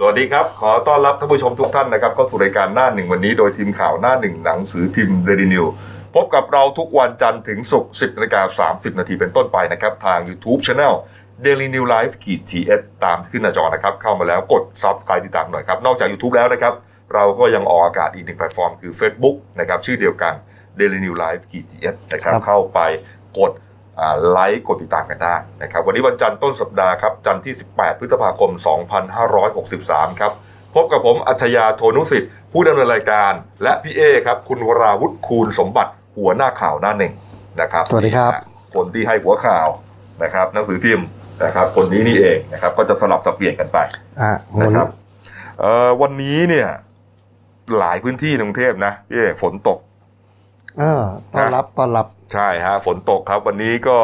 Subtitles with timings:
[0.00, 5.64] สวัสดีครับ ขอต้อนรับท่านผู้ชมทุกท่านนะครับเข้าสู่รายการหน้าหนึ่งวันนี้โดยทีมข่าวหน้าหนึ่งหนังสือพิมพ์เดลินิว
[6.14, 10.94] พบกับเราทุกวันจันทร์ถึงศุกร์10นาฬิกา30 นาทีเป็นต้นไปนะครับ ทาง YouTube Channel
[11.44, 16.74] Daily News Live ขีด GS ตามที่ขึ้นหน้าจอนะครับ เข้ามาแล้วกด Subscribe ติดตามหน่อยครับ นอกจาก YouTube แล้วนะครับ
[17.14, 20.34] เราก็ยังออกอากาศอีกหนึ่งแพลตฟอร์มคือ Facebook นะครับชื่อเดียวกัน
[20.78, 22.80] Daily News Live ขีด GS นะครับครับเข้าไป
[23.38, 23.67] กดอ่า
[24.30, 28.50] ไลค์กดติดตามกันได้นะครับ วันนี้วันจันทร์ต้นสัปดาห์ครับ จันทร์ที่ 18 พฤษภาคม
[29.36, 30.32] 2563 ครับ
[30.74, 37.12] พบกับผมอัจฉริยะโทนุสิทธิ์ ผู้ดำเนินรายการ และพี่เอครับ คุณวราวุฒิคูณสมบัติหัวหน้าข่าวหน้าหนึ่ง
[37.60, 38.32] นะครับ สวัสดีครับ
[38.74, 39.68] คนที่ให้หัวข่าว
[40.22, 41.06] นะครับหนังสือพิมพ์
[41.44, 43.78] นะครับ คนนี้นี่เองนะครับ ก็จะสลับสับเปลี่ยนกันไป
[44.20, 44.86] อะนะครับ
[45.60, 46.68] เอ่อวันนี้เนี่ย
[47.78, 49.78] หลายพื้นที่ในกรุงเทพนะพี่เอฝนตก
[50.78, 51.02] เออ
[51.34, 53.98] ต้อนรับต้อนรับใช่ฮะฝนตกครับวันนี้ก็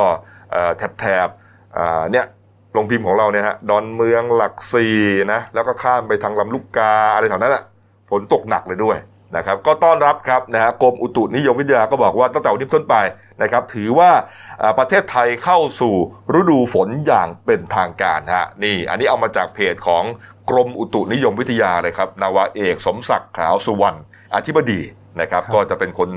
[0.51, 2.27] เอ่อแถบแถบๆอ่าเนี่ย
[2.73, 4.99] โรงพิมพ์ของเราเนี่ยฮะดอนเมืองหลักสี่
[5.33, 7.63] นะแล้วก็ข้ามไปทางลำลูกกาอะไรแถวนั้นอะ
[8.11, 8.97] ฝนตกหนักเลยด้วย
[9.37, 12.97] นะครับก็ต้อนรับครับนะฮะกรมอุตุนิยมวิทยาก็บอกว่าตั้งแต่วันนี้เป็นต้นไป
[13.43, 14.11] นะครับ ถือว่า
[14.63, 15.95] อ่าประเทศไทยเข้าสู่
[16.39, 20.05] ฤดูฝนอย่างเป็นทางการฮะนี่ อันนี้เอามาจากเพจของ
[20.51, 23.99] กรมอุตุนิยมวิทยาเลยครับนาวาเอกสมศักดิ์ขาวสุวรรณ
[24.35, 24.81] อธิบดี
[25.21, 26.09] นะครับครับ ก็จะเป็นคน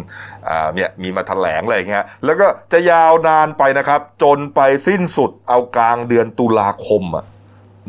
[0.50, 7.26] อ่าเนี่ยมีมาแถลงอะไรอย่างเงี้ยแล้วก็จะยาวนานไปนะครับ จนไปสิ้นสุดเอากลางเดือนตุลาคมอะ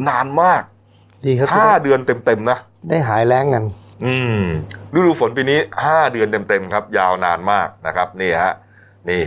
[0.09, 0.62] นานมาก
[1.27, 3.65] ดีครับห้าเดือนเต็มๆนะ ได้หายแล้งกัน
[4.05, 4.42] อืม
[4.95, 8.55] ฤดูฝนปีนี้ห้าเดือนเต็มๆครับ ยาวนานมากนะครับนี่ฮะ
[9.11, 9.22] นี่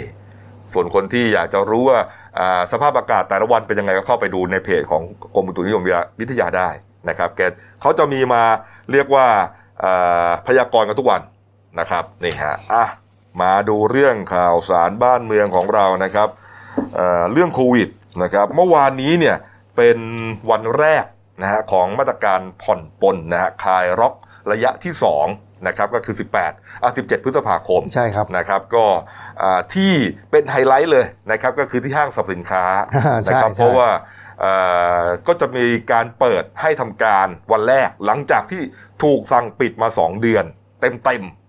[0.73, 1.99] ส่วนคนที่อยากจะรู้ว่า
[2.39, 5.03] อ่าสภาพอากาศแต่ละวันเป็นยังไงก็เข้าไปดูในเพจของ
[5.35, 5.83] กรมอุตุนิยม
[6.19, 6.69] วิทยาได้
[7.09, 7.41] นะครับแก
[7.81, 8.41] เขาจะมีมา
[8.91, 9.25] เรียกว่า
[9.83, 11.21] อ่าพยากรณ์กันทุกวัน
[11.80, 12.86] นะครับนี่ฮะอะ
[13.41, 16.30] มาดูเรื่องข่าวสารบ้านเมืองของเรานะครับ
[16.95, 17.89] เอ่อเรื่องโควิด
[18.23, 19.38] นะครับเมื่อวานนี้เนี่ย
[19.78, 19.97] เป็น
[20.50, 21.05] วันแรก
[21.41, 24.13] นะฮะของมาตรการผ่อนปลนนะฮะคลายล็อก
[24.52, 24.94] ระยะที่
[25.30, 26.16] 2นะครับก็คือ
[26.47, 28.85] 18อะ17 พฤษภาคมใช่ครับนะครับก็
[29.41, 29.91] อ่าที่
[30.31, 32.63] เป็นไฮไลท์เลยนะครับก็คือที่ห้างสรรพสินค้า
[32.94, 33.90] ใช่นะครับใช่เพราะว่า
[34.44, 38.62] อ่าก็จะมีการเปิดให้ทำการวันแรกหลังจากที่
[39.03, 40.45] ถูกสั่งปิดมา 2 เดือน
[40.81, 41.41] เต็มเต็มโ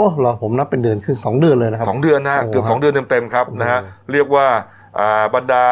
[0.00, 4.46] อ้เหรอผมนับเป็นเดือนครึ่งสองเดือนเลยนะครับสองเดือนนะฮะโอ้เกือบครับสองเดือนเต็มๆครับนะฮะโอ้เรียกว่า
[5.00, 5.66] อ่าบรรดา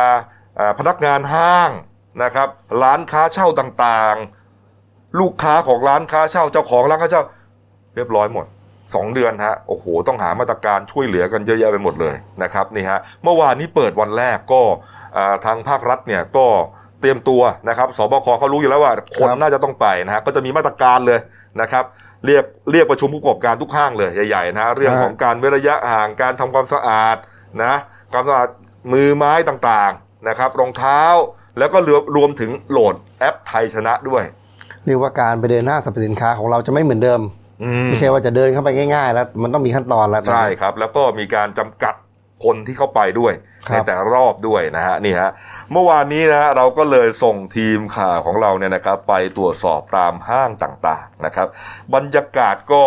[0.59, 1.71] อ่าพนักงานห้าง
[2.23, 2.49] นะครับ
[2.83, 7.23] ร้านค้าเช่าต่างๆ ลูกค้าของร้านค้าเช่าเจ้าของร้านค้าเช่า
[7.97, 8.47] เรียบร้อยหมด
[8.95, 14.61] สองเดือนฮะโอ้โหต้องหามาตรการช่วยเหลือกันเยอะแยะไปหมดเลยนะครับนี่ฮะเมื่อวานนี้เปิดวันแรกก็
[15.17, 16.47] อ่าทางภาครัฐเนี่ยก็
[17.01, 21.19] เตรียมตัวนะครับสบคเขารู้อยู่แล้วว่าคนครับน่าจะต้องไปนะฮะก็จะมีมาตรการเลย
[21.61, 21.85] นะครับ
[22.27, 27.17] เรียกเรียกประชุมผู้ประกอบการทุกห้างเลยใหญ่ๆนะฮะเรื่องของการเว้นระยะห่างการทำความสะอาด
[27.65, 27.75] นะ
[28.13, 28.49] ความสะอาด
[28.93, 31.03] มือไม้ต่างๆนะครับ รองเท้า
[31.59, 34.23] แล้วก็รวมรวมถึงโหลดแอปไทยชนะด้วย
[34.87, 37.21] เรียกว่าการไปเดินห้างสรรพสินค้าของเราจะไม่เหมือนเดิม
[37.63, 41.95] อืมไม่ใช่ว่าจะเดินเข้าไปง่าย ๆ แล้วมันต้องมีขั้นตอนแล้วใช่ครับ แล้วก็มีการจำกัด
[42.45, 45.31] คนที่เข้าไปด้วยครับ ในแต่ละรอบด้วยนะฮะนี่ฮะ
[45.73, 51.49] เมื่อวานนี้นะฮะเราก็เลยส่งทีมข่าวของเราเนี่ยนะครับไปตรวจสอบตามห้างต่างๆนะครับ
[51.95, 52.83] บรรยากาศก็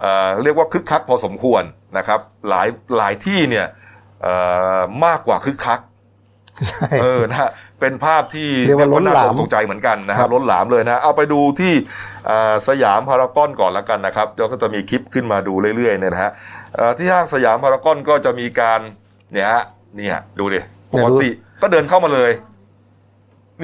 [0.00, 1.62] เอ่อเรียกว่าคึกคักพอสมควร
[1.98, 3.66] นะครับหลายหลายที่เนี่ย
[4.22, 4.34] เอ่
[4.76, 5.80] อมากกว่าคึกคัก
[6.68, 7.50] ใช่เออนะฮะ
[7.80, 11.72] เป็นภาพที่เรียกว่าล้นหลามตกใจเหมือนกันนะครัฮะบล้นหลามเลยนะเอาไปดูที่
[12.26, 16.32] เอ่อสยามพารากอนก่อนแล้วกันนะครับเราก็จะมีคลิปขึ้นมาดูเรื่อยๆเนี่ยนะฮะ
[16.74, 18.80] เอ่อที่ห้างสยามพารากอนก็จะมีการ
[19.32, 19.62] เนี่ยฮะ
[19.96, 20.60] เนี่ย ดูดิ
[20.94, 21.28] ปกติ
[21.62, 22.30] ก็เดินเข้ามาเลย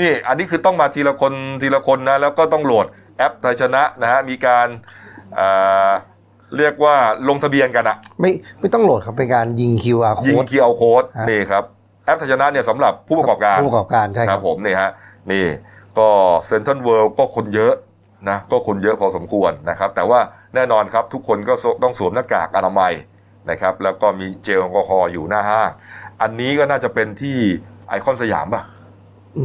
[0.00, 2.86] นี่ อันนี้คือต้องมาทีละคนทีละคนนะ แล้วก็ต้องโหลด
[3.18, 4.66] แอปไทยชนะนะฮะมีการ
[5.34, 5.48] เอ่
[5.88, 5.90] อ
[6.56, 6.96] เรียกว่า
[7.28, 8.30] ลงทะเบียนกันอะไม่
[8.60, 11.64] ไม่ต้องโหลดครับเป็นการยิง QR ยิง code เคียวโค้ดฮะนี่ครับ
[12.04, 14.90] แอปไทยชนะเนี่ยสำหรับผู้ประกอบการผู้ประกอบการใช่คครัรับบผมนี่ฮะ
[15.32, 15.44] นี่
[15.98, 16.08] ก็
[16.46, 17.74] เซ็นทรัลเวิลด์ก็คนเยอะ
[18.28, 20.20] นะก็คนเยอะพอสมควรนะครับ แต่ว่า
[20.54, 21.52] แน่นอนครับทุกคนก็
[21.82, 22.92] ต้องสวมหน้ากากอนามัย
[23.50, 25.70] นะครับ แล้วก็มีเจลแอลกอฮอล์อยู่หน้าห้าง
[26.22, 27.36] อันนี้ก็น่าจะเป็นที่
[27.88, 28.62] ไอคอนสยามป่ะ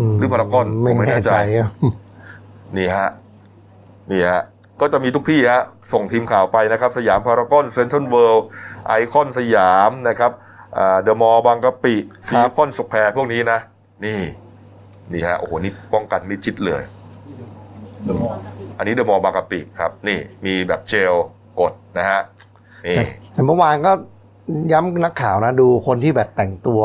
[0.09, 1.69] มหรือพารากอนไม่ผมไม่แน่แน่ใจใจครับ
[2.77, 3.09] นี่ฮะ
[4.11, 4.41] นี่ฮะ
[4.81, 5.63] ก็จะมีทุกที่ฮะ
[5.93, 8.47] ส่งทีมข่าวไปนะครับ สยามพารากอนเซ็นทรัลเวิลด์
[8.87, 10.31] ไอคอนสยามนะครับ
[11.03, 11.95] เดอะมอลล์บางกะปิ
[12.27, 13.59] ซีคอนสแควร์พวกนี้นะ
[14.05, 14.21] นี่
[15.13, 16.83] นี่ฮะ โอ้โห นี่ป้องกันมิดชิดเลย
[18.77, 21.13] อันนี้เดอะมอลล์บางกะปิครับ นี่ มีแบบเจล
[21.59, 22.21] กดนะฮะ
[22.85, 23.91] นี่แต่แต่เมื่อวานก็
[24.71, 26.81] ย้ำนักข่าวนะดูคนที่แบบแต่งตัว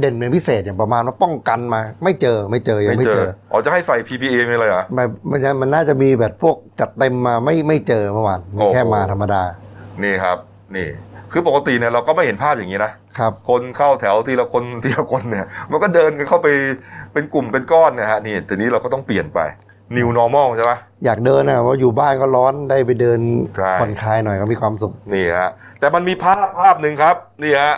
[0.00, 9.42] เด่นเป็นพิเศษอย่างประมาณว่าป้องกันมา ไม่เจอไม่เจอยังไม่เจออ๋อจะให้ใส่ PPA ไม่เลยเหรอมันมันจะมันน่าจะมีแบบพวกจัดเต็มมาไม่ไม่เจอเมื่อวานมีแค่โอ้โหมาธรรมดา
[10.02, 10.38] นี่ครับ
[10.76, 10.88] นี่
[11.32, 16.48] คือปกติเนี่ยเราก็ไม่เห็นภาพอย่างนี้นะครับ คนเข้าแถวทีละคนทีละคนเนี่ย มันก็เดินกันเข้าไป
[17.12, 19.40] เป็นกลุ่มเป็นก้อนนะฮะนี่ทีนี้เราก็ต้องเปลี่ยนไป
[19.96, 20.72] new normal ใช่ไหม
[21.04, 23.20] อยากเดินนะว่าอยู่บ้านก็ร้อนได้ไปเดิน
[23.56, 25.50] ใช่ผ่อนคลายหน่อยก็มีความสุขนี่ฮะ
[25.80, 27.74] แต่มันมีภาพภาพหนึ่งครับนี่ฮะ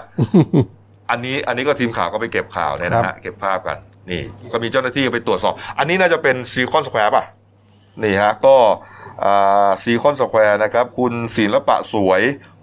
[1.10, 3.78] อันนี้อันนี้ก็ทีมข่าวก็ไปเก็บข่าวเนี่ยนะครัฮะบเก็บภาพกัน
[4.10, 4.22] นี่
[4.52, 7.24] ก็มีเจ้าหน้าที่ไปตรวจสอบ อันนี้น่าจะเป็นซีคอนสแควร์ป่ะ
[8.02, 8.56] นี่ฮะก็
[9.82, 12.22] ซีคอนสแควร์นะครับ คุณศิลปสวย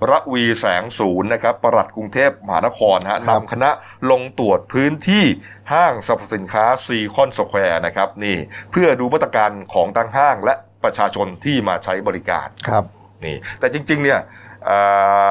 [0.09, 3.69] ระวีแสงสูรย์นะครับปลัดกรุงเทพมหานครฮะนำคณะ
[4.11, 5.25] ลงตรวจพื้นที่
[5.73, 8.37] ห้างสรรพสินค้าซีคอนสแควร์นะครับนี่
[8.71, 10.53] เพื่อดูมาตรการของทางห้างและ
[10.83, 12.83] ประชาชนที่มาใช้บริการครับ
[13.25, 14.19] นี่แต่จริง ๆ เนี่ย
[14.65, 14.79] เอ่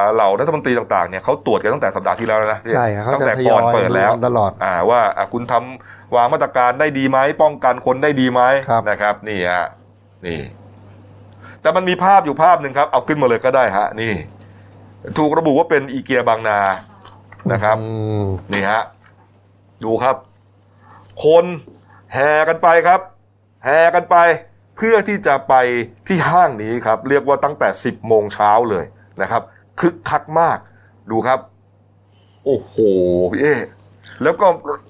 [0.02, 9.66] อเหล่ารัฐมนตรีต่างๆเนี่ยเขาตรวจกันตั้งแต่สัปดาห์ที่แล้วแล้วนะใช่ครับเขาตั้งจะแต่ทยก่ออนยเปิดแล้วดูกันตลอดอ่าว่าอะคุณทำวางมาตรการได้ดีไหมป้องกันคนได้ดีไหมครับนะครับนี่ฮะ
[10.26, 10.40] นี่
[11.62, 14.12] แต่มันมีภาพอยู่ภาพหนึ่งครับ เอาขึ้นมาเลยก็ได้ฮะ นี่
[15.18, 16.58] ถูกระบุว่าเป็นอีเกียบางนา
[17.52, 17.86] นะครับอื
[18.22, 18.82] มนี่ฮะ
[19.84, 20.16] ดูครับ
[21.24, 21.44] คน
[22.14, 23.00] แห่กันไปครับ
[23.64, 24.16] แห่กันไป
[24.76, 25.54] เพื่อที่จะไป
[26.08, 28.84] ที่ห้างนี้ครับ เรียกว่าตั้งแต่ 10โมงเช้าเลย
[29.22, 29.42] นะครับ
[29.80, 30.58] คึกคักมาก
[31.10, 31.38] ดูครับ
[32.44, 32.74] โอ้โห
[33.30, 33.54] พี่เอ๊
[34.22, 34.46] แล้วก็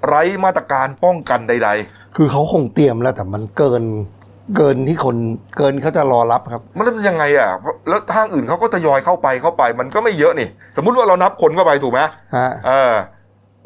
[0.07, 1.71] ไร้มาตรการป้องกันใด
[2.17, 3.83] คือเขาคงเตรียมแล้วแต่มันเกิน
[4.57, 5.17] เกินที่คน
[5.57, 7.51] เกินเขาจะรอรับครับๆมันเป็นยังไงอะ
[7.89, 12.01] แล้วห้างอื่นเขาก็ทยอยเข้าไปเข้าไป มันก็ไม่เยอะนี่ สมมุติว่าเรานับคนเข้าไปถูกไหม
[12.37, 12.95] ฮะเออ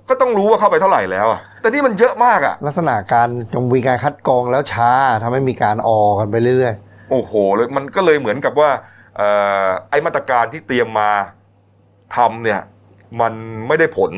[0.08, 4.90] ก็ต้องรู้ว่าเข้าไปเท่าไหร่แล้วอะแต่นี่มันเยอะมากอะ ลักษณะการจงมีการคัดกรองแล้วช้า
[5.22, 6.74] ทำให้มีการออกันไปเรื่อย
[7.10, 8.70] โอ้โหเลยมันก็เลยเหมือนกับว่า
[9.16, 9.28] เอ่
[9.64, 11.10] อไอ้มาตรการที่เตรียมมา
[12.16, 12.60] ทำเนี่ย
[13.20, 13.32] มัน
[13.68, 14.10] ไม่ได้ผล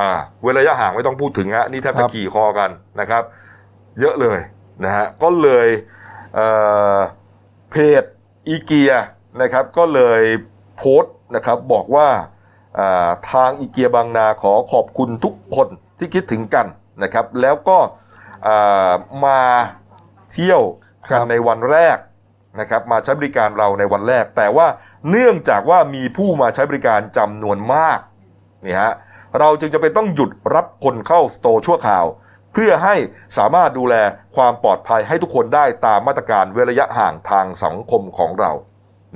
[0.00, 0.10] อ่า
[0.44, 2.70] เวลาระยะห่างไม่ต้องพูดถึงฮะนี่แทบครัจะบขี่คอกัน
[3.00, 3.22] นะครับ
[4.00, 4.38] เยอะเลย
[4.84, 5.68] นะฮะก็เลย
[6.34, 6.48] เอ่
[6.96, 6.98] อ
[7.70, 8.04] เพจ
[8.48, 8.92] อีเกีย
[9.42, 10.22] นะครับก็เลย
[10.76, 12.08] โพสต์นะครับบอกว่า
[12.78, 15.68] อ่าทางอีเกียบางนาขอขอบคุณทุกคน
[15.98, 16.66] ที่คิดถึงกัน
[17.02, 17.78] นะครับแล้วก็
[18.46, 18.92] อ่า
[19.24, 19.40] มา
[20.32, 20.62] เที่ยว
[21.10, 21.98] กันในวันแรก
[22.60, 24.66] นะครับมาใช้บริการเราในวันแรก แต่ว่า
[25.10, 27.98] เนื่องจากว่ามีผู้มาใช้บริการจำนวนมาก
[28.66, 28.92] นี่ฮะ
[29.38, 32.06] เราจึงจะเป็นต้องหยุดรับคนเข้าสโตร์ชั่วคราว
[32.58, 32.96] เพื่อให้
[33.38, 33.94] สามารถดูแล
[34.36, 38.52] ความปลอดภัยให้ทุกคนได้ตามมาตรการเว้นระยะห่างทางสังคมของเรา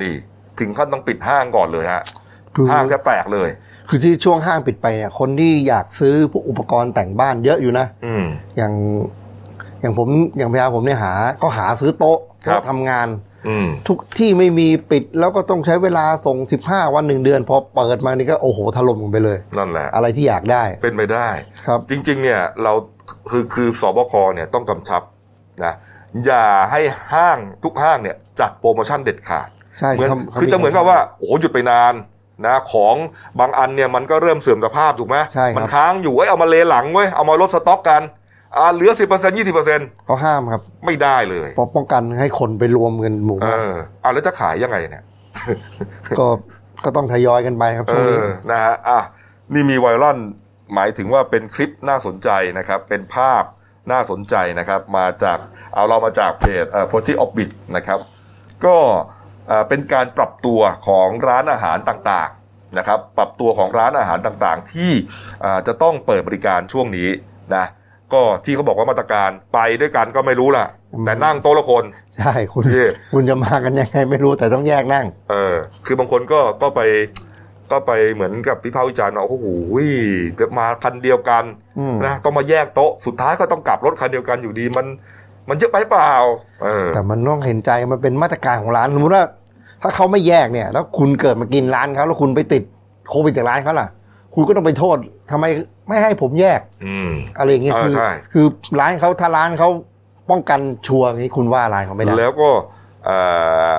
[0.00, 0.14] นี่
[0.58, 3.48] ถึงขั้นต้องปิดห้างก่อนเลยฮะๆคือห้างแทบแตกเลย
[3.88, 8.25] คือที่ช่วงห้างปิดไปเนี่ย คนที่อยากซื้อพวกอุปกรณ์แต่งบ้านเยอะอยู่นะอืม
[8.56, 8.72] อย่าง
[9.81, 13.29] อย่างผมอย่างพยาผมเนี่ยหา ก็หาซื้อโต๊ะครับโต๊ะทำงานอืม
[13.88, 21.28] ทุกที่ไม่มีปิดแล้วก็ต้องใช้เวลาส่ง 15 วันหนึ่งเดือน พอเปิดมานี่ก็โอ้โหถล่มลงไปเลย นั่นแหละ อะไรที่อยากได้เป็นไปได้
[21.66, 22.72] ครับ จริง ๆ เนี่ยเรา
[23.31, 25.02] คือคือสบคเนี่ยต้องกำชับ
[25.64, 25.75] นะ
[26.26, 26.81] อย่าให้
[27.12, 29.48] ห้างทุกห้างเนี่ยจัดโปรโมชั่นเด็ดขาด
[29.81, 31.94] ใช่เหมือนขาขาคือจะเหมือนกับว่าโอ้โหหยุดไปนาน
[32.46, 32.94] นะของ
[33.40, 38.02] บางอันเนี่ยมันก็เริ่มเสื่อมสภาพถูกไหมใช่ครับมันค้างอยู่เอ้ยเอามาเลหลังเว้ยเอามาลดสต็อกกัน
[38.56, 45.05] อ่าเหลือสิบเปอร์เซ็นต์ยี่สิบเปอร์เซ็นต์เขาห้ามครับไม่ได้เลยป้องป้องกันให้คนไปรวมกันหมู่เอบ้านอเอาแล้วจะขายยังไงเนี่ย
[46.19, 46.26] ก็
[46.85, 49.00] ก็ต้องทยอยกันไปครับเอช่วงนี้อนะฮะ อะ
[49.52, 50.19] นี่มีไวรัล
[50.75, 53.43] หมายถึงว่าเป็นคลิปน่าสนใจนะครับ เป็นภาพ
[53.93, 55.38] น่าสนใจนะครับ มาจาก
[55.75, 57.99] เอาเรามาจากเพจเอ่อ p o s i o f b i t นะครับ
[58.64, 58.76] ก็
[59.49, 64.91] เอ่อเป็นการปรับตัวของร้านอาหารต่างๆนะครับ ปรับตัวของร้านอาหารต่างๆ ที่
[65.44, 67.08] อ่าจะต้องเปิดบริการช่วงนี้
[67.56, 67.64] นะ
[68.14, 70.66] ก็ที่เขาบอกว่ามาตรการไปด้วยกันก็ไม่รู้ล่ะ
[71.06, 71.84] แต่นั่งโต๊ะละคน
[72.18, 75.56] ใช่คุณพี่คุณจะมากันยังไงไม่รู้แต่ต้องแยกนั่ง เออ
[75.87, 76.80] คือบางคนก็ก็ไป
[77.70, 79.46] ก็ไปเหมือนกับพิพากษ์วิจารณ์ว่าโอ้โห
[80.58, 81.44] มาคันเดียวกัน
[81.78, 84.87] อืมนะต้องมาแยกโต๊ะสุดท้ายก็ต้องกลับรถคันเดียวกันอยู่ดีมัน
[85.49, 86.12] มันเยอะไปเปล่า
[86.62, 89.25] เออแต่มันต้องเห็นใจมันเป็นมาตรการของร้านสมมติว่า
[89.82, 92.62] ถ้าเขาไม่แยกเนี่ย แล้วคุณเกิดมากินร้านเขาแล้วคุณไปติด
[93.11, 93.88] โควิดจากร้านเขาล่ะ
[94.34, 94.96] คุณก็ต้องไปโทษ
[95.30, 95.44] ทำไม
[95.88, 98.46] ไม่ให้ผมแยก อืมอะไรอย่างเงี้ยเออคือใช่คือ
[98.80, 99.68] ร้านเขาถ้าร้านเขา
[100.30, 102.50] ป้องกันชัวร์อย่างนี้คุณว่าร้านเขาไม่ได้แล้วก็
[103.04, 103.18] เอ่
[103.70, 103.72] อ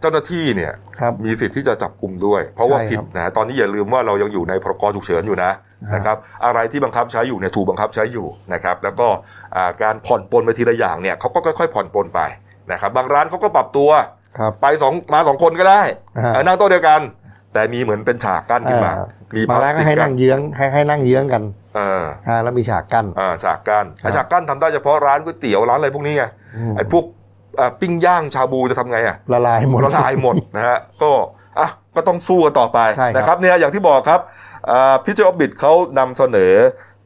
[0.00, 9.08] เจ้าหน้าที่เนี่ยครับมีสิทธิ์ที่จะจับกลุ่มด้วย เพราะว่าใช่ผิดครับนะตอนนี้อย่าลืมว่าเรายังอยู่ในพรกฉุกเฉินอยู่นะอ่านนะครับ อะไรที่บังคับใช้อยู่เนี่ยถูกบังคับใช้อยู่นะครับ แล้วก็
[9.56, 12.20] อ่าการผ่อนปลนไปทีละอย่างเนี่ยเขาก็ค่อย ๆ ผ่อนปลนไป
[12.72, 13.90] นะครับ บางร้านเขาก็ปรับตัว
[14.38, 15.82] ครับไปสองมาสองคนก็ได้
[16.18, 17.00] อ่าเออนั่งโต๊ะเดียวกัน
[17.52, 21.42] แต่มีเหมือนเป็นฉากกั้นขึ้นมาอ่า มีบางร้านก็ให้นั่งเยื้องให้ให้นั่งเยื้องกัน
[21.76, 26.24] เอออ่าแล้วมีฉากกั้นอ่าฉากกั้นครับไอ้ฉากกั้นทำได้เฉพาะร้านก๋วยเตี๋ยวร้านอะไรพวกนี้ไง
[26.56, 27.04] อืมไอ้พวก
[27.60, 31.10] อ่าปิ้งย่างชาบูจะทำไงอะละลายหมดละลายหมดนะฮะก็
[31.58, 34.20] อะก็ต้องสู้กันต่อไปใช่ครับนะครับเนี่ยอย่างที่บอกครับ
[35.04, 36.54] พิจิออบิทเขานำเสนอ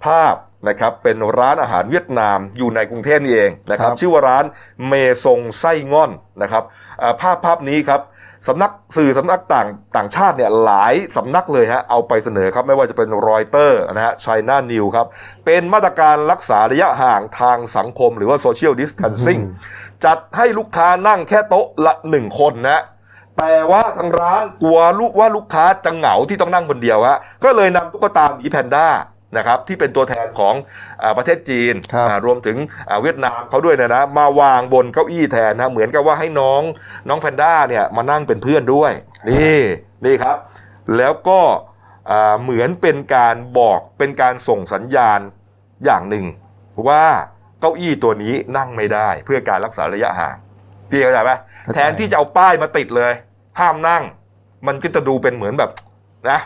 [0.05, 0.35] ภาพ
[0.69, 4.45] นะครับเป็นร้านอาหารเวียดนามอยู่ในกรุงเทพนี่เองนะครับครับชื่อว่าร้าน
[4.89, 4.93] เม
[5.25, 6.11] ซงไส้ง่อน
[6.43, 6.63] นะครับ
[7.03, 8.01] อ่าภาพภาพนี้ครับ
[8.49, 15.07] สำนักสื่อสำนักต่างต่างชาติเนี่ยหลายสำนักเลยฮะเอาไปเสนอครับไม่ว่าจะเป็นรอยเตอร์นะฮะไชน่านิวครับ
[15.45, 19.39] เป็นมาตรการรักษาระยะห่างทางสังคมหรือว่าโซเชียลดิส a ทนซิ่ง
[20.05, 22.83] จัดให้ลูกค้านั่งแค่โต๊ะละหนึ่งคนนะ
[23.39, 28.87] แต่ว่าทางร้านกลัวลูกว่าลูกค้าจะเหงาที่ต้องนั่งคนเดียวฮะก็เลยนำตุ๊กตาหมีแพนด้า
[29.37, 30.55] นะครับที่เป็นตัวแทนของ
[31.03, 32.57] อาประเทศจีนครับอ่ารวมถึง
[32.89, 36.63] อ่าเวียดนามเขาด้วยนะนะมาวางบนเก้าอี้แทนนะเหมือนกับว่าให้น้อง
[37.09, 38.93] น้องแพนด้าเนี่ยมานั่งเป็นเพื่อนด้วย
[39.31, 39.61] นี่
[40.05, 40.37] นี่ครับ
[40.97, 41.41] แล้วก็
[42.11, 45.21] อ่าเหมือนเป็นการบอกเป็นการส่งสัญญาณ
[45.85, 46.25] อย่างหนึ่ง
[46.89, 47.05] ว่า
[47.61, 50.37] เก้าอี้ตัวนี้นั่งไม่ได้ เพื่อการรักษาระยะห่าง
[50.91, 53.13] พี่เข้าใจไหมเข้าใจแทนที่จะเอาป้ายมาติดเลย
[53.61, 54.03] ห้ามนั่ง
[54.67, 55.71] มันก็จะดูเป็นเหมือนแบบ
[56.31, 56.39] นะ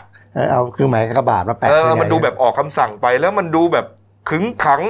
[0.51, 3.85] เอาเครื่องหมายกระบาดมาแปะเออใหญ่ๆมันดูแบบออกคำสั่งไปแล้วมันดูแบบ
[4.29, 4.81] ขึงขัง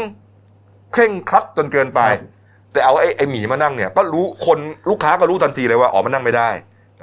[0.94, 2.36] เคร่งครัดจนเกินไปครับ
[2.72, 4.58] แต่เอาไอ้ไอ้หมีมานั่งเนี่ย ก็รู้คน
[4.90, 6.50] ลูกค้าก็รู้ทันทีเลยว่าอ๋อมันนั่งไม่ได้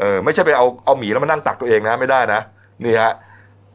[0.01, 2.41] เออไม่ใช่ไปเอาเอาหมีแล้วมานั่งตักตัวเองนะไม่ได้นะ
[2.85, 3.13] นี่ฮะ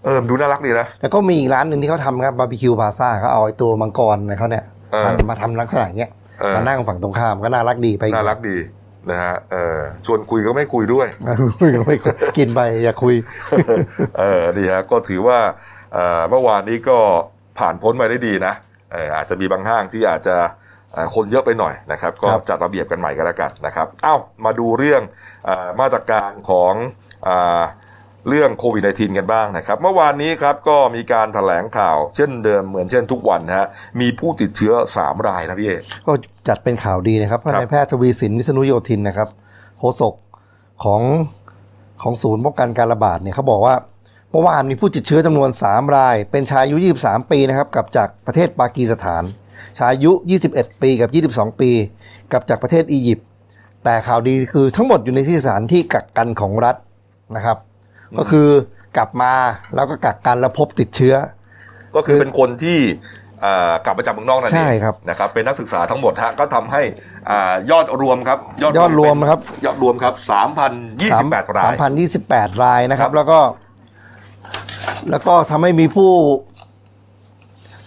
[0.04, 8.56] เออมันดูน่ารักดีนะแล้วก็มีอีกร้านหนึ่งที่เขาทำครับบาร์บีคิวพาซ่าเขาเอาไอ้ตัวมังกรอะไรเขาเนี่ยเออมามาทำลักษณะอย่างเงี้ยเออมานั่งฝั่งตรงข้ามก็น่ารักดีไปอีน่ารักดี
[9.12, 11.08] นะฮะเออชวนคุยก็ไม่คุยด้วย
[11.60, 13.16] คุยกันไม่คุยกินไปอย่าคุย
[14.20, 15.40] เออดีฮะก็ถือว่า
[15.94, 16.98] เอ่อเมื่อวานนี้ก็
[17.60, 18.54] ผ่านพ้นมาได้ดีนะ
[18.92, 20.36] เอออาจจะมีบางห้างที่อาจจะ
[20.94, 24.16] เอ่อคนเยอะไปหน่อยนะครับ ก็ครับจัดระเบียบกันใหม่ก็แล้วกันนะครับ เอ้า
[24.46, 25.02] มาดูเรื่อง
[25.46, 26.74] เออมาตรการของ
[28.20, 33.68] เออเรื่องโควิด -19 กันบ้างนะครับ เมื่อวานนี้ครับก็มีการแถลงข่าวเช่นเดิมเหมือนเช่นทุกวันนะฮะ
[34.00, 35.74] มีผู้ติดเชื้อ 3 รายนะพี่เอ
[36.08, 36.14] ก็
[36.48, 39.30] จัดเป็นข่าวดีนะครับเพราะครับนายแพทย์ทวีสินวิษณุโยธินนะครับ
[39.80, 40.14] โฆษก
[40.84, 41.02] ของ
[42.04, 43.76] ของศูนย์ป้องกันการระบาดเนี่ยเขาบอกว่า
[44.32, 49.24] เมื่อวานมีผู้ติดเชื้อจำนวน 3 ราย เป็นชายอายุ 23 ปีนะครับกลับจากประเทศปากีสถาน
[49.78, 50.12] ชายอายุ
[50.48, 51.72] 21 ปีกับ 22 ปี
[52.32, 53.28] กลับจากประเทศอียิปต์
[53.84, 56.76] แต่ข่าวดีคือทั้งหมดอยู่ในที่สถานที่กักกันของรัฐ
[57.36, 57.58] นะครับ
[58.18, 58.48] ก็คือ
[58.98, 59.34] กลับมา
[59.76, 61.16] แล้วก็กักกันแล้วพบติดเชื้อ
[61.96, 62.80] ก็คือเป็นคนที่
[63.46, 66.82] อ่ากลับมาจากเมืองนอกนั่นเองใช่ครับนะครับเป็นนักศึกษาทั้งหมดฮะก็ทำให้
[67.30, 73.40] อ่ายอดรวมครับยอดรวมเป็นครับยอดรวมครับสามพันยี่สิบแปดรายสามพันยี่สิบแปดรายนะครัครับบแล้วก็
[75.10, 76.12] แล้วก็ทำให้มีผู้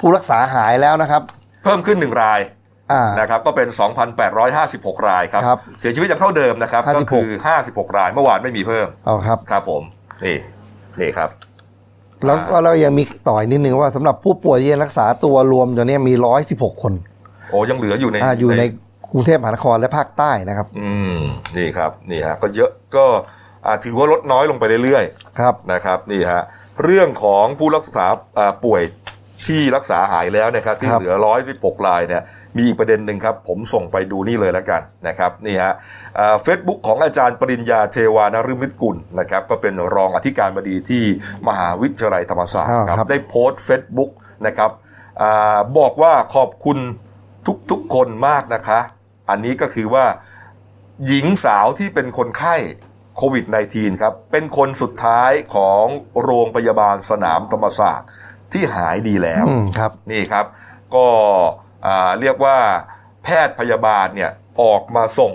[0.00, 1.22] ผู้รักษาหายแล้วนะครับ
[1.64, 2.40] เพิ่มขึ้นหนึ่งราย
[2.92, 3.68] อ่านะครับก็เป็น
[4.38, 9.82] 2,856 รายครับครับเสียชีวิตยังเท่าเดิมนะครับ56ก็คือ 56 รายเมื่อวานไม่มีเพิ่มเอาครับครับผม
[10.24, 10.36] นี่
[11.00, 11.30] นี่ครับ
[12.26, 16.92] แล้วก็เรายังมีต่อยนิดนึงว่าสำหรับผู้ป่วยที่ยังรักษาตัวรวมตอนนี้มีร้อยสิบหกคน
[17.50, 18.62] โอ้ยังเหลืออยู่ในอ่าอยู่ใน
[19.12, 21.18] กรุงเทพมหานครและภาคใต้นะครับ อืม
[21.56, 23.06] นี่ครับนี่ฮะก็เยอะก็
[23.66, 26.42] อ่าถือว่าลดน้อยลงไปเรื่อยๆครับนะครับนี่ฮะ
[26.84, 28.06] เรื่องของผู้รักษา
[28.38, 28.82] อ่าป่วย
[29.46, 31.14] ที่รักษาหายแล้วนะครับที่ครับเหลือ
[31.50, 32.22] 116รายเนี่ย
[32.56, 35.74] มีอีกประเด็นหนึ่งครับ ผมส่งไปดูนี่เลยแล้วกันนะครับนี่ฮะ
[36.42, 41.04] เฟซบุ๊กของอาจารย์ปริญญาเทวานฤมิตรกุลนะครับก็เป็นรองอธิการบดีที่
[41.48, 44.10] มหาวิทยาลัยธรรมศาสตร์อ่าครับครับได้โพสต์เฟซบุ๊ก
[44.46, 44.70] นะครับ
[45.22, 46.78] อาบอกว่าขอบคุณ
[47.70, 48.80] ทุกๆคนมากนะคะ
[49.30, 50.04] อันนี้ก็คือว่า
[51.06, 52.56] หญิงสาวที่เป็นคนไข้
[53.16, 53.44] โควิด
[53.74, 55.84] -19 ครับ เป็นคนสุดท้ายของ
[56.22, 58.08] โรงพยาบาลสนามธรรมศาสตร์
[58.52, 60.46] ที่หายดีแล้วอืมครับนี่ครับ
[60.94, 61.61] ก็อ่า
[62.20, 62.56] เรียกว่า
[63.24, 64.30] แพทย์พยาบาลเนี่ย
[64.62, 65.32] ออกมาส่ง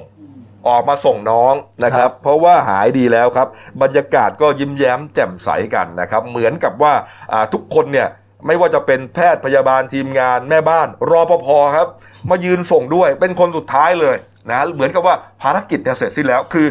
[0.68, 3.48] ออกมาส่งน้องนะคครัรับบเพราะว่าหายดีแล้วครับ
[3.82, 6.94] บรรยากาศก็ยิ้มแย้มแจ่มใสกันนะครับ เหมือนกับว่า
[7.32, 8.08] อ่าทุกคนเนี่ย
[8.48, 11.88] ไม่ว่าจะเป็นแพทย์พยาบาลทีมงานแม่บ้าน รอปภครับ
[12.30, 14.16] มายืนส่งด้วยเป็นคนสุดท้ายเลย
[14.52, 16.68] นะเหมือนกับว่าภารกิจเนี่ยเสร็จสิ้นแล้วคือ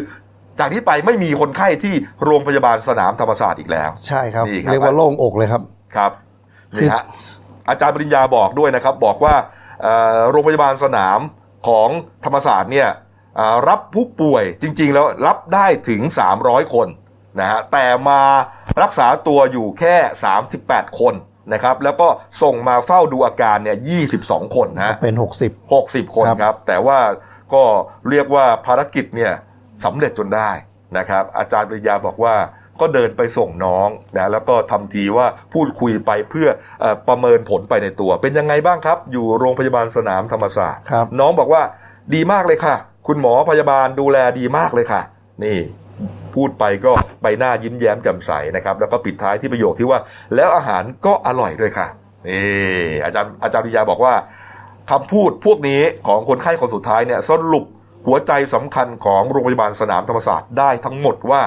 [0.59, 1.93] จากนี้ไปไม่มีคนไข้ที่
[2.25, 5.61] โรงพยาบาลสนามธรรมศาสตร์อีกแล้ว ใช่ครับนี่ครับเรียกว่าโล่งอกเลยครับ
[5.95, 6.11] ครับ
[6.75, 7.03] นี่ฮะ
[7.69, 9.56] อาจารย์ปริญญาบอกด้วยนะครับ บอกว่าเอ่อ
[10.29, 11.19] โรงพยาบาลสนาม
[11.67, 11.89] ของ
[12.25, 12.89] ธรรมศาสตร์เนี่ย
[13.35, 16.01] เอ่อรับผู้ป่วยจริง ๆ แล้วรับได้ถึง
[16.37, 16.87] 300 คน
[17.39, 18.21] นะฮะแต่มา
[18.81, 19.95] รักษาตัวอยู่แค่
[20.47, 21.13] 38 คน
[21.53, 22.07] นะครับแล้วก็
[22.43, 23.77] ส่งมาเฝ้าดูอาการเนี่ย
[24.13, 25.51] 22 คนนะฮะเป็นหกสิบ
[26.07, 26.99] 60 คนครับครับ แต่ว่า
[27.53, 27.63] ก็
[28.09, 29.33] เรียกว่าภารกิจเนี่ย
[29.85, 30.51] สำเร็จจนได้
[30.97, 32.35] นะครับ อาจารย์ปริญญาบอกว่า
[32.81, 36.47] ก็เดินไปส่งน้องนะแล้วก็ทำทีว่าพูดคุยไปเพื่อ
[36.81, 41.61] เออประเมินผลไปในตัว เป็นยังไงบ้างครับ อยู่โรงพยาบาลสนามธรรมศาสตร์ครับน้องบอกว่า
[42.13, 42.75] ดีมากเลยค่ะ
[43.07, 45.01] คุณหมอพยาบาลดูแลดีมากเลยค่ะ
[45.43, 45.59] นี่
[46.35, 46.91] พูดไปก็
[47.21, 49.99] ใบหน้ายิ้มแย้มแจ่มใสนะครับ แล้วก็ปิดท้ายที่ประโยคที่ว่า
[50.35, 51.87] แล้วอาหารก็อร่อยด้วยค่ะ
[52.27, 54.13] นี่อาจารย์อาจารย์ปริญญาบอกว่า
[54.91, 57.65] คำพูดพวกนี้ของคนไข้คนสุดท้ายเนี่ยสรุป
[58.07, 61.41] หัวใจสำคัญของโรงพยาบาลสนามธรรมศาสตร์ได้ทั้งหมดว่า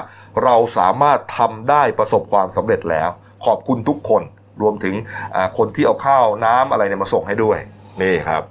[0.44, 3.08] เราสามารถทำได้ประสบความสำเร็จแล้ว
[3.46, 4.22] ขอบคุณทุกคน
[4.62, 4.94] รวมถึง
[5.34, 7.58] อ่าคนที่เอาข้าวน้ำอะไรเนี่ยมาส่งให้ด้วย
[8.02, 8.42] นี่ครับ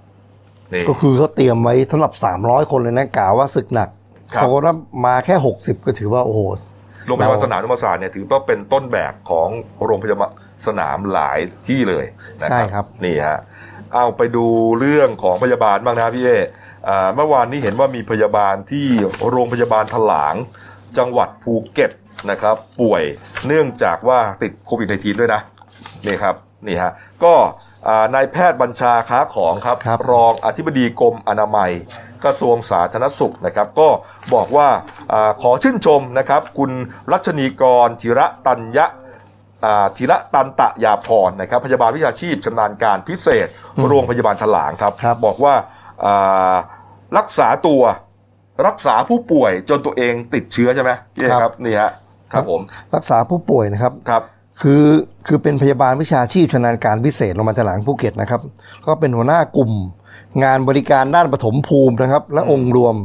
[0.74, 3.90] นี่ก็คือเขาเตรียมไว้สำหรับ 300 คนเลยนะกล่าวว่าศึกหนัก
[4.34, 6.42] ครับปรากฏว่ามาแค่ 60 ก็ถือว่า โอ้โห
[7.06, 9.48] โรงพยาบาลเราสนามธรรมศาสตร์เนี่ยถือว่าเป็นต้นแบบของ
[9.86, 10.32] โรงพยาบาล
[10.68, 12.06] สนามหลายที่เลย
[12.42, 13.40] นะใช่ครับนี่ฮะ
[13.94, 14.46] เอาไปดู
[14.80, 16.30] เรื่องของพยาบาลบ้างนะพี่เอ
[16.88, 18.86] อ่าเมื่อวานนี้เห็นว่ามีพยาบาลที่
[19.32, 20.36] โรงพยาบาลถลาง
[20.98, 21.92] จังหวัดภูเก็ต
[22.32, 23.04] นะครับ ป่วย
[23.48, 25.42] เนื่องจากว่าติดโควิด -19 ด้วยนะ
[26.08, 26.36] นี่ครับ
[26.68, 26.92] นี่ฮะ
[27.24, 27.34] ก็
[27.88, 31.72] อ่านายแพทย์บัญชาค้าของครับครับรองอธิบดีกรมอนามัย
[32.24, 33.90] กระทรวงสาธารณสุขนะครับ ก็
[34.34, 34.68] บอกว่า
[35.12, 36.72] อาขอชื่นชมนะครับ คุณ
[37.12, 38.86] รัชนีกรธีระตัญญะ
[39.66, 43.48] อ่าธีระตันตะยาพรนะครับ พยาบาลวิชาชีพชำนาญการพิเศษ
[43.88, 45.54] โรงพยาบาลถลางครับครับบอกว่า
[46.06, 46.56] อ่า
[47.18, 47.82] รักษาตัว
[48.68, 51.92] รักษาผู้ป่วยจนตัวเองติดเชื้อใช่ไหมพี่เอกครับนี่ฮะ
[52.34, 52.62] ครับผม
[52.96, 54.24] รักษาผู้ป่วยนะครับครับ
[54.62, 54.86] คือ
[55.28, 58.42] คือเป็นพยาบาลวิชาชีพชำนาญการพิเศษโรงพยาบาลถลางภูเก็ตนะครับ
[58.86, 59.72] ก็เป็นหัวหน้ากลุ่ม
[60.44, 62.96] งานบริการด้านปฐมภูมินะครับ และองค์รวม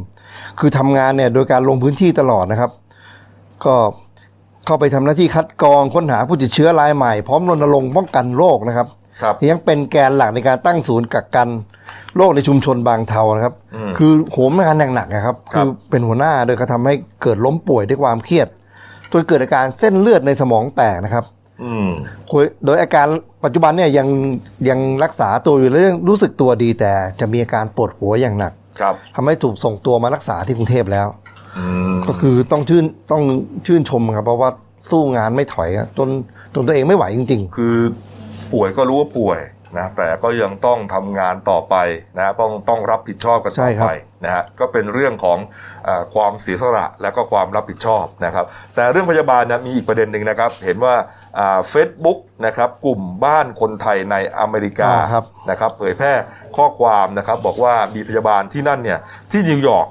[0.59, 2.71] คือทำงานเนี่ยโดยการลงพื้นที่ตลอดนะครับ
[3.65, 3.75] ก็
[4.65, 8.87] เข้าไปทำหน้าที่คัดกรองค้นหาผู้ติดเชื้อรายใหม่ พร้อมรณรงค์ป้องกันโรคนะครับ
[9.21, 11.49] ครับยังเป็นแกนหลักในการตั้งศูนย์กักกัน
[12.17, 18.47] โรคในชุมชนบางเทานะครับอืมคือโหมงานหนักๆนะครับครับอเป็นหัวหน้าโดยกระทำให้เกิดล้มป่วยด้วยความเครียด
[19.11, 21.25] จนเกิดอาการเส้นเลือดในสมองแตกนะครับ
[21.63, 21.87] อืม
[22.65, 23.07] โดยอาการ
[23.43, 24.07] ปัจจุบันเนี่ยยัง
[24.69, 31.07] ยังรักษาตัวอยู่และยังรู้สึกตัวดีแต่จะมีอาการปวดหัวอย่างหนักครับทำให้ถูกส่งตัวมารักษาที่กรุงเทพแล้ว
[31.57, 33.23] อืมก็คือต้องชื่นต้อง
[33.65, 34.49] ชื่นชมครับเพราะว่า
[34.91, 36.09] สู้งานไม่ถอยอะจน
[36.53, 37.75] จนตัวเองไม่ไหวจริงคือ
[38.53, 39.39] ป่วยก็รู้ว่าป่วย
[39.77, 41.75] นะแต่ก็ยังต้องทำงานต่อไป
[42.17, 43.93] นะต้องต้องรับผิดชอบกันใช่ต่อครัไปบ
[44.25, 45.37] นะฮะก็เป็นเรื่องของ
[45.87, 50.95] อาความเสียสละและก็ความรับผิดชอบนะครับ แต่เรื่องพยาบาลนะมีอีกประเด็นหนึ่งนะครับ เห็นว่า
[51.69, 56.13] เฟซบุ๊กนะครับกลุ่มบ้านคนไทยในอเมริกาอ่าครับนะครับเผยแพร่
[56.57, 58.99] ข้อความนะครับบอกว่ามีพยาบาลที่นั่นเนี่ย
[59.31, 59.87] ที่นิวยอร์ก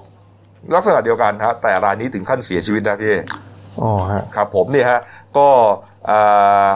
[0.74, 5.00] ลักษณะเดียวกันฮะแต่รายนี้ถึงขั้นเสียชีวิตนะพี่ๆอ๋อฮะครับผมเนี่ยฮะ
[5.38, 5.48] ก็
[6.10, 6.70] อ่า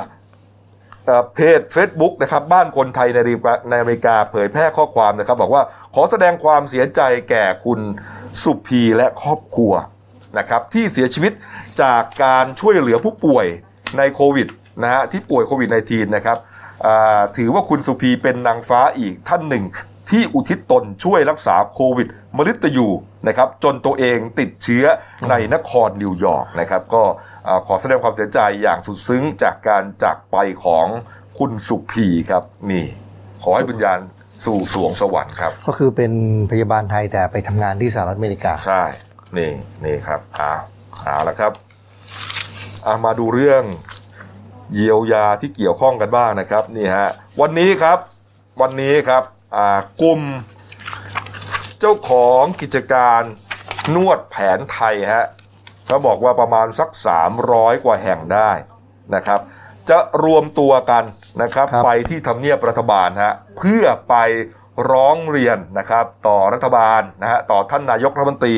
[1.34, 5.62] เพจ Facebook นะครับบ้านคนไทยในอเมริกาในอเมริกาเผยแพร่ข้อความนะครับ บอกว่า
[5.94, 7.00] ขอแสดงความเสียใจ
[7.30, 7.80] แก่คุณ
[8.42, 9.72] สุพีและครอบครัว
[10.38, 11.32] นะครับที่เสียชีวิต
[11.82, 13.46] จากการช่วยเหลือผู้ป่วย
[13.98, 14.48] ในโควิด
[14.82, 16.38] นะฮะที่ป่วยโควิด -19 นะครับ
[17.36, 19.64] ถือว่าคุณสุพีเป็นนางฟ้าอีกท่านหนึ่ง
[20.10, 22.88] ที่อุทิศตนช่วยรักษาโควิดมฤตยู
[23.28, 24.84] นะครับจนตัวเองติดเชื้อ
[25.30, 27.02] ในนครนิวยอร์กนะครับก็
[27.46, 30.86] อ่าขอแสดงความเสียใจอย่างสุดซึ้งจากการจากไปของ
[31.38, 32.86] คุณสุพีครับนี่
[33.42, 33.98] ขอให้วิญญาณ
[34.44, 36.12] สู่สวงสวรรค์ครับ ก็คือเป็น
[36.50, 38.82] พยาบาลไทยแต่ไปทำงานที่สหรัฐอเมริกา ใช่
[39.38, 39.52] นี่
[39.84, 40.52] นี่ครับอ่า
[41.02, 41.52] เอาละครับ
[42.86, 43.64] อ่ามาดูเรื่อง
[44.74, 47.08] เยียวยาที่เกี่ยวข้องกันบ้างนะครับนี่ฮะ
[47.40, 47.98] วันนี้ครับ
[48.60, 49.37] วันนี้ครับอ่า
[50.02, 50.20] กลุ่ม
[51.78, 53.22] เจ้าของกิจการ
[53.94, 55.26] นวดแผนไทยฮะ
[55.86, 56.90] เขาบอกว่าประมาณสัก
[57.36, 58.50] 300 กว่าแห่งได้
[59.14, 59.40] นะครับ
[59.90, 61.04] จะรวมตัวกัน
[61.42, 64.14] นะครับครับไปที่ทำเนียบรัฐบาลฮะเพื่อไป
[64.90, 68.56] ร้องเรียนนะครับ ต่อรัฐบาลนะฮะต่อท่านนายกรัฐมนตรี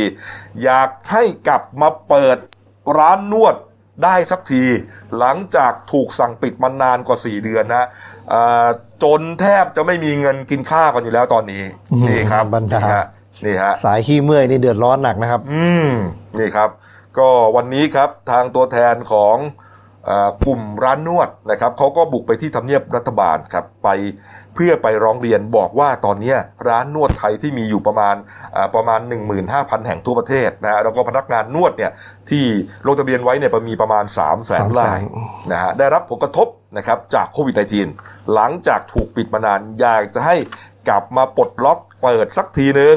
[0.64, 2.36] อยากให้กลับมาเปิด
[2.98, 3.54] ร้านนวด
[4.04, 4.64] ได้สักที
[5.18, 7.86] หลังจากถูกสั่งปิดมานานกว่า 4 เดือนนะ
[8.32, 8.66] อ่า
[9.02, 13.06] จนแทบจะไม่มีเงินกินข้าวกันอยู่แล้วตอนนี้อืมนี่ครับบรรดานี่ฮะ
[13.44, 15.92] นี่ฮะสายขี้เมื่อยนี่เดือดร้อนหนักนะครับ อืม
[16.38, 16.70] นี่ครับ
[17.18, 19.36] ก็วันนี้ครับทางตัวแทนของ
[20.06, 23.88] เออกลุ่มร้านนวดนะครับเขาก็บุกไปที่ทำเนียบรัฐบาลครับไป
[24.39, 26.36] เพื่อไปร้องเรียนบอกว่าตอนเนี้ย
[26.68, 28.16] ร้านนวดไทยที่มีอยู่ประมาณ
[28.56, 29.00] อ่าประมาณ
[29.42, 31.92] 15,000 แห่งทั่วประเทศนะแล้วก็พนักงานนวดเนี่ย
[32.30, 32.44] ที่
[32.86, 35.00] ลงทะเบียนไว้เนี่ยมีประมาณ 3 0 0 0 0 0ราย
[35.52, 37.54] นะฮะได้รับผลกระทบนะครับจากโควิด
[37.94, 40.36] -19 หลังจากถูกปิดมานานอยากจะให้
[40.88, 42.96] กลับมาปลดล็อกเปิดสักทีหนึ่ง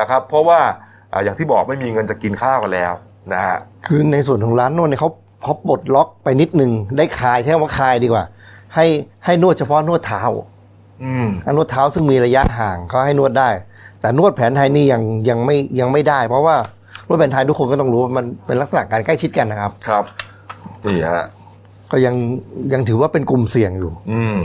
[0.00, 0.60] นะครับเพราะว่า
[1.12, 2.92] อ่าอย่างที่บอกไม่มีเงินจะกินข้าวกันแล้ว
[3.32, 5.10] นะฮะคือในส่วนของร้านนวดเนี่ยเขา
[5.44, 8.24] เขาปลดล็อกไปนิดนึงได้คลายใช่ว่าคลายดีกว่า
[8.74, 8.86] ให้
[9.24, 10.59] ให้นวดเฉพาะนวดเท้าอืมอั
[11.46, 13.50] นนวดเท้าซึ่งมีระยะห่างเขาให้นวดได้
[14.00, 16.56] แต่นวดแผนไทยนี่ยังยังไม่ยังไม่ได้ เพราะว่า
[17.06, 20.04] นวดแผนไทยทุกคนก็ต้องรู้ว่ามันเป็นลักษณะการใกล้ชิดกันนะครับ ครับ
[20.86, 21.24] นี่ฮะ
[21.92, 22.14] ก็ยัง
[22.72, 24.38] ยังถือว่าเป็นกลุ่มเสี่ยงอยู่ อืม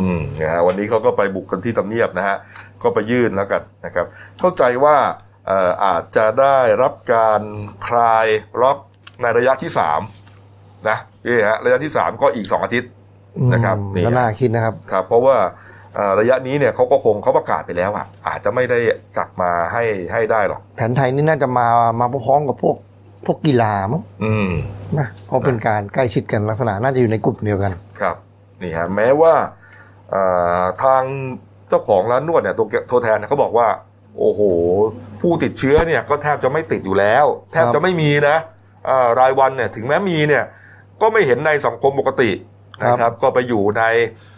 [0.00, 2.36] อืมนะฮะวันนี้เขาก็ไปบุกกันที่ทำเนียบนะฮะ
[2.82, 4.06] ก็ไปยื่นแล้วกันนะครับ
[4.40, 4.96] เข้าใจว่า
[5.46, 7.40] เอ่ออาจจะได้รับการ
[7.86, 8.26] คลาย
[8.62, 8.78] ล็อก
[9.22, 10.00] ในระยะที่สาม
[10.88, 12.90] นะนี่ฮะระยะที่สามก็อีกสองอาทิตย์
[13.52, 15.68] นะครับอืมนี่ก็น่าคิดนะครับครับ เพราะว่าเอ่อ
[16.20, 18.78] ระยะนี้เนี่ยเขาก็คงเขาประกาศไปแล้วอะอาจจะไม่ได้
[19.16, 21.66] กลับมาให้ให้ได้หรอก แผนไทยนี่น่าจะมา
[22.00, 22.76] มาพร้อมกับพวก
[23.26, 24.50] พวกกีฬามั้งอืม
[24.98, 28.16] นะเพราะเป็นการใกล้ชิดกันลักษณะน่าจะอยู่ในกลุ่มเดียวกันครับ
[28.62, 29.34] นี่ฮะแม้ว่า
[30.10, 30.22] เอ่
[30.60, 31.02] อทาง
[31.68, 33.68] เจ้าของร้านนวดเนี่ยตัวตัวแทนเนี่ยเขาบอกว่า
[34.18, 34.40] โอ้โห
[35.20, 38.36] ผู้ติดเชื้อเนี่ยก็แทบจะไม่ติดอยู่แล้ว แทบจะไม่มีนะ
[38.88, 40.44] อ่ารายวันเนี่ยถึงแม้มีเนี่ย
[41.00, 42.30] ก็ไม่เห็นในสังคมปกติ
[42.86, 44.29] นะครับ ก็ไปอยู่ในอ่า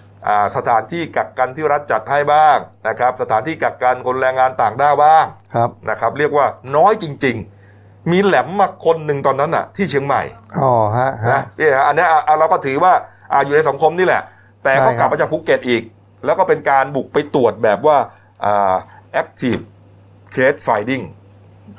[0.57, 2.57] สถานที่กักกันที่รัฐจัดให้บ้าง
[2.89, 7.37] นะครับ สถานที่กักกันคนแรงงานต่างด้าวบ้างครับนะครับ เรียกว่าน้อยจริง
[7.75, 10.23] ๆ มีแหลมมาคนหนึ่งตอนนั้นอะที่เชียงใหม่
[10.63, 12.93] อ๋อฮะฮะนะนี่ฮะอันเนี้ยอะอะเราก็ถือว่า
[13.33, 14.23] อะอยู่ในสังคมนี่แหละ
[14.65, 15.83] แต่ก็ใช่กครัลับบมาจากภูเก็ตอีก
[16.25, 17.97] แล้วก็เป็นการบุกไปตรวจแบบว่า
[18.45, 18.75] อ่า
[19.21, 19.63] active
[20.35, 21.05] case finding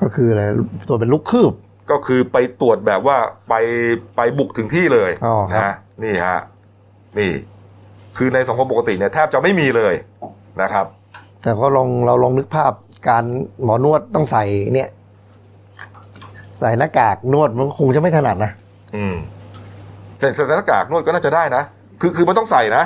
[0.01, 0.41] ก็คืออะไร
[0.89, 1.53] ตัวเป็นลูกคืบ
[1.91, 3.17] ก็คือไปตรวจแบบว่า
[3.49, 3.53] ไป
[4.15, 6.39] ไปบุกถึงที่เลยอ๋อครับนะนี่ฮะ
[7.19, 7.31] นี่
[8.17, 9.93] คือในสังคมปกติเนี่ยแทบจะไม่มีเลย
[10.61, 10.85] นะครับ
[11.41, 12.71] แต่ก็ลองเราลองนึกภาพ
[13.09, 13.23] การ
[13.63, 14.89] หมอนวดต้องใส่เนี่ย
[16.59, 18.51] ใส่หน้ากากนวดมันคงจะไม่ถนัดนะ
[18.95, 19.15] อืม
[20.19, 21.63] แต่ใส่หน้ากากนวดก็น่าจะได้นะ
[22.01, 22.83] คือคือมันต้องใส่นะ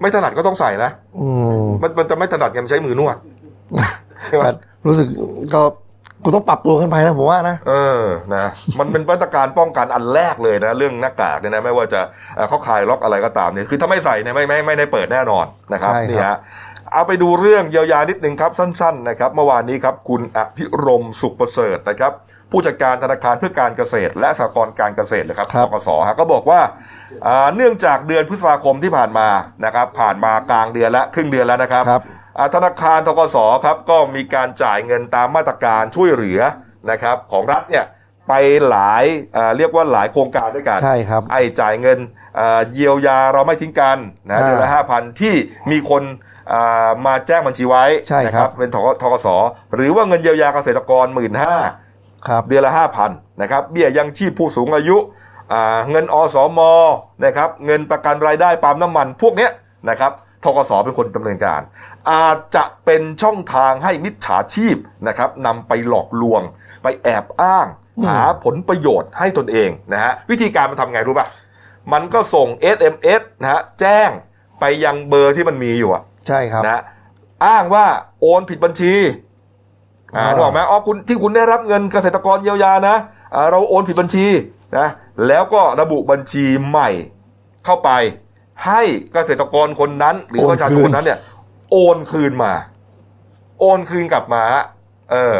[0.00, 1.28] ไม่ถนัดก็ต้องใส่นะอื
[1.60, 3.16] มมันมันจะไม่ถนัดไงมันใช้มือนวด
[4.28, 4.52] ใช่ไหมแต่
[4.86, 5.08] รู้สึก
[5.54, 5.62] ก็
[6.28, 8.02] กูต้องปรับตัวขึ้นไปนะผมว่านะ เออ
[8.34, 8.46] นะ
[8.78, 12.00] มันเป็นมาตรการป้องกันอันแรกเลยนะ เรื่องหน้ากากเนี่ยนะไม่ว่าจะ
[12.36, 16.36] เอ่อเขาคลายล็อกอะไรก็ตามเนี่ยคือถ้าไม่ใส่เนี่ยไม่ไม่ไม่ได้เปิดแน่นอนนะครับใช่ครับนี่ฮะ
[16.92, 22.12] เอาไปดูเรื่องเยียวยานิดหนึ่งครับสั้น ๆ นะครับ เมื่อวานนี้ครับคุณอภิรมย์สุขประเสริฐนะครับ
[22.50, 26.60] ผู้จัดการธนาคารเพื่อการเกษตร และสหกรณ์การเกษตรนะครับครับกสฮะก็บอกว่า
[27.26, 29.28] อ่าเนื่องจากเดือนพฤษภาคมที่ผ่านมา
[29.64, 32.17] นะครับ ผ่านมากลางเดือนแล้วครึ่งเดือนแล้วนะครับครับอ่า
[32.54, 36.40] ธนาคารทกสครับก็มีการจ่ายเงินตามมาตรการช่วยเหลือ
[36.90, 37.84] นะครับของรัฐเนี่ย
[38.28, 38.32] ไป
[38.68, 39.04] หลาย
[39.36, 41.98] อ่าเรียกว่าหลายโครงการด้วยกันใช่ครับไอ้จ่ายเงิน
[42.38, 43.98] อ่าเยียวยาเราไม่ทิ้งกัน
[44.28, 45.34] นะอ่าเดือนละห้าพันที่
[45.70, 46.02] มีคน
[46.52, 49.26] อ่ามาแจ้งบัญชีไว้ใช่นะครับเป็นทกทกส
[49.74, 51.54] หรือว่าเงินเยียวยาเกษตรกรหมื่นห้า
[52.28, 53.10] ครับเดือนละห้าพัน
[53.42, 54.96] นะครับเบี้ยยังชีพผู้สูงอายุ
[55.52, 56.60] อ่าเงินอสม
[57.24, 59.50] นะครับเงินประกันรายได้ปาล์มน้ำมันพวกเนี้ย
[59.90, 60.12] นะครับ
[60.44, 61.60] ทกสเป็นคนดำเนินการ
[62.10, 64.76] อาจจะเป็นช่องทางให้มิจฉาชีพ
[65.08, 66.42] นะครับนำไปหลอกลวง
[66.82, 67.66] ไปแอบอ้าง
[67.98, 71.26] อืมหาผลประโยชน์ให้ตนเองนะฮะวิธีการมันทำไงรู้ป่ะ
[71.92, 74.10] มันก็ส่ง SMS นะฮะแจ้ง
[74.60, 76.82] ไปยังเบอร์ที่มันมีอยู่อะใช่ครับนะ
[77.46, 77.86] อ้างว่า
[78.20, 78.92] โอนผิดบัญชี
[80.16, 82.96] อ่าอ่านึกออกไหมอ๋อคุณที่คุณได้รับเงินเกษตรกรเยียวยานะ
[83.34, 84.26] อ่าเราโอนผิดบัญชี
[84.78, 84.88] นะ
[85.28, 86.90] แล้วก็ระบุบัญชีใหม่
[87.64, 87.90] เข้าไป
[88.66, 88.80] ให้
[89.14, 91.18] เกษตรกรคนนั้น หรือประชาชนคนนั้นเนี่ย
[91.70, 92.52] โอนคืนมา
[93.60, 94.64] โอนคืนกลับมาฮะ
[95.12, 95.36] เออ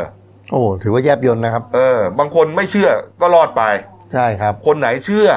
[0.50, 2.88] โอ้ถือว่าแยบยนต์นะครับ เออ บางคนไม่เชื่อ
[3.20, 3.62] ก็รอดไป
[4.12, 5.28] ใช่ครับ คนไหนเชื่อ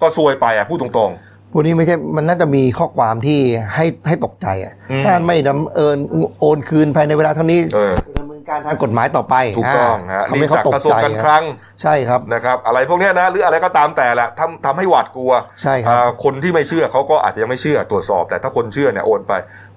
[0.00, 1.12] ก็ซวยไปอะพูดตรง
[1.56, 3.38] พวกนี้ไม่ใช่มันน่าจะมีข้อความที่
[3.74, 5.98] ให้ให้ตกใจอะอืมถ้าไม่ดำเอิน
[6.40, 11.44] โอนคืนภายในเวลาเท่านี้ๆเออดำเนินการทางกฎหมายต่อไปถูกต้องฮะทำนี่ให้เขาจากตกกระทรวงใจการคลัง
[11.82, 19.32] ใช่ครับนะครับ อะไรพวกเนี้ยนะหรืออะไรก็ตามแต่แหละทำทำให้หวาดกลัวใช่ครับอ่าคนที่ไม่เชื่อเขาก็อาจจะยังไม่เชื่อตรวจสอบ แต่ถ้าคนเชื่อเนี่ยโอนไป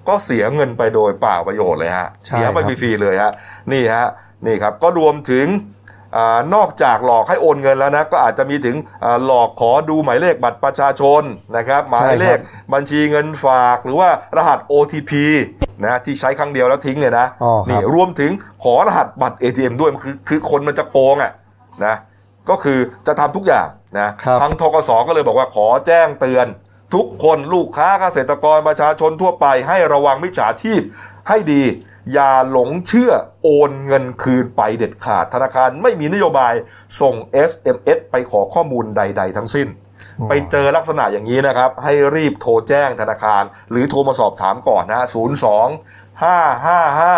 [0.08, 3.32] ก็เสียเงินไปโดยเปล่าประโยชน์เลยฮะใช่เสียไปครับฟรีๆเลยฮะ
[3.72, 4.06] นี่ฮะ
[4.46, 5.46] นี่ครับก็รวมถึง
[5.77, 5.77] อา
[6.54, 11.22] นอกจากหลอกให้โอนเงินแล้วนะก็อาจจะมีถึงอาหลอกขอดูหมายเลขบัตรประชาชน
[11.56, 12.38] นะครับหมายเลข
[12.72, 15.12] บัญชีเงินฝากหรือว่ารหัส OTP
[15.84, 18.30] นะที่ใช้ครั้งเดียวแล้วทิ้งเนี่ยนะอ๋อครับนี่รวมถึง
[18.64, 21.32] ขอรหัสบัตร ATM ด้วยมันคือคือคนมันจะโกงอะ
[21.86, 21.94] นะ
[22.48, 23.66] ก็คือจะทำทุกอย่าง
[24.00, 26.46] นะครับทางทกสก็เลยบอกว่าขอแจ้งเตือน
[26.94, 30.80] ทุกคนลูกค้าเกษตรกรประชาชนทั่วไปให้ระวังมิจฉาชีพ
[31.28, 31.62] ให้ดี
[32.12, 36.54] อย่าหลงเชื่อโอนเงินคืนไปเด็ดขาดธนาคารไม่มีนโยบาย
[37.00, 37.14] ส่ง
[37.50, 39.68] SMS ไปขอข้อมูลใด ๆ ทั้งสิ้น
[40.28, 47.12] ไปเจอลักษณะอย่างนี้นะครับ ให้รีบโทรแจ้งธนาคาร หรือโทรมาสอบถามก่อนนะ0 2 5 5 5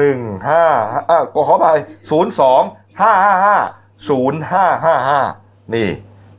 [0.00, 1.66] 1 5อะก็ขอไป
[2.10, 5.88] 0 2 5 5 5 0 5 5 5 นี่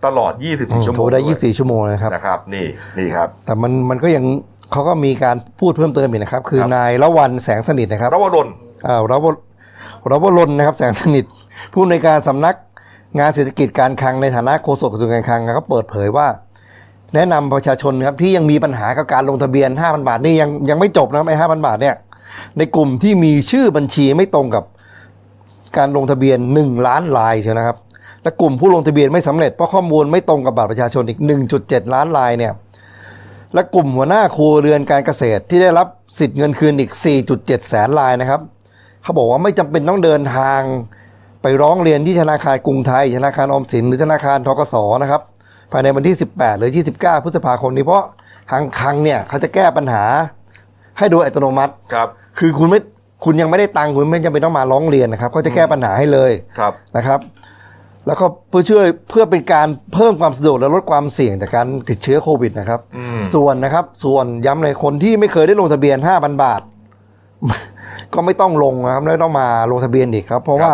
[0.06, 4.26] ตลอด 24 ชั่วโมโทงรได้วย24 ชั่วโมงนะครับนะครับ นี่นี่ครับ แต่มันมันก็ยัง
[4.72, 8.48] เขาก็มีการพูดเพิ่มเติมอีกนะครับ คือครับนายละวันแสงสนิทนะครับรวรน
[8.88, 9.26] อ่ารว
[10.12, 11.26] รวรนนะครับ แสงสนิท
[11.74, 12.56] ผู้ในวยการสำนัก
[13.20, 16.28] งานเศรษฐกิจการคลังในฐานะโฆษกกระทรวงการคลังก็เปิดเผยว่า
[17.16, 21.96] แนะนำประชาชนครับที่ยังมีปัญหากับการลงทะเบียน 5,000 บาทนี่ยังยังไม่จบนะไอ้5,000 บาทเนี่ย
[22.58, 24.64] ในกลุ่มที่มีชื่อบัญชีไม่ตรงกับ
[25.78, 27.78] การลงทะเบียน 1 ล้านรายใช่นะครับ
[28.24, 31.20] และกลุ่มผู้ลงทะเบียนไม่สำเร็จเพราะข้อมูลไม่ตรงกับบัตรประชาชนอีก
[31.56, 32.54] 1.7 ล้านรายเนี่ย
[33.58, 35.88] และกลุ่มหัวหน้าครัวเรือนการเกษตรที่ได้รับ
[36.20, 36.92] สิทธิ์เงินคืนอีก
[37.30, 38.42] 4.7 แสนรายนะครับ
[39.04, 40.62] เขาบอกว่าไม่จำเป็นต้องเดินทาง
[41.42, 45.22] ไปร้องเรียนที่ธนาคารกรุงไทย ธนาคารออมสินหรือธนาคารทกสนะครับ
[45.72, 48.04] ภายในวันที่ 18 หรือ 29 พฤษภาคมนี้เพราะ
[48.52, 50.04] ทางคลังเนี่ยเขาจะแก้ปัญหา
[50.98, 52.08] ให้โดยอัตโนมัติครับ
[52.40, 52.80] คือคุณไม่
[53.26, 57.20] คุณยังไม่ได้ตังค์คุณไม่จำเป็นต้องมาร้องเรียนนะครับเขาจะแก้ปัญหาให้เลยครับนะครับ
[58.08, 66.62] แล้วก็เพื่อช่วยเพื่อเป็นการเพิ่มความสะดวกและลดความเสี่ยงจากการติดเชื้อโควิดนะครับอืมส่วนนะครับ ส่วนย้ำเลยคนที่ไม่เคยได้ลงทะเบียน 5,000 บาท
[68.14, 70.72] ก็ไม่ต้องลงนะครับไม่ต้องมาลงทะเบียนอีกครับ เพราะว่า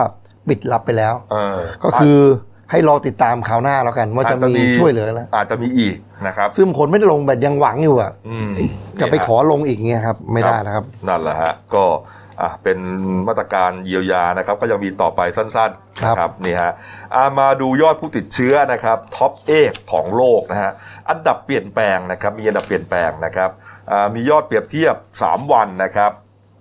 [0.49, 2.19] ปิดรับไปแล้วเออก็คือ
[2.71, 5.95] ให้รอติดตามข่าวหน้าแล้วกัน ว่าจะมีช่วยเหลือแล้วอาจจะมีอีก
[6.27, 8.49] นะครับ ซึ่งคนไม่ได้ลงแบบยังหวังอยู่อะอืม
[9.01, 11.83] จะไปขอลงอีกเงี้ยครับ ไม่ได้นะครับ นั่นแหละฮะก็
[12.41, 12.77] อะเป็น
[13.27, 16.73] มาตรการเยียวยานะครับ ก็ยังมีต่อไปสั้นๆครับนะครับนี่ฮะ
[17.15, 19.51] อะมาดูยอดผู้ติดเชื้อนะครับท็อปเอ
[19.91, 20.71] ของโลกนะฮะ
[21.09, 23.49] อันดับเปลี่ยนแปลงนะครับ มีอันดับเปลี่ยนแปลงนะครับ
[23.91, 26.11] อ่ามียอดเปรียบเทียบ 3 วันนะครับ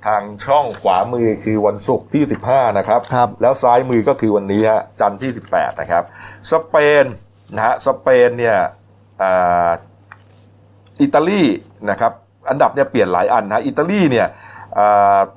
[0.06, 6.02] ทางช่องขวามือคือวันศุกร์ที่ 15 นะครับครับแล้วซ้ายมือก็คือวันนี้ฮะจันทร์ที่ 18 นะครับ
[6.50, 7.04] สเปน
[7.54, 8.56] นะฮะสเปนเนี่ย
[9.22, 9.70] อ่า
[11.02, 11.42] อิตาลี
[11.90, 12.12] นะครับ
[12.50, 14.61] อันดับเนี่ยเปลี่ยนหลายอันนะอิตาลีเนี่ยอ่า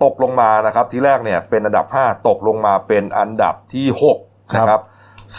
[0.03, 3.87] ตกลงมานะครับทีแรกเนี่ยเป็นอันดับ 5 ตกลงมาเป็นอันดับที่
[4.21, 4.81] 6นะครับ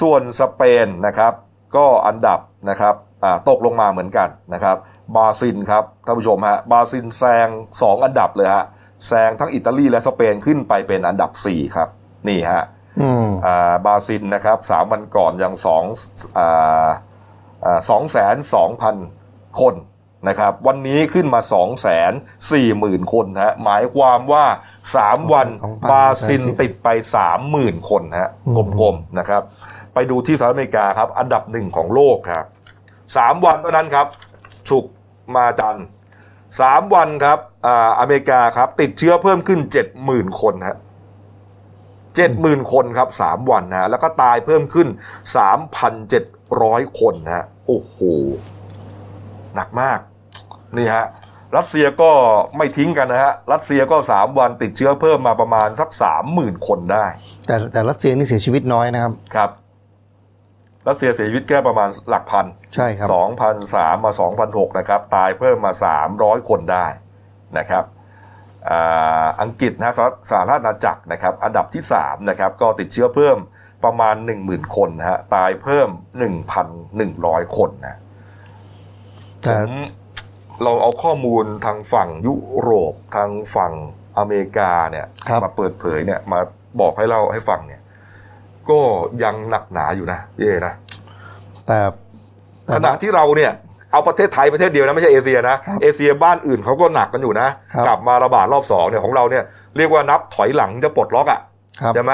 [0.01, 1.33] ส่วนสเปนนะครับ
[1.77, 4.77] ก็อันดับนะครับอ่าตกลงมาเหมือนกันนะครับ
[5.17, 7.49] บราซิลครับท่านผู้ชมฮะบราซิลแซง
[7.81, 8.65] 2 อันดับเลยฮะ
[9.07, 11.89] แซงทั้งอิตาลีและสเปนขึ้นไปเป็นอันดับ 4 ครับ
[12.29, 12.63] นี่ฮะ
[13.01, 15.85] อืมอ่าบราซิลนะครับสามวันก่อนยังสอง
[17.89, 18.97] สองแสนสองพัน
[19.61, 19.75] คน
[20.29, 22.13] นะครับวันนี้ขึ้นมา2องแสน
[22.53, 24.45] สี่หมื่นคนฮะหมายความว่า
[24.89, 26.89] 3 วัน2,000บราซิลติดไป
[27.39, 29.43] 30,000 คนฮะอืมกลมๆนะครับ
[29.95, 32.45] ไปดูที่สหรัฐอเมริกาครับ อันดับหนึ่งของโลกครับ
[33.17, 34.07] สามวันเท่านั้นครับ
[34.71, 34.95] สุกร์
[35.35, 35.87] มาจันทร์
[36.61, 39.61] สามวันครับอ่าอเมริกาครับ ติดเชื้อเพิ่มขึ้น
[40.01, 40.77] 70,000คนฮะ
[42.17, 44.89] เจ็ดหมื่นคนครับสามวันนะฮะแล้วก็ตายเพิ่มขึ้น
[45.37, 46.25] สามพันเจ็ด
[46.63, 47.97] ร้อยคนนะฮะโอ้โห
[49.55, 49.99] หนักมาก
[50.77, 51.07] นี่ฮะ
[51.57, 52.11] รัสเซียก็
[52.57, 57.07] ไม่ทิ้งกันนะฮะ รัสเซียก็สามวันติดเชื้อเพิ่มมาประมาณสักสามหมื่นคนได้
[57.47, 59.51] แต่แต่รัสเซียนี่เสียชีวิตน้อยนะครับ ครับ
[60.89, 66.87] รัสเซียเสียชีวิตแค่ประมาณหลักพัน ใช่ครับสองพันสามมาสองพันหกนะครับ ตายเพิ่มมาสามร้อยคนได้
[67.59, 67.85] นะครับ
[68.69, 73.37] อ่าอังกฤษนะสหสหราชอาณาจักรนะครับ อันดับที่สามนะครับ ก็ติดเชื้อเพิ่ม
[73.85, 77.99] ประมาณหนึ่งหมื่นคนนะฮะ ตายเพิ่มหนึ่งพันหนึ่งร้อยคนนะ
[79.43, 79.73] แต่ผม
[80.63, 83.73] เราเอาข้อมูลทางฝั่งยุโรปทางฝั่ง
[84.19, 86.41] อเมริกาเนี่ยครับมาเปิดเผยเนี่ยมา
[86.81, 87.81] บอกให้เราให้ฟังเนี่ย
[88.71, 88.81] ก็
[89.23, 90.73] ยังหนักหนาอยู่นะพี่เอนะ
[91.67, 91.79] แต่
[92.65, 93.53] แต่ขณะที่เราเนี่ย
[93.93, 99.45] เอาประเทศไทยประเทศเดียวนะไม่ใช่เอเชียนะครับเอเชียบ้านอื่นเขาก็หนักกันอยู่นะครับกลับมาระบาดรอบสองเนี่ยของเราเนี่ย
[99.77, 101.41] เรียกว่านับถอยหลังจะปลดล็อกอะ
[101.81, 102.13] ครับใช่ไหม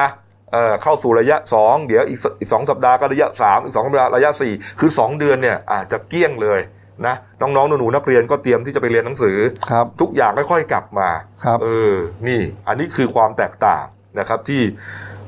[0.52, 6.60] เอ่อเข้าสู่ระยะสองเดี๋ยวอีกสอีกสองสัปดาห์ก็ระยะสามอีกสองสัปดาห์ระยะสี่คือสองเดือนเนี่ยอาจจะเกลี้ยงเลย
[7.06, 9.36] นะน้องๆหนูๆนักเรียนก็เตรียมที่จะไปเรียนหนังสือ
[9.70, 11.08] ครับทุกอย่างค่อยๆกลับมา
[11.44, 11.94] ครับเออ
[12.28, 13.84] นี่อันนี้คือความแตกต่าง
[14.18, 14.62] นะครับที่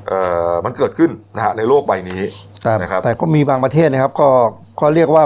[0.07, 2.21] เอ่อมันเกิดขึ้นนะฮะในโลกใบนี้
[2.63, 4.29] แต่นะครับแต่ก็มีบางประเทศนะครับ ก็
[4.79, 5.23] ก็เรียกว่า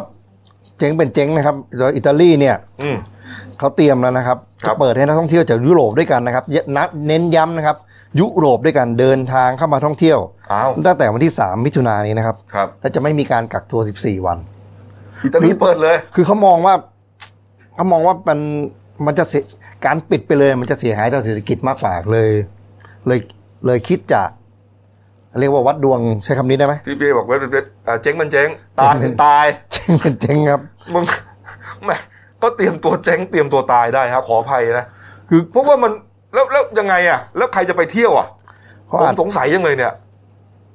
[0.78, 2.98] เจ๊งเป็นเจ๊งนะครับโดยอิตาลีเนี่ยอืม
[3.60, 7.78] เขาเตรียมแล้วนะครับครัจะบเปิดให้นักท่องเที่ยวจากยุโรปด้วยกันนะครับเยนัดเน้นย้ำนะครับ
[8.20, 10.20] ยุโรปด้วยกันเดินทางเข้ามาท่องเที่ยว
[10.52, 14.38] อ้าวตั้งแต่วันที่ 3 มิถุนายนนี้นะครับครับและจะไม่มีการกักตัว 14 วัน
[15.24, 16.76] อิตาลีเปิดเลย คือเขามองว่า
[17.76, 18.40] เขามองว่ามัน
[19.06, 19.44] มันจะเสีย
[19.86, 22.30] การปิดไปเลย มันจะเสียหายต่อเศรษฐกิจมากกว่าเลย
[23.08, 23.20] เลย
[23.66, 24.22] เลยคิดจะ
[25.40, 30.62] เรียกว่าวัดดวงใช้คำนี้ได้ไหมที่พี่บอกว่าเป็นเอ่อเจ๊งมันเจ๊งตายเป็นตายเจ๊งเป็นเจ๊งครับ
[30.94, 31.06] มึง
[31.86, 31.98] แม่
[32.42, 34.86] ก็เตรียมตัวเจ๊งเตรียมตัวตายได้ฮะขออภัยนะ
[35.30, 35.92] คือเพราะว่ามัน
[36.34, 38.28] แล้วแล้วยังไงอะ แล้วใครจะไปเที่ยวอะ
[38.88, 39.94] เขาผมอาจสงสัยยังเลยเนี่ย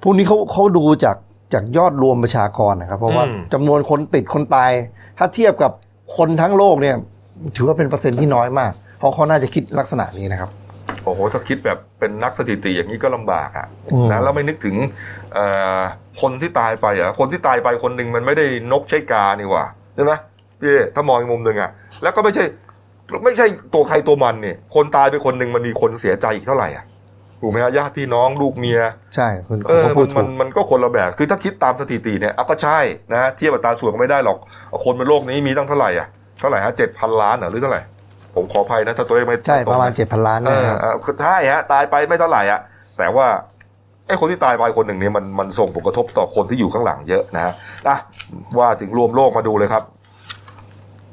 [0.02, 1.16] พวกนี้เขาเขาดูจาก
[1.54, 4.70] จากยอดรวมประชากรนะครับ เพราะว่าอืมจำนวนคนติดคนตาย
[5.18, 5.72] ถ้าเทียบกับ
[6.16, 6.96] คนทั้งโลกเนี่ย
[7.56, 10.50] ถือว่าเป็นเปอร์เซ็นต์ที่น้อยมาก เพราะเขาน่าจะคิดลักษณะนี้นะครับ
[11.04, 14.76] โอ้โหถ้าคิดแบบเป็นนักสถิติอย่างนี้ก็ลำบากอะอืมนะแล้วไม่นึกถึง
[15.34, 15.46] เอ่
[15.78, 15.80] อ
[16.20, 19.64] คนที่ตายไปอะคนที่ตายไปคนหนึ่งมันไม่ได้นกใช่กานี่หว่า
[19.94, 20.12] ใช่ไหม
[20.60, 21.70] พี่เอ๊ถ้ามองอีกมุมหนึ่งอะ
[22.02, 22.44] แล้วก็ไม่ใช่
[23.24, 26.84] ไม่ใช่ตัวใครตัวมันเนี่ยคนตายไปคนหนึ่งมันมีคนเสียใจอีกเท่าไหร่อะ
[27.40, 28.80] ถูกไหมฮะญาติพี่น้องลูกเมีย
[29.14, 32.78] ใช่คุณเออเขาพูมัดนถูมันกมันก็คนละแบบคือถ้าคิดตามสถิติเนี่ยเอาก็ใช่
[33.12, 34.38] นะเทียบอัตราส่วนก็ไม่ได้หรอก
[34.84, 36.08] คนบนโลกนี้มีตั้งเท่าไหร่อะ
[36.40, 37.82] เท่าไหร่ฮะเจ็ดพันล้านเหรอหรือเท่าไหร่
[38.34, 42.60] ผมขออภัยนะถ้าตัวเลขไม่ใช่ตประมาณนเจ็ดพันล้านเอนะอครับเออคือใช่ฮะตายไปไม่เท่าไหร่อะ
[42.98, 43.26] แต่ว่า
[44.06, 47.52] ไอ้คนที่ตายไปคนหนึ่งเนี่ยมันมันส่งผลกระทบต่อคนที่อยู่ข้างหลังเยอะนะฮะ
[47.88, 47.96] อะ
[48.58, 49.82] ว่าถึงรวมโลกมาดูเลยครับ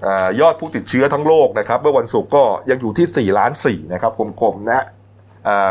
[0.05, 5.00] อายอดผู้ติดเชื้อทั้งโลกนะครับ เมื่อวันศุกร์ก็ยังอยู่ที่ 4 ล้าน4นะครับกลมๆนะฮะอ่า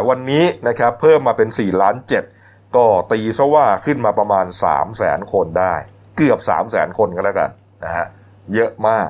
[0.09, 1.96] วันนี้นะครับเพิ่มมาเป็น 4 ล้าน
[2.37, 5.74] 7 ก็ตีซะว่าขึ้นมาประมาณ 3 0 0แสนคนได้
[6.16, 7.50] เกือบ 3 0 0แสนคนก็แล้วกัน
[7.85, 8.06] นะฮะ
[8.54, 9.09] เยอะมาก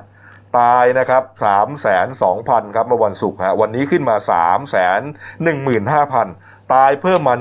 [0.58, 4.76] ตายนะครับ3 2 0 0 0 0ครับเมื่อวันศุกร์ฮะวันนี้ขึ้นมา 3 1 5
[5.46, 7.34] 0 0 0 ตายเพิ่มมา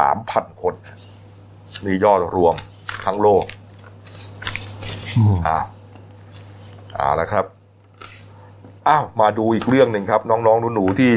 [0.00, 0.74] 13,000 คน
[1.84, 2.54] นี่ยอดรวม
[3.04, 3.44] ทั้งโลก
[5.16, 5.64] อืมอ้าว
[6.94, 7.44] เอาละครับ
[8.88, 11.12] อ้าวมาดูอีกเรื่องหนึ่งครับ น้องๆหนูๆที่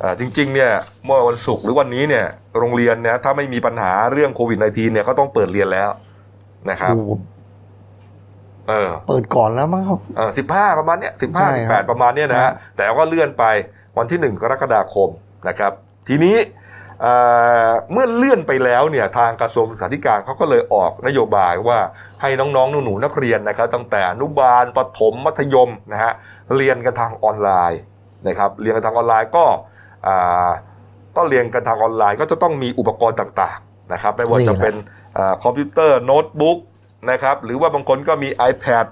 [0.00, 0.70] เอ่อจริงๆเนี่ย
[1.04, 2.26] เมื่อวันศุกร์หรือวันนี้เนี่ย
[2.58, 5.90] โรงเรียนเนี่ยถ้าไม่มีปัญหาเรื่องโควิด -19 เนี่ยก็ต้องเปิดเรียนแล้ว
[6.70, 7.10] นะครับโอ้โห
[8.68, 10.00] เออเปิดก่อนแล้วมั้งครับ
[10.38, 13.44] สิบห้าประมาณเนี้ยสิบใช่ห้าคสิรับบแปดประมาณเนี้ยนะครัฮะบแต่ก็เลื่อนไป
[13.98, 15.08] วันที่หนึ่งกรกฎาคม
[15.48, 15.72] นะครับ
[16.08, 16.36] ทีนี้
[17.02, 17.14] เอ่
[17.68, 21.78] อเมื่อเลื่อนไปแล้วเนี่ยทางกระทรวงศึกษาธิการเขาก็เลยออกนโยบายว่า
[22.20, 26.12] ให้น้องๆหนูๆนักเรียนนะครับตั้งแต่อนุบาลประถมมัธยมนะฮะ
[26.56, 27.80] เรียนกันทางออนไลน์
[28.26, 29.44] นะครับเรียนกันทางออนไลน์ก็
[30.06, 30.50] อ่า
[31.16, 34.74] ก็เรียนกันทางออนไลน์ก็จะต้องมีอุปกรณ์ต่างๆนะครับไม่ว่าจะเป็น
[35.16, 36.58] อ่าคอมพิวเตอร์โน้ตบุ๊ก
[37.10, 38.86] นะครับหรือว่าบางคนก็มี iPad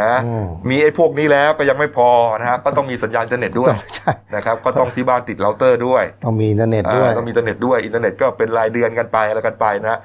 [0.00, 2.08] นะอืมมีไอ้พวกนี้แล้วก็ยังไม่พอ
[2.40, 9.98] นะฮะก็ต้องมีสัญญาณอินเทอร์เน็ตด้วยใช่นะครับก็ต้องที่บ้านติดเราเตอร์ด้วย ต้องมีอินเทอร์เน็ตด้วยอ่าต้องมีอินเทอร์เน็ตด้วยอินเทอร์เน็ตก็เป็นรายเดือนกันไปอะไรกันไปนะ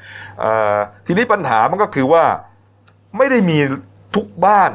[0.43, 2.23] อ่าทีนี้ปัญหามันก็คือว่า
[3.17, 3.57] ไม่ได้มี
[4.15, 4.71] ทุกบ้าน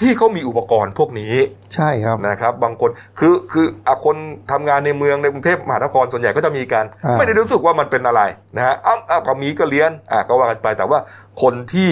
[0.00, 1.34] ที่เขามีอุปกรณ์พวกนี้
[1.74, 4.16] ใช่ครับนะครับ บางคนคือคืออะคน
[4.50, 8.22] ทำงานในเมืองในกรุงเทพมหานครส่วนใหญ่ก็จะมีกันอ่าไม่ได้รู้สึกว่ามันเป็นอะไร
[8.56, 10.98] นะฮะอ้าวอ้าวก็มีก็เรียนอะก็ว่ากันไปแต่ว่า
[11.42, 11.90] คนที่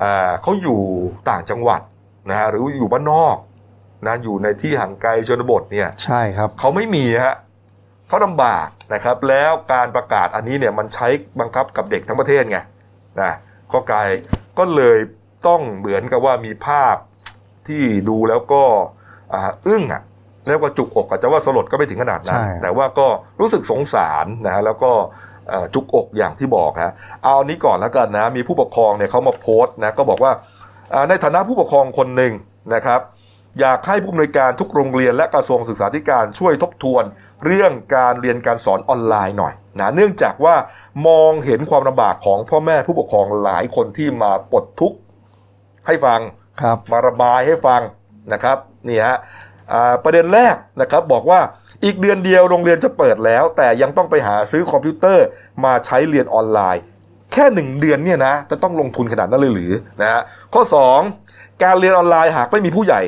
[0.00, 0.80] อ่าเขาอยู่
[1.30, 1.80] ต่างจังหวัด
[2.30, 3.36] นะฮะหรืออยู่บ้านนอก
[4.06, 7.36] นะอยู่ในที่ห่างไกลชนบทเนี่ยใช่ครับเขาไม่มีฮะ
[8.08, 11.08] เขาลำบากนะครับ แล้วการประกาศอันนี้เนี่ยมันใช้
[11.40, 12.58] บังคับกับเด็กทั้งประเทศไง
[13.20, 13.32] นะ
[13.72, 14.08] ก็กลาย
[14.58, 14.98] ก็เลย
[15.46, 16.96] ต้องเหมือนกับว่ามีภาพ
[17.68, 18.62] ที่ดูแล้วก็
[19.34, 20.02] อ่าอึ้งอะ
[20.46, 23.06] แล้วก็จุกอกอาจจะว่าสลดก็ไม่ถึงขนาดนั้นใช่แต่ว่าก็
[23.40, 24.92] รู้สึกสงสารนะฮะแล้วก็
[25.48, 26.92] เอ่อจุกอกอย่างที่บอกฮะ
[27.22, 30.32] เอาอันนี้ก่อนแล้วกันนะมีผู้ปกครองเนี่ยเขามาโพสต์นะก็บอกว่า
[30.94, 32.32] อ่าในฐานะผู้ปกครองคนหนึ่ง
[32.74, 33.00] นะครับ
[33.60, 37.04] อยากให้ผู้อำนวยการทุกโรงเรียนและกระทรวงศึกษาธิการช่วยทบทวน
[37.46, 40.54] เรื่องการเรียนการสอนออนไลน์หน่อยนะเนื่องจากว่า
[41.06, 44.98] มองเห็นความลำบากของพ่อแม่ผู้ปกครองหลายคนที่มาปลดทุกข์
[45.86, 46.20] ให้ฟัง
[46.62, 47.80] ครับมาระบายให้ฟัง
[48.32, 48.56] นะครับ
[48.88, 49.16] นี่ฮะ
[49.72, 51.40] อ่าประเด็นแรกนะครับบอกว่า
[51.84, 55.26] อีกเดือนเดียวโรงเรียนจะเปิดแล้ว แต่ยังต้องไปหาซื้อคอมพิวเตอร์
[55.64, 56.82] มาใช้เรียนออนไลน์
[57.32, 60.22] แค่หนึ่งเดือนเนี่ยนะจะต้องลงทุนขนาดนั้นเลยหรือนะฮะ
[60.54, 60.62] ข้อ
[61.12, 63.00] 2 การเรียนออนไลน์หากไม่มีผู้ใหญ่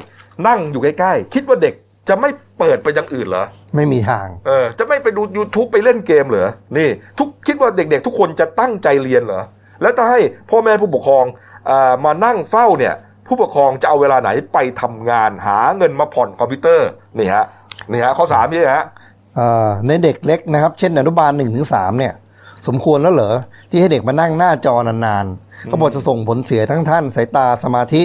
[0.47, 1.75] นั่งอยู่ใกล้ๆ คิดว่าเด็ก
[2.09, 6.89] จะไม่เปิดไปอย่างอื่นเหรอ ไม่มีทาง เออ จะไม่ไปดู YouTube ไปเล่นเกมเหรอ นี่
[7.19, 9.43] ทุกคิดว่าเด็กๆ ทุกคนจะตั้งใจเรียนเหรอ
[9.83, 11.25] แล้วถ้าให้พ่อแม่ผู้ปกครอง
[11.71, 12.95] อ่ามานั่งเฝ้าเนี่ย
[13.33, 17.45] ผู้ปกครองจะเอาเวลาไหนไปทำงานหาเงินมาผ่อนคอมพิวเตอร์นี่ฮะ
[17.91, 18.85] นี่ฮะข้อสามนี่ฮะ
[19.37, 22.13] เอ่อในเด็กเล็กนะครับ เช่นอนุบาลหนึ่งถึงสามเนี่ย
[22.69, 23.35] สมควรแล้วเหรอ
[23.71, 28.03] ที่ให้เด็กมานั่งหน้าจอนานๆเขาบอกจะส่งผลเสียทั้งท่านสายตาสมาธิ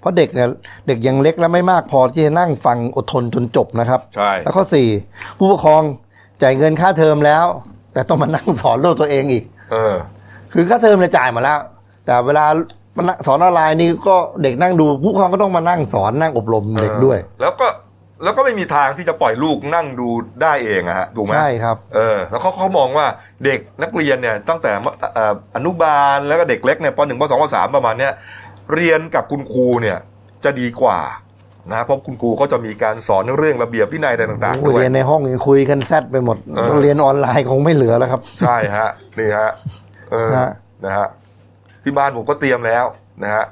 [0.00, 0.48] เพราะเด็กเนี่ย
[0.86, 4.88] เด็กยังเล็กและไม่มากพอที่จะนั่งฟังอดทนจนจบนะครับใช่แล้วข้อสี่
[5.38, 5.82] ผู้ปกครอง
[6.42, 7.44] จ่ายเงินค่าเทอมแล้ว
[7.92, 9.94] แต่ต้องมานั่งสอนลูกตัวเองอีก เออ
[10.52, 11.58] คือค่าเทอมเนี่ยจ่ายมาแล้ว
[12.04, 12.46] แต่เวลา
[12.96, 17.66] มันสอนออนไลน์นี่ก็เด็กนั่งดูผู้ปกครองก็ต้องมานั่งสอนนั่งอบรมเด็กด้วย แล้วก็
[18.24, 20.08] แล้วก็ไม่มีทางที่จะปล่อยลูกนั่งดู
[20.42, 23.06] ได้เองอะฮะถูกไหมใช่ครับเออแล้วเขาเขามองว่า
[23.44, 28.12] เด็กนักเรียนเนี่ยตั้งแต่มเอ่ออนุบาลแล้วก็เด็กเล็กเนี่ยปหนึ่งปสองปสามประมาณเนี้ย
[28.74, 29.98] เรียนกับคุณครูเนี่ย
[30.44, 30.98] จะดีกว่า
[31.72, 39.50] นะเพราะคุณครูเขาจะมีการสอนเรื่องระเบียบวินัยอะไรต่างๆโอ้ด้วยเรียนในห้องยังคุยกันแซดไปหมดเออเรียนออนไลน์คงไม่เหลือแล้วครับ ใช่ฮะนี่ฮะ
[40.10, 40.50] เออฮะ
[40.84, 41.06] นะฮะ
[41.86, 42.84] ที่บ้านผมก็เตรียมแล้ว
[43.22, 43.44] นะฮะ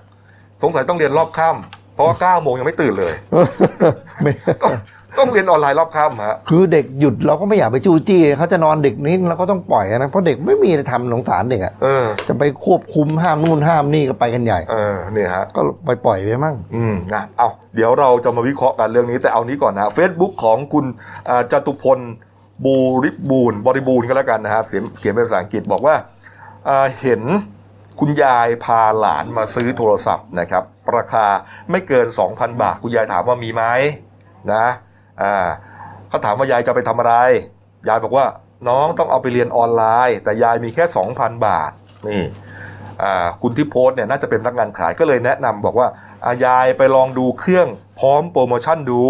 [0.62, 3.14] สงสัยต้องเรียนรอบค่ำเพราะว่าเก้าโมงยังไม่ตื่นเลย
[4.22, 4.72] ไม่ต้อง
[5.18, 20.84] ต้องเรียนออนไลน์รอบค่ำฮะคือเด็กหยุดเราก็ไม่อยากไปจู้จี้เขาจะนอนดึกนิดเราก็ต้องปล่อยนะเพราะเด็กไม่มีอะไรทำสงสารเด็กอะเออจะไปควบคุมห้ามนู่นห้ามนี่ก็ไปกันใหญ่เออเนี่ยฮะก็ไปปล่อยไปมั่งอืมนะเอาเดี๋ยวเราจะมาวิเคราะห์กันเรื่องนี้แต่เอานี้ก่อนนะ Facebook ของคุณ
[21.28, 21.98] อ่าจตุพล
[22.64, 25.94] บูริบูรณ์บริบูรณ์ก็แล้วกันนะครับเขียนเขียนเป็นภาษาอังกฤษบอกว่า
[26.68, 27.22] อ่าเห็น
[28.00, 30.64] คุณยายพาหลานมาซื้อโทรศัพท์นะครับ
[30.96, 31.26] ราคา
[31.70, 33.62] ไม่เกิน 2,000 บาท คุณยายถามว่ามีไหม
[34.52, 34.66] นะ
[35.22, 35.48] อ่า
[36.08, 37.14] เขาถามว่ายายจะไปทำอะไร
[37.88, 38.26] ยายบอกว่า
[38.68, 41.72] น้องต้องเอาไปเรียนออนไลน์ แต่ยายมีแค่ 2,000 บาท
[42.08, 42.24] นี่
[43.02, 45.88] อ่าคุณที่โพสต์เนี่ยน่าจะเป็นพนักงานขายก็เลยแนะนำบอกว่า
[46.26, 49.04] อ่ายายไปลองดูเครื่องพร้อมโปรโมชั่นดู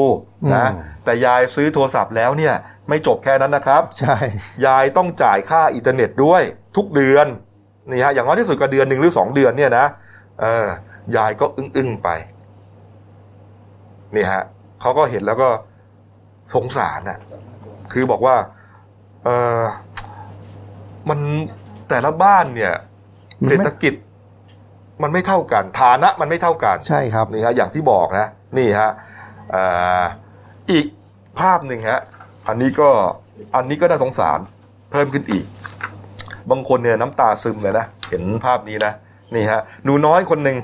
[0.55, 2.55] นะอืมแต่ยายซื้อโทรศัพท์แล้วเนี่ย
[2.89, 4.17] ไม่จบแค่นั้นนะครับ ใช่
[4.67, 6.43] ยายต้องจ่ายค่าอินเทอร์เน็ตด้วย
[6.77, 7.27] ทุกเดือน
[7.91, 9.87] นี่ฮะอย่างน้อยที่สุดก็เดือนหนึ่งหรือสองเดือนเนี่ยนะ
[10.41, 10.67] เออ
[11.17, 12.09] ยายก็อึ้งๆไป
[14.17, 14.43] นี่ฮะ
[14.81, 15.49] เขาก็เห็นแล้วก็
[16.55, 17.19] สงสารน่ะ
[17.93, 18.37] คือบอกว่า
[19.25, 19.29] เอ
[19.61, 19.63] อ
[21.09, 21.19] มัน
[21.89, 22.75] แต่ละบ้านเนี่ย
[23.47, 23.95] มันเศรไม่ษฐกิจ
[25.03, 28.27] มันไม่เท่ากัน ฐานะมันไม่เท่ากันใช่ครับนี่ฮะอย่างที่บอกนะ
[28.59, 28.91] นี่ฮะ
[29.55, 30.05] อ่า
[30.71, 30.87] อีก
[31.39, 32.01] ภาพหนึ่งฮะ
[32.49, 32.89] อันนี้ก็
[33.55, 34.39] อันนี้ก็น่าสงสาร
[34.91, 35.45] เพิ่มขึ้นอีก
[36.51, 38.93] บางคนเนี่ยน้ำตาซึมเลยนะ เห็นภาพนี้นะ
[39.35, 40.59] นี่ฮะ หนูน้อยคนหนึ่ง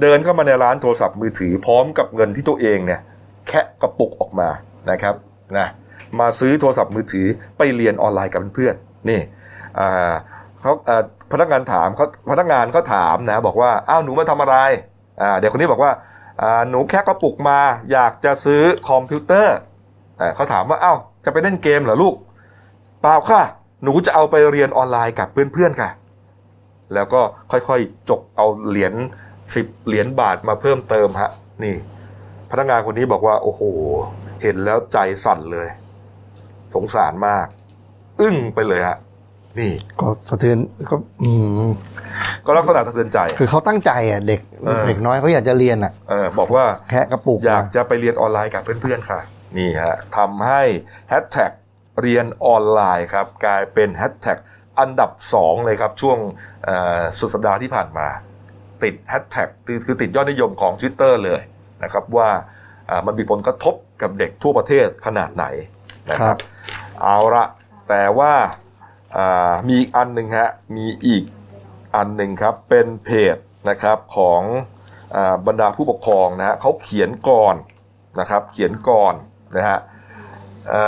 [0.00, 3.00] เดินเข้ามาในร้านโทรศัพท์มือถือพร้อมกับเงินที่ตัวเองเนี่ย
[3.48, 4.48] แคะกระปุกออกมา
[4.90, 5.14] นะครับ
[5.58, 5.66] นะ
[6.20, 7.26] มาซื้อโทรศัพท์มือถือ
[7.58, 9.20] ไปเรียนออนไลน์กับเพื่อนๆนี่
[9.78, 10.12] อ่า
[10.60, 10.72] เขา
[11.32, 14.56] พนักงานถามเขาพนักงานเขาถามนะบอกว่าอ้าวหนูมาทำอะไร
[15.20, 15.92] อ่าเด็กคนนี้บอกว่า
[16.42, 17.58] อ่าหนูแค่กระปุกมา
[17.92, 19.56] อยากจะซื้อคอมพิวเตอร์
[20.20, 22.14] อ่าเขาถามว่าอ้าวจะไปเล่นเกมเหรอลูก
[23.02, 23.42] เปล่าค่ะ
[23.82, 25.90] หนูจะเอาไปเรียนออนไลน์กับเพื่อนๆค่ะ
[26.94, 27.20] แล้วก็
[27.50, 28.94] ค่อยๆจกเอาเหรียญ
[29.54, 31.30] สิบเหรียญบาทมาเพิ่มเติมฮะ
[31.64, 31.76] นี่
[32.50, 33.62] พนักงานคนนี้บอกว่า โอ้โห
[34.42, 35.68] เห็นแล้วใจสั่นเลย
[36.74, 37.46] สงสารมาก
[38.20, 38.96] อึ้งไปเลยฮะ
[39.58, 40.58] นี่ ก็สะเทือน
[40.88, 41.30] ก็ อื
[41.68, 41.70] ม
[42.46, 49.20] ก็ลักษณะสะเทือนใจ คือเขาตั้งใจอะ เด็กเออ เด็กน้อยเขาอยากจะเรียนอะ เออบอกว่า แค่กระปุกอยากจะไปเรียนออนไลน์กับเพื่อนๆค่ะ
[49.56, 50.62] นี่ฮะทำให้
[51.08, 51.52] แฮชแท็ก
[52.00, 54.38] เรียนออนไลน์ครับกลายเป็นแฮชแท็ก
[54.78, 56.18] อันดับ 2 เลยครับ ช่วง
[56.64, 58.08] เอ่อสุดสัปดาห์ที่ผ่านมา
[58.82, 59.48] ติดแฮชแท็ก
[59.84, 61.40] คือติดยอดนิยมของ Twitter เลย
[61.82, 62.28] นะครับว่า
[62.90, 65.44] อ่ามันมีผลกระทบกับเด็กทั่วประเทศขนาดไหน
[66.10, 66.38] นะคครัรับบ
[67.02, 67.44] เอาละ
[67.88, 68.32] แต่ว่า
[69.16, 71.24] อ่ามีอีกอันหนึ่งฮะมีอีก
[71.96, 73.36] อันหนึ่งครับ เป็นเพจ
[73.70, 74.42] นะครับของ
[75.16, 77.54] อาบรรดาผู้ปกครองนะฮะเขาเขียนก่อน
[78.20, 79.14] นะครับ เขียนก่อน
[79.56, 79.78] นะฮะ
[80.70, 80.82] เอ่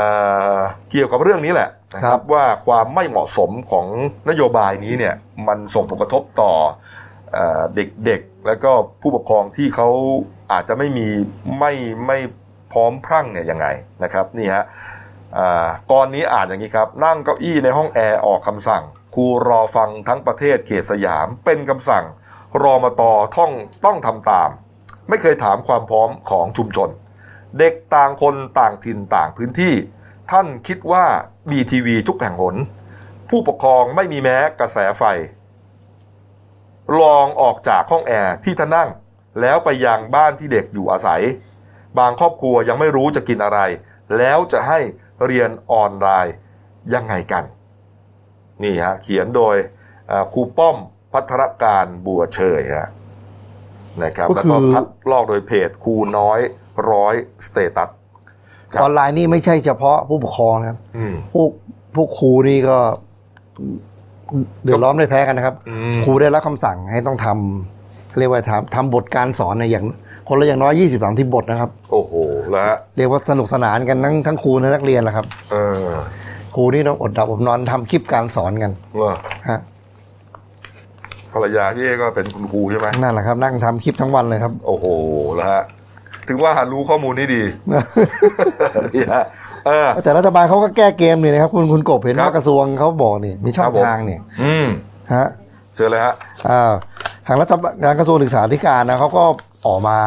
[0.57, 0.59] อ
[0.91, 3.87] เกี่ยวกับเรื่องนี้แหละนะคครัรับบว่าความไม่เหมาะสมของ
[4.29, 5.15] นโยบายนี้เนี่ย
[5.49, 6.53] มันส่งผลกระทบต่อ
[7.33, 7.63] เอ่อ
[8.05, 9.89] เด็กๆ แล้วก็ผู้ปกครองที่เขา
[10.53, 11.07] อาจจะไม่มี
[11.59, 11.73] ไม่
[12.07, 12.19] ไม่
[12.73, 13.67] พร้อมพรั่งเนี่ยยังไง
[14.03, 14.65] นะครับนี่ฮะ
[15.39, 18.83] อ่าก่อนนี้อ่านอย่างนี้ครับ นั่งเก้าอี้ในห้องแอร์ออกคำสั่ง
[19.15, 22.05] ครูรอฟังทั้งประเทศเขตสยามเป็นคำสั่ง
[22.63, 23.53] รอมาตอท่อง
[23.85, 24.51] ต้องทำตาม
[25.09, 26.89] ไม่เคยถามความพร้อมของชุมชน
[27.59, 29.75] เด็กต่างคนต่างถิ่นต่างพื้นที่
[30.31, 31.05] ท่านคิดว่า
[31.51, 32.57] มีทีวีทุกแห่งหน
[33.29, 35.03] ผู้ปกครองไม่มีแม้กระแสไฟ
[37.01, 38.89] ลองออกจากห้องแอร์ที่ท่านนั่ง
[39.41, 41.23] แล้วไปยังบ้านที่เด็กอยู่อาศัย
[41.99, 43.61] บางครอบครัวยังไม่รู้จะกินอะไร
[44.19, 44.81] แล้วจะให้
[45.25, 46.35] เรียนออนไลน์
[46.95, 47.45] ยังไงกัน
[48.63, 49.57] นี่ฮะเขียนโดย
[50.11, 50.77] อ่าครูป้อม
[51.13, 52.89] พัทรการบัวเชยฮะ
[54.03, 56.41] นะครับก็แล้วคือก็คัดลอกโดยเพจครูน้อย
[56.93, 57.15] ร้อย
[57.47, 57.89] สเตตัส
[58.73, 61.51] ครับออนไลน์นี่ไม่ใช่เฉพาะผู้ปกครองนะครับอืมพวก
[61.95, 62.77] พวกครูนี่ก็
[64.63, 69.85] เดือดร้อนไม่แพ้กันนะครับอืมครูได้รับคำสั่งให้ต้องทำเรียกว่าทำทำบทการสอนในยอย่าง
[70.29, 72.13] คนละอย่างน้อยยี่สิบสามที่บทนะครับ โอ้โห
[72.51, 75.57] แล้วฮะเรียกว่าสนุกสนานกันทั้งทั้งครูและนักเรียนแหละครับเอ
[75.87, 75.91] อ
[76.55, 78.71] ครูนี่ต้องอดหลับอดนอนทำคลิปการสอนกัน
[79.01, 79.13] ว่า
[79.49, 79.61] ฮะ
[81.33, 84.87] ภรรยาพี่เอก็เป็นคุณครูใช่ไหมนั่นแหละครับ นั่งทำคลิปทั้งวันเลยครับ โอ้โห
[85.35, 85.63] แล้วฮะ
[86.31, 87.43] ถึงว่ารู้ข้อมูลนี้ดี
[88.95, 89.25] นี่ฮะ
[89.67, 94.67] เออแต่รัฐบาลเขาก็แก้เกมนี่นะครับ คุณคุณกบเห็นครับว่ากระทรวงเขาบอกนี่มีช่อครังบผมทางเนี่ยอืม
[95.15, 95.27] ฮะ
[95.77, 96.15] เจอเลยฮะ
[96.49, 96.73] อ่า
[97.27, 99.25] ทางรัฐบาลการกระทรวงศึกษาธิการนะเขาก็
[99.67, 99.99] ออกมา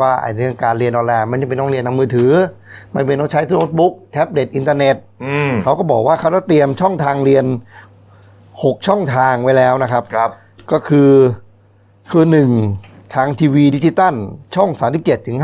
[0.00, 2.32] ว่าไอ้เรื่องการเรียนออนไลน์มันจำเป็นต้องเรียนทางมือถือ
[2.92, 7.44] ไม่จำเป็นต้องใช้โน้ตบุ๊กแท็บเล็ตอินเทอร์เน็ตอืมเขาก็บอกว่าเขาต้องเตรียมช่องทางเรียน
[8.16, 10.30] 6ช่องทางไว้แล้วนะครับครับ
[10.72, 11.10] ก็คือ
[12.10, 12.50] คือหนึ่ง
[13.14, 14.14] ทางทีวีดิจิตัล
[14.54, 15.38] ช่อง 37ถึง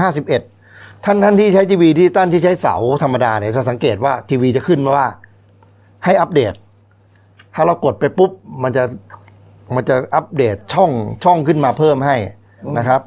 [0.48, 5.08] 51 ท่านท่านที่ใช้ทีวีดิจิตัลที่ใช้เสาธรรมดาเนี่ยจะสังเกตว่าทีวีจะขึ้นมาว่า
[6.04, 6.54] ให้อัปเดต
[7.54, 8.30] ถ้าเรากดไปปุ๊บ
[8.62, 8.84] มันจะ
[9.74, 10.90] มันจะอัปเดตช่อง
[11.24, 12.16] ช่องขึ้นมาเพิ่มให้
[12.78, 13.00] นะครับ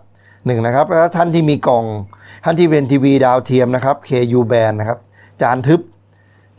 [0.45, 1.86] หนึ่งนะครับ แล้วท่านที่มีกล่อง
[2.43, 4.99] ท่านที่เป็นทีวีดาวเทียมนะครับ KU band นะครับ
[5.41, 5.82] จานทึบ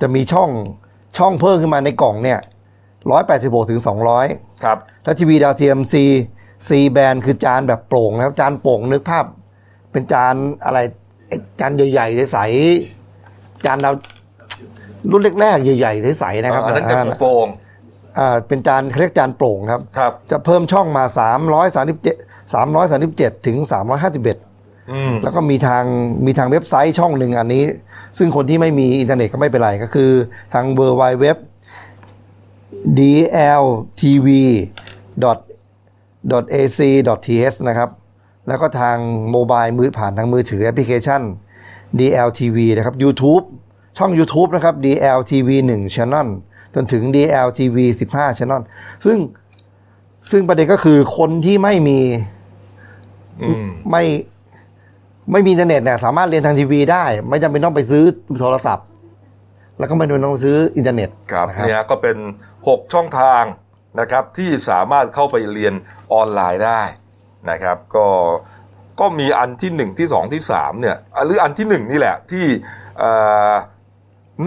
[0.00, 0.50] จะมีช่อง
[1.18, 2.38] ช่องเพิ่มขึ้นมาในกล่องเนี่ย
[3.11, 4.26] ร้อยแปดสิบหกถึงสองร้อย
[4.64, 5.94] ครับถ้าทีวีดาวเทียม C
[6.69, 9.25] C แบนคือจานแบบโปร่งนะครับจานโปร่งนึกภาพ
[9.93, 10.35] เป็นจาน
[10.65, 10.79] อะไร
[11.29, 13.95] ไอ้จานใหญ่ๆใสๆจานดาว
[15.11, 17.47] รุ่นแรกๆใหญ่ๆใสๆนะครับอันนั้นจะอ่าโปร่ง
[18.19, 21.05] อ่าเป็นจานเขาเรียกจานโปร่งครับครับ จะเพิ่มช่องมา
[21.85, 23.57] 337 337 ถึง
[24.25, 25.85] 351อืมแล้วก็มีทาง
[26.27, 27.65] มีทางเว็บไซต์ช่องหนึ่งอันนี้
[28.19, 30.11] ซึ่งคนที่ไม่มีอินเทอร์เน็ตก็ไม่เป็นไร ก็คือ
[30.55, 31.25] ทาง w w w
[32.99, 34.29] dltv
[36.61, 36.79] ac
[37.27, 37.91] th นะครับ
[38.49, 38.97] แล้วก็ทาง
[39.31, 41.23] โมบายมือผ่านทางมือถือแอปพลิเคชัน
[41.99, 43.45] DLTV นะครับ YouTube
[43.99, 46.29] ช่อง YouTube นะครับ DLTV 1 Channel
[46.75, 47.77] จนถึง DLTV
[48.12, 48.61] 15 Channel
[49.05, 49.18] ซึ่ง
[50.31, 52.01] ซึ่งประเด็นก็คือคนที่ไม่มี
[53.43, 54.05] อืมไม่
[55.33, 58.05] ไม่มีอินเทอร์เน็ตเนี่ยสามารถเรียนทางทีวีได้ ไม่จำเป็นต้องไปซื้อ
[58.41, 58.87] โทรศัพท์
[59.79, 62.16] แล้วก็ไม่จำเป็นต้องซื้ออินเทอร์เน็ตครับนะครับเนี่ยก็เป็น
[62.57, 63.43] 6 ช่องทาง
[64.01, 65.74] นะครับที่สามารถเข้าไปเรียน
[66.12, 66.82] ออนไลน์ได้
[67.51, 68.07] นะครับ ก็
[69.01, 72.45] ก็มีอันที่ 1 ที่ 2 ที่ 3 เนี่ย หรืออันที่ 1 นี่แหละที่
[73.03, 73.11] อ่
[73.53, 73.55] อ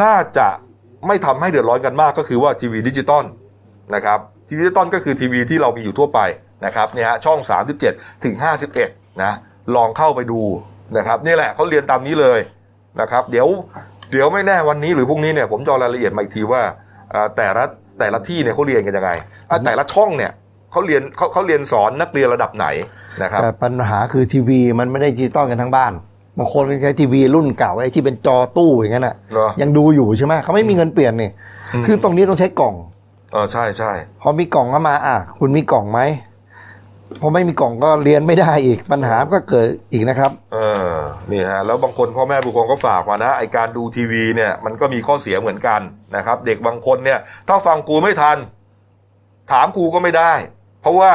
[0.02, 0.48] น่าจะ
[1.08, 3.26] ไม่ทำให้เดือดร้อนกันมากก็คือว่าทีวีดิจิตอล
[3.96, 6.20] นะครับทีวีดิจิตอลก็คือทีวีที่เรามีอยู่ทั่วไป
[6.66, 7.40] นะครับเนี่ยฮะช่อง
[7.82, 8.36] 37 ถึง
[8.80, 9.32] 51 นะ
[9.76, 10.42] ลองเข้าไปดู
[10.98, 12.40] นะครับนี่แหละเขาเรียนตามนี้เลย
[13.02, 13.48] นะครับ เดี๋ยว
[14.12, 16.62] เดี๋ยวไม่แน่วันนี้หรือพรุ่งนี้เนี่ยผมจะเอารายละเอียดมาอีกทีว่า
[17.14, 17.64] อ่าแต่ละ
[18.00, 19.12] แต่ละที่เนี่ยเขาเรียนกันยังไง
[19.50, 20.32] อะแต่ละช่องเนี่ย
[20.72, 22.68] เขาเรียนเขาเขาเรียนสอนนักเรียนระดับไหน
[23.24, 25.94] นะครับแต่ปัญหาคือทีวีมันไม่ได้ดิจิตอลกันทั้งบ้าน
[26.38, 31.30] บางคนก็ใช้ทีวีรุ่นเก่าไอ้ที่เป็นจอตู้อย่างนั้นน่ะเหรอยังดูอยู่ใช่ไหมเขาไม่มีเงินเปลี่ยนนี่
[31.74, 32.76] อืมคือตรงนี้ต้องใช้กล่อง
[33.32, 33.92] เออใช่ใช่
[34.22, 36.00] พอมีกล่องเข้ามาอะ คุณมีกล่องไหม
[37.22, 40.58] พอไม่มีกล่องก็เรียนไม่ได้อีกปัญหาก็เกิดอีกนะครับ เอ
[40.90, 40.94] อ
[41.32, 45.82] นี่ฮะแล้วบางคนพ่อแม่ผู้ปกครองก็ฝากมานะไอการดูทีวีเนี่ย มันก็มีข้อเสียเหมือนกัน
[46.16, 48.38] นะครับ เด็กบางคนเนี่ย ถ้าฟังครูไม่ทัน
[49.52, 50.34] ถามครูก็ไม่ได้
[50.82, 51.12] เพราะว่า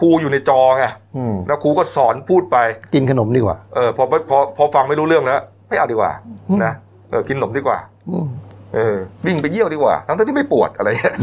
[0.00, 0.84] ครูอยู่ในจอไง
[1.16, 2.56] อืมแล้วครูก็สอนพูดไป
[2.94, 6.12] กินขนมดีกว่าเออพอพอพอพอฟังไม่รู้เรื่องแล้วไม่เอาดีกว่า
[6.48, 6.72] อืมนะ
[7.10, 7.78] เออกินขนมดีกว่า
[8.08, 8.26] อืม
[8.74, 8.96] เออ
[9.26, 11.16] วิ่งไปเยี่ยวดีกว่า ทั้งๆที่ไม่ปวดอะไรเงี้ย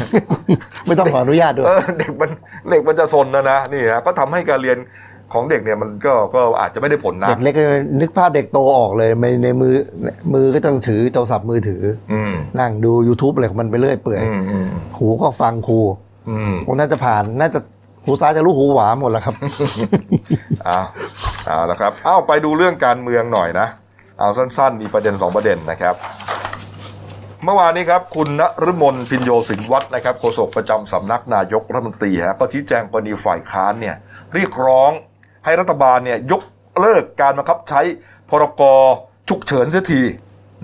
[0.88, 2.30] ไม่ต้องขออนุญาตด้วยเออเด็กมัน
[2.70, 4.78] เด็กมันจะซนนะนะนี่ฮะก็ทำให้การเรียน
[5.34, 7.62] ของเด็กเนี่ยมันก็ก็อาจจะไม่ได้ผลนะเด็กเล็กก็
[8.02, 9.76] นึกภาพเด็กโตออกเลยในในมือ
[10.34, 11.82] มือก็ต้องถือโทรศัพท์มือถือ
[12.14, 15.80] อืมนั่งดู YouTube อะไรของมันไปเรื่อยเปื่อยอืมอืมหูก็ฟังครู
[16.30, 17.60] อืมคงน่าจะผ่านน่าจะ
[18.06, 19.36] หูซ้ายจะรู้หูหวาหมดแล้วครับ
[20.66, 20.80] เอา
[21.46, 23.68] เอาละครับ เอาไปดูเรื่องการเมืองหน่อยนะ
[24.20, 25.96] เอาสั้น ๆ มีประเด็นสองประเด็นนะครับ
[27.44, 33.96] เมื่อวานนี้ครับคุณณฤมลพินโยสินวัฒน์นะครับโฆษกประจำสำนักนายกรัฐมนตรีฮะก็ชี้แจงกรณีฝ่ายค้านเนี่ย
[34.34, 34.92] เรียกร้อง
[35.46, 36.42] ให้รัฐบาลเนี่ยยก
[36.80, 37.82] เลิกการบังคับใช้
[38.30, 38.62] พรก
[39.30, 40.02] ฉุกเฉินเสียที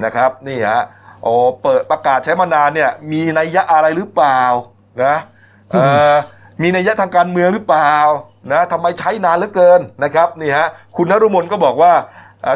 [0.06, 0.82] นะครับนี่ฮะ
[1.24, 4.42] โอ้เปิดประกาศใช้มานานเนี่ยมีนัยยะอะไรหรือเปล่า
[5.04, 5.16] นะ
[6.62, 7.96] มีนัยยะทางการเมืองหรือเปล่า
[8.52, 11.94] นะทำไมใช้นานเหลือเกินนะครับนี่ฮะคุณนรุมนก็บอกว่า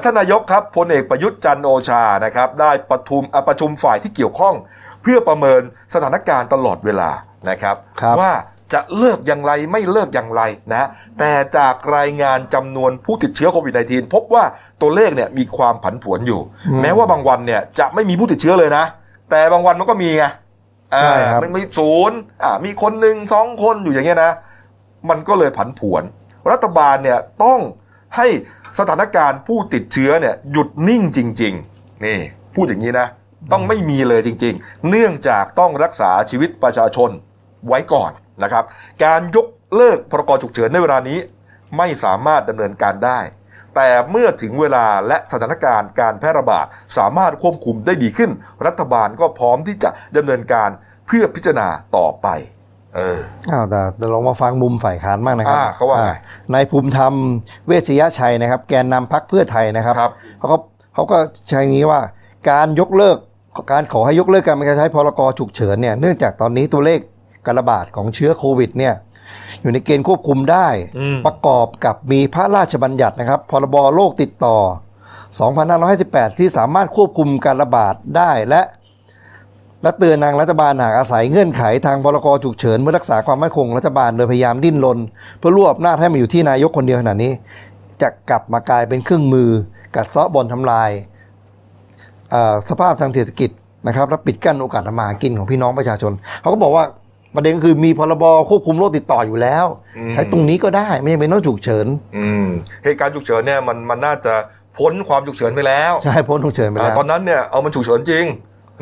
[0.04, 4.56] ท่านนายกครับพลเอกประยุทธ์จันทร์โอชานะครับได้ประชุมอะประชุมฝ่ายที่เกี่ยวข้อง
[5.02, 5.62] เพื่อประเมิน
[5.94, 7.10] สถานการณ์ตลอดเวลา
[7.50, 8.32] นะครับครับว่า
[8.74, 10.88] จะเลิกอย่างไรไม่เลิกอย่างไรนะ
[11.20, 14.44] แต่จากรายงานจำนวนผู้ติดเชื้อโควิด -19 พบว่า
[14.82, 16.42] ตัวเลขเนี่ยมีความผันผวนอยู่
[16.82, 18.86] แม้ว่าบางวันเนี่ยจะไม่มีผู้ติดเชื้อเลยนะ
[19.30, 20.26] แต่บางวันมันก็มีไง
[20.96, 24.32] อ่าใช่ครับมันมีศูนย์อ่ามีคนหนึ่งสองคนอยู่อย่างเงี้ยนะ
[25.10, 26.04] มันก็เลยผันผวน
[26.52, 27.60] รัฐบาลเนี่ยต้อง
[28.18, 28.28] ให้
[28.80, 32.20] สถานการณ์ผู้ติดเชื้อเนี่ยหยุดนิ่งจริง ๆ นี่
[32.56, 33.08] พูดอย่างนี้นะ
[33.52, 37.10] ต้องไม่มีเลยจริง ๆ เนื่องจากต้องรักษาชีวิตประชาชน
[37.68, 38.12] ไว้ก่อน
[38.44, 38.64] นะครับ
[39.04, 41.20] การยกเลิกพรกฉุกเฉินในเวลานี้
[41.78, 43.20] ไม่สามารถดำเนินการได้
[43.76, 46.66] แต่เมื่อถึงเวลาและสถานการณ์การแพร่ระบาด
[46.98, 48.32] สามารถควบคุมได้ดีขึ้น
[48.66, 50.70] รัฐบาลก็พร้อมที่จะดำเนินการ
[51.08, 51.68] เพื่อพิจารณา
[51.98, 52.28] ต่อไป
[52.96, 53.18] เออ
[53.52, 56.14] อ้าวแต่แต่ลองมาฟังมุมฝ่ายค้านบ้างนะครับอ่าเขาว่าไงอ่
[56.54, 57.14] นายภูมิธรรม
[57.68, 60.58] เวชยชัยนะครับ แกนนำพักเพื่อไทยนะครับครับเขาก็
[60.94, 61.18] เขาก็
[61.50, 62.00] ใช้งี้ว่า
[62.50, 63.18] การยกเลิก
[63.72, 67.00] การขอให้ยกเลิกการบังคับใช้พรกฉุกเฉินเนี่ยเนื่องจากตอนนี้ตัวเลข
[67.46, 68.94] การระบาดของเชื้อโควิดเนี่ย
[69.62, 70.68] อยู่ในเกณฑ์ควบคุมได้
[71.00, 74.58] อืมประกอบกับมีพระราชบัญญัตินะครับ พรบโรคติดต่อ
[75.48, 78.62] 2558 ที่สามารถควบคุมการระบาดได้และ
[79.84, 85.00] และเตือนทางรัฐบาลหากอาศัยเงื่อนไขทางพรกฉุกเฉินเมื่อรักษาความมั่นคงของรัฐบาลโดยพยายามดิ้นรน
[85.40, 87.32] เพื่อรวบอำนาจให้มาอยู่ที่นายกคนเดียวขนาดนี้
[88.02, 89.50] จะกลับมากลายเป็นเครื่องมือ
[89.96, 90.90] กัดเซาะบนทำลาย
[92.32, 93.50] เอ่อสภาพทางเศรษฐกิจ
[93.88, 96.12] นะครับและปิดกั้นโอกาสทำมาหากินของพี่น้องประชาชน
[96.42, 96.84] เขาก็บอกว่า
[97.36, 99.66] ประเด็นก็คือมีพรบควบคุมโรคติดต่ออยู่แล้ว
[99.98, 102.46] อืมใช้ตรงนี้ก็ได้ไม่จำเป็นต้องฉุกเฉินอืม
[102.84, 104.34] เหตุการณ์ฉุกเฉินเนี่ยมันมันน่าจะ
[104.78, 108.26] พ้นความฉุกเฉินไปแล้ว ใช่พ้นฉุกเฉินไปแล้วอ่าตอนนั้นเนี่ยเอามันฉุกเฉินจริง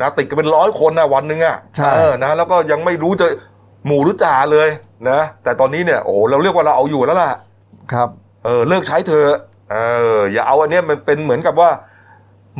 [0.00, 3.26] นะติดกันเป็นร้อยคนนะวันหนึ่งอะใช่เออนะแล้วก็ยังไม่รู้จะ
[3.86, 4.68] หมู่หรือจ่าเลย
[5.10, 7.30] นะแต่ตอนนี้เนี่ยโอ้โหเราเรียกว่าเราเอาอยู่แล้วล่ะ
[7.92, 8.08] ครับ
[8.44, 9.32] เออเลิกใช้เถอะ
[9.72, 9.76] เอ
[10.16, 11.70] ออย่าเอาอันเนี้ยมันเป็นเหมือนกับว่า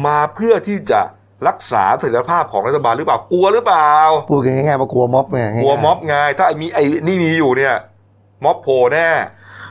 [0.07, 1.01] มาเพื่อที่จะ
[1.49, 3.93] รักษาเสถียรภาพของรัฐบาลหรือเปล่ากลัวหรือเปล่า
[4.31, 7.75] พูดกันง่ายๆว่ากลัวม็อบไงกลัวม็อบไงถ้าไอ้มีไอ้นี่มีอยู่เนี่ย
[8.45, 9.09] ม็อบโผล่แน่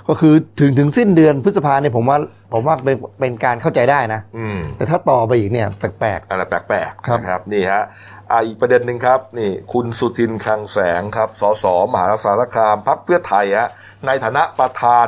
[0.07, 2.17] ก็คือถึงถึงสิ้นเดือนพฤษภาเนี่ยผมว่า
[2.51, 7.83] ผมว่าเป็นเป็นการเข้าใจได้นะ อืมแต่ถ้าต่อไปอีกเนี่ยแปลก อะไรแปลกครับๆนะครับนี่ฮะ
[8.31, 13.69] อ่าอีกประเด็นหนึ่งครับนี่คุณสุทินคลังแสงครับสสมหาสารคามพักเพื่อไทยฮะ
[14.05, 15.07] ในฐานะประธาน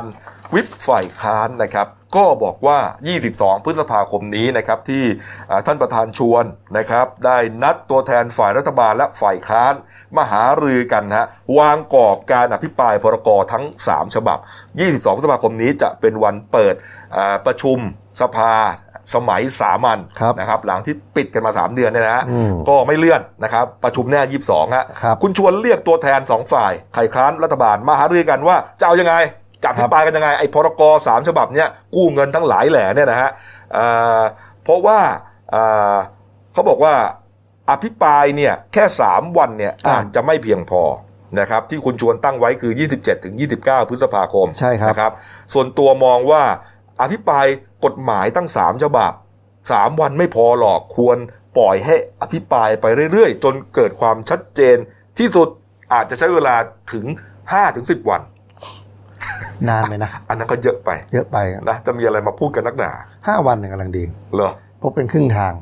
[0.54, 1.86] วิปฝ่ายค้านนะครับ
[2.16, 2.78] ก็บอกว่า
[3.22, 5.04] 22 พฤษภาคมนี้นะครับที่
[5.50, 6.44] อ่าท่านประธานชวน
[6.78, 9.74] นะครับ ได้นัดตัวแทนฝ่ายรัฐบาลและฝ่ายค้าน
[10.16, 11.26] มาหารือกันฮะ
[11.58, 14.38] วางกรอบการอภิปรายพรกทั้ง 3 ฉบับ
[14.78, 16.74] 22 พฤษภาคมนี้จะเป็นวันเปิด
[17.16, 17.78] อ่าประชุม
[18.20, 18.54] สภา
[19.14, 29.14] สมัยสามัญครับนะครับหลังที่ปิดกันมา 3 เดือนเนี่ยนะฮะอืมก็ไม่เลื่อนนะครับประชุมแน่ยี่สิบสองฮะครับคุณชวนเรียกตัวแทนสองฝ่ายไข่ค้านรัฐบาลมาหารือกันว่าจะเอายังไง
[29.62, 33.30] จะอภิปรายกันยังไงไอ้พรกสามฉบับเนี้ยกู้เงินทั้งหลายแหล่เนี่ยนะฮะ
[33.72, 33.86] เอ่
[34.18, 34.22] อ
[34.64, 34.98] เพราะว่า
[35.50, 35.94] เอ่อ
[36.52, 36.94] เขาบอกว่า
[37.70, 40.82] อภิปรายเนี่ยแค่ 3 วันเนี่ยครับอาจจะไม่เพียงพอ
[41.40, 45.12] นะครับที่คุณชวนตั้งไว้คือ 27 ถึง 29 พฤษภาคมใช่ครับนะครับ
[45.52, 46.42] ส่วนตัวมองว่า
[47.00, 47.46] อภิปราย
[47.84, 49.12] กฎหมายตั้ง 3 ฉบับ
[49.56, 51.18] 3 วันไม่พอหรอกควร
[51.58, 54.76] ปล่อยให้อภิปรายไปเรื่อยๆ จนเกิดความชัดเจน
[55.18, 55.48] ที่สุด
[55.92, 56.56] อาจจะใช้เวลา
[56.92, 57.06] ถึง
[57.44, 58.20] 5ถึง10 วัน
[59.68, 62.92] นานไหมนะ อันนั้นก็เยอะไป เยอะไปครับนะจะมีอะไรมาพูดกันนักหนา
[63.26, 64.02] ห้าวันเนี่ยกำลังดี
[64.34, 64.50] เหรอ
[64.80, 65.52] พบเป็นครึ่งทาง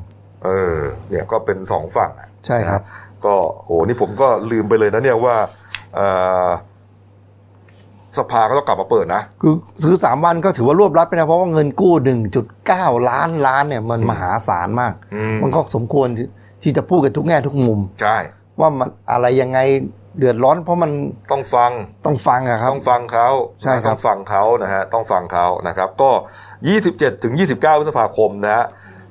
[0.45, 0.77] เออ
[1.09, 3.33] เนี่ยก็เป็นสองฝั่งอะใช่ครับนะก็
[3.65, 5.35] โหนี่ผมก็ลืมไปเลยนะเนี่ยว่า
[5.95, 6.07] เอ่
[6.45, 6.47] อ
[8.17, 9.53] สภาก็ต้องกลับมาเปิดนะ คือ
[9.83, 16.27] ซื้อสามวันก็ถือว่ารวบรัดไปนะ เพราะว่าเงินกู้หนึ่งจุดเก้าล้านล้านเนี่ยมันอืมมหาศาลมากอืมมันก็สมควรที่
[16.63, 18.17] ที่จะพูดกันทุกแง่ทุกมุม ใช่
[18.59, 19.59] ว่ามันอะไรยังไง
[20.17, 20.91] เดือดร้อนเพราะมัน
[21.31, 21.71] ต้องฟัง
[22.05, 23.29] ต้องฟังอะครับต้องฟังเขา
[23.61, 26.09] ใช่ครับต้องฟังเขานะฮะต้องฟังเขานะครับ ก็
[26.67, 28.65] 27 ถึง 29พฤษภาคมนะฮะ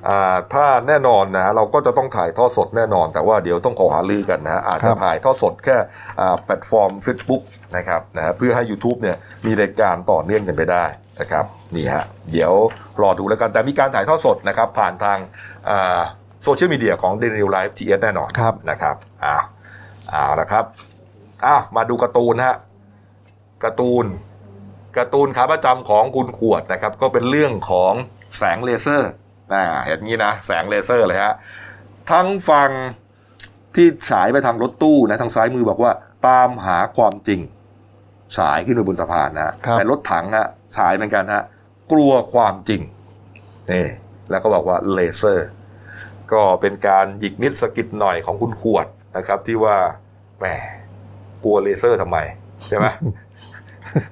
[0.08, 5.76] อ่าถ้าแน่นอนนะฮะเราก็จะต้องถ่ายทอดสดแน่นอน แต่ว่าเดี๋ยวต้องขอหาลือกันนะฮะอาจจะถ่ายทอดสดแค่
[6.20, 7.42] อ่าแพลตฟอร์ม Facebook
[7.76, 10.84] นะครับนะฮะเพื่อให้ YouTube เนี่ยมีรายการต่อเนื่องกันไปได้
[11.20, 11.44] นะครับ
[11.76, 12.52] นี่ฮะเดี๋ยว
[13.02, 15.18] รอดูแล้วกันแต่มีการถ่ายทอดสดนะครับผ่านทาง
[16.44, 19.44] โซเชียลมีเดียของ Dailynews Live TH แน่นอนครับนะครับอ้าว
[20.10, 20.64] เอาละครับ
[21.46, 22.56] อ้าวมาดูการ์ตูนฮะ
[23.64, 24.06] การ์ตูน
[24.96, 27.92] การ์ตูนขาประจำของคุณขวดนะครับ ก็เป็นเรื่องของ
[28.38, 29.10] แสงเลเซอร์
[29.54, 31.34] อ่าเห็นงี้นะแสงเลเซอร์เลยฮะ
[32.10, 32.70] ทั้งฝั่ง
[33.74, 35.92] ที่ฉายไปทางรถตู้นะทางซ้ายมือบอกว่า
[36.26, 37.40] ตามหาความจริง
[38.36, 41.42] ฉายขึ้นไปบนสะพานนะฮะครับแต่รถถังฮะฉายเหมือนกันฮะ
[41.92, 42.82] กลัวความจริง
[43.70, 43.86] นี่
[44.30, 45.48] แล้วก็บอกว่าเลเซอร์
[46.32, 48.86] ก็เป็นการหยิกนิดสะกิดหน่อยของคุณขวด
[49.16, 49.76] นะครับ ที่ว่า
[50.38, 50.46] แหม
[51.44, 52.18] กลัวเลเซอร์ทำไม
[52.66, 52.86] ใช่ไหม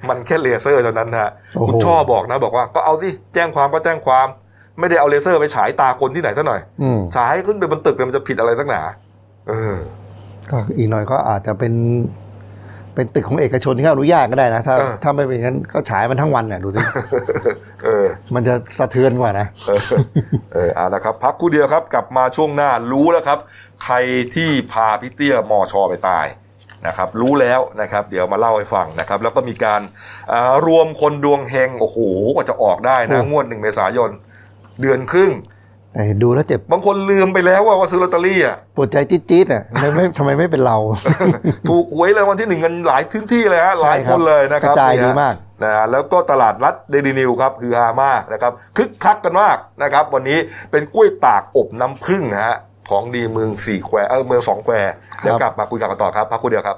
[0.09, 4.27] มันแค่เลเซอร์เท่านั้นนะฮะโอ้โหคุณช่อบอกนะ บอกว่าก็เอาสิแจ้งความก็แจ้งความ
[4.79, 8.83] ไม่ได้เอาเลเซอร์ไปฉายตาคนที่ไหนซะหน่อยอืมฉายขึ้นไปบนตึกเนี่ยมันจะผิดอะไรสักหนา
[9.49, 9.77] เออ
[10.51, 11.75] ก็อีกหน่อยก็อาจจะเป็น
[12.95, 16.81] เป็นตึกของเอกชนที่เขาอนุญาตก็ได้นะถ้าเออถ้าไม่เป็นงั้นก็ฉายมันทั้งวันเนี่ยดูสิ
[17.85, 19.81] เออมันจะสะเทือนกว่านะเออ
[20.55, 23.39] เออเอาละครับ พักครู่เดียวครับ กลับมาช่วงหน้ารู้แล้วครับ
[23.85, 23.97] ใคร
[24.35, 26.27] ที่พาพี่เตี้ยมอชอไปตาย
[26.87, 29.81] นะครับรู้แล้วนะครับเดี๋ยวมาเล่าให้ฟังนะครับแล้วก็มีการ
[30.33, 31.99] อ่ารวมคนดวงเฮงโอ้โห
[32.35, 34.11] กว่าจะออกได้นะโอ้งวดหนึ่งเมษายน
[34.81, 35.33] เดือนครึ่ง
[35.95, 40.77] แต่ดูแล้วเจ็บบางคนลืมไปแล้วว่าว่าซื้อลอตเตอรี่อะปวดใจจี๊ดๆอะทำไมไม่ทำไมไม่เป็นเรา
[41.69, 45.35] ถูกหวยเลยวันที่หนึ่งกันหลายพื้นที่เลยฮะหลายใช่คครับนเลยนะครับกระจายนี่ฮะดีมาก
[45.65, 50.39] นะฮะแล้วก็ตลาดรัดเดลินิวครับคือฮามากนะครับคึกคักกันมากนะครับ วันนี้
[50.71, 52.57] เป็นกล้วยตากอบน้ำผึ้งนะฮะ
[52.89, 54.75] ของดีเมืองสี่แควเออเมืองสองแคว
[55.21, 56.77] เดี๋ยวกลับมาคุยกันต่อครับพักครู่เดียวครับ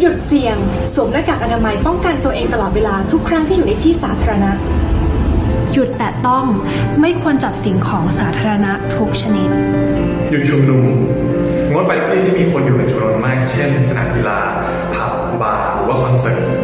[0.00, 0.56] หยุดเสี่ยง
[0.94, 4.52] สวมหน้ากากอนามัยป้องกันตัวเองตลอดเวลาทุกครั้งที่อยู่ในที่สาธารณะ
[5.72, 6.44] หยุดแตะต้อง
[7.00, 9.48] ไม่ควรจับสิ่งของสาธารณะทุกชนิด
[10.30, 10.84] หยุดชุมนุม
[11.72, 14.38] งดไปที่ที่มีคนอยู่เป็นจำนวนมาก เช่น สนามกีฬา
[14.94, 16.42] ผับบาร์หรือว่าคอนเสิร์ต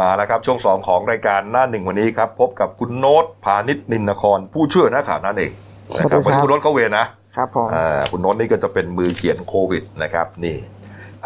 [0.00, 5.52] มาแล้วครับช่วงสองของรายการหน้าหนึ่งวันนี้ครับ พบกับคุณโน้ตพาณิชนินนคร ผู้ช่วยนักข่าวนั่นเอง
[5.98, 10.56] นะครัสวัสดีครับวันนี้คุณโน้ตเข้าเวรนะครับผมอ่าคุณโน้ตนี่ก็จะเป็นมือเขียนโควิดนะครับนี่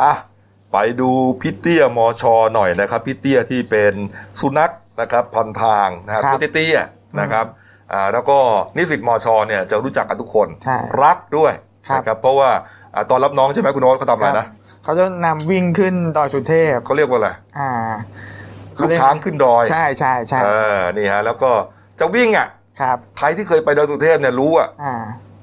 [0.01, 0.13] อะ
[0.73, 1.11] ไปดู
[1.41, 3.95] พี่เตี้ยมอชอหน่อยนะครับพี่เตี้ยที่เป็น
[4.41, 7.47] สุนัขนะครับพันทางนะครับครับตัวเตี้ยๆนะครับ
[7.93, 8.39] อ่าแล้วก็
[8.77, 11.53] นิสิตมอชอเนี่ยจะรู้จักกันทุกคนใช่รักด้วย
[11.89, 12.51] ครับนะครับเพราะว่า
[12.95, 14.47] อ่าตอนรับน้องใช่ไหมคุณโน้ตเขาทำอะไรนะ
[14.85, 17.71] เขาจะนำวิ่งขึ้นดอยสุเทพเขาเรียกว่าอะไรอ่า
[18.83, 21.51] ลูกช้างขึ้นดอย ใช่ใช่ใช่เออนี่ฮะแล้วก็
[22.01, 22.49] จะวิ่งอะ
[22.81, 24.95] ครับใครที่เคยไปดอยสุเทพเนี่ยรู้อะอ่า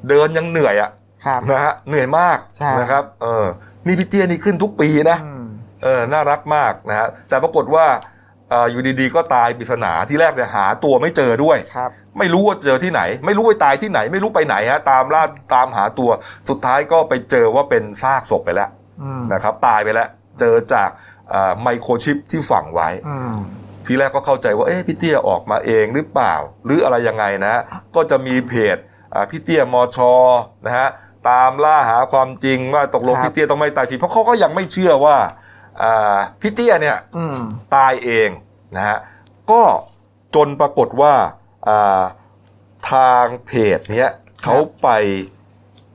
[0.10, 0.90] เดินยังเหนื่อยอะ
[1.26, 3.46] ครับนะฮะเหนื่อยมากใช่นะครับ เออ
[3.86, 5.46] นี่พี่เตี้ยนี่ขึ้นทุกปีนะอืม
[5.84, 7.86] เออน่ารักมากนะฮะแต่ปรากฏว่า
[8.50, 15.24] เอ่ออยู่ดีๆ ก็ตายปริศนาที่แรกเนี่ยหาตัวไม่เจอด้วยครับ ไม่รู้ว่าเจอที่ไหน ไม่รู้ว่าตายที่ไหน ไม่รู้ไปไหนฮะตามล่า
[15.54, 16.10] ตามหาตัว
[16.50, 18.70] สุดท้ายก็ไปเจอว่าเป็นซากศพไปแล้ว
[19.04, 20.08] อืมนะครับ ตายไปแล้ว
[20.40, 21.17] เจอจากเอ่อ
[21.62, 23.34] ไมโครชิปที่ฝังไว้อืม
[23.86, 26.34] ทีแรกก็เข้าใจว่าเอ๊ะพี่เตี้ยออกมาเองหรือเปล่า
[26.66, 27.62] หรืออะไรยังไงนะฮะ
[27.96, 28.78] ก็จะมีเพจ
[29.14, 30.14] อ่าพี่เตี้ยมอชอ
[30.66, 30.88] นะฮะ
[31.30, 35.18] ตามล่าหาความจริงว่าตกลงครับพี่เตี้ยต้องไม่ตายทีเพราะเขาก็ยังไม่เชื่อว่า
[35.82, 37.38] อ่าพี่เตี้ยเนี่ยอืม
[37.76, 38.30] ตายเอง
[38.76, 38.98] นะฮะ
[39.52, 39.62] ก็
[40.36, 41.14] จนปรากฏว่า
[41.68, 42.02] อ่า
[42.92, 44.12] ทางเพจเนี้ย
[44.44, 44.90] เขาไป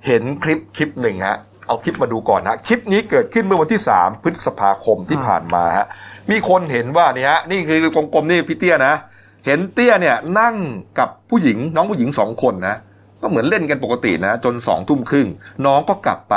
[0.06, 1.38] เห็นคลิปคลิปหนึ่งฮะ
[1.72, 5.86] เอาคลิปมาดูก่อนฮะคลิปนี้เกิดขึ้นเมื่อวันที่ 3 พฤษภาคมที่ผ่านมาฮะ
[6.30, 7.78] มีคนเห็นว่านี่ฮะนี่คือ
[8.14, 8.94] กลมๆนี่พี่เตี้ยนะ
[9.46, 10.54] เห็นเตี้ยเนี่ยนั่ง
[10.98, 12.76] กับผู้หญิงน้องผู้หญิงสองคนนะ
[13.22, 15.28] ก็เหมือนเล่นกันปกตินะจนสองทุ่มครึ่ง
[15.66, 16.36] น้องก็กลับไป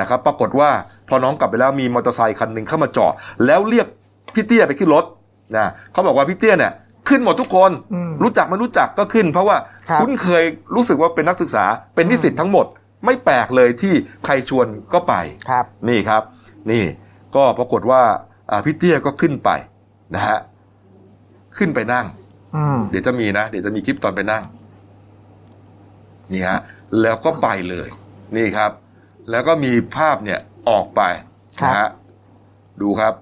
[0.00, 0.70] นะครับปรากฏว่า
[1.08, 3.12] พอน้องกลับไปแล้วมีมอเตอร์ไซคันหนึ่งเข้ามาจอด
[3.46, 3.86] แล้วเรียก
[4.34, 5.04] พี่เตี้ยไปขึ้นรถ
[5.56, 6.72] นะเขาบอกว่าพี่เตี้ยเนี่ย
[7.08, 9.56] ขึ้นหมดทุกคนอืมรู้จักไม่รู้จักก็ขึ้น เพราะว่า
[9.88, 11.64] ครับคุ้นเคยรู้สึกว่าเป็นนักศึกษา
[11.94, 12.66] เป็นนิสิตทั้งหมด
[13.04, 13.94] ไม่แปลกเลยที่
[14.24, 15.14] ใครชวนก็ไป
[15.50, 16.22] ครับ นี่ครับ
[16.70, 16.84] นี่
[17.36, 18.02] ก็ปรากฏว่า
[18.50, 19.50] อ่าพี่เตี้ยก็ขึ้นไป
[20.14, 20.38] นะฮะ
[21.58, 22.06] ขึ้นไปนั่ง
[22.56, 24.44] อืมเดี๋ยวจะมีนะเดี๋ยวจะมีคลิปตอนไปนั่ง
[26.32, 26.58] นี่ฮะ
[27.02, 27.88] แล้วก็ไปเลย
[28.36, 28.70] นี่ครับ
[29.30, 30.38] แล้วก็มีภาพเนี่ย
[30.68, 31.02] ออกไป
[31.60, 31.88] ครับนะฮะ
[32.82, 33.14] ดูครับ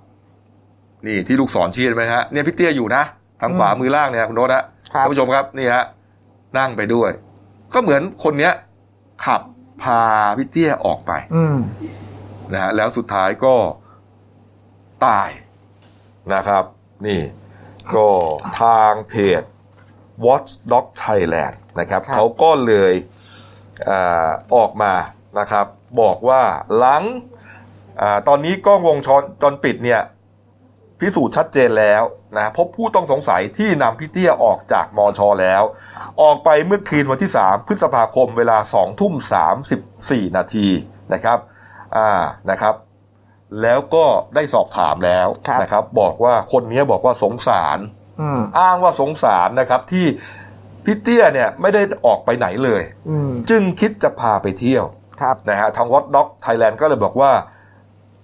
[1.06, 3.02] นี่ที่ลูกศรชี้เห็นไหมฮะเนี่ยพี่เตี้ยอยู่นะ
[3.40, 4.64] ทางขวามือล่างเนี่ยคุณโน้ตฮะ
[4.94, 5.84] ครับท่านผู้ชมครับนี่ฮะ
[6.58, 7.10] นั่งไปด้วย
[7.74, 8.52] ก็เหมือนคนเนี้ย
[9.24, 9.40] ขับ
[9.82, 10.02] พา
[10.36, 11.58] พี่เตี้ยออกไปอืม
[12.52, 13.54] นะฮะแล้วสุดท้ายก็
[15.06, 15.30] ตาย
[16.34, 16.64] นะครับ
[17.06, 17.20] นี่
[17.94, 18.08] ก็
[18.60, 19.42] ทางเพจ
[20.26, 22.94] Watchdog Thailand นะครับครับเขาก็เลย
[23.88, 24.92] อาออกมา
[25.38, 25.66] นะครับ
[26.00, 26.42] บอกว่า
[26.76, 27.04] หลัง
[28.00, 30.00] อาตอนนี้กล้องวงจรจรปิดเนี่ย
[31.00, 32.02] พิสูจน์ชัดเจนแล้ว
[32.36, 35.62] นะพบผู้ต้องสงสัยที่นำพี่เตี้ยออกจากมอชอแล้ว
[36.22, 39.14] ออกไปเมื่อคืนวันที่ 3 พฤษภาคมเวลา2ทุ่ม
[39.74, 40.68] 34 นาที
[41.12, 41.38] นะครับ
[41.96, 42.10] อ่า
[42.50, 42.74] นะครับ
[43.62, 47.78] แล้วก็ได้สอบถามแล้วครับนะครับ บอกว่าคนนี้บอกว่าสงสาร
[48.20, 50.06] อืมอ้างว่าสงสารนะครับที่
[50.84, 54.84] พี่เตี้ยเนี่ยไม่ได้ออกไปไหนเลยอืมจึงคิดจะพาไปเที่ยว
[55.20, 57.30] ครับนะฮะทางวอตด็อกไทยแลนด์ก็เลยบอกว่า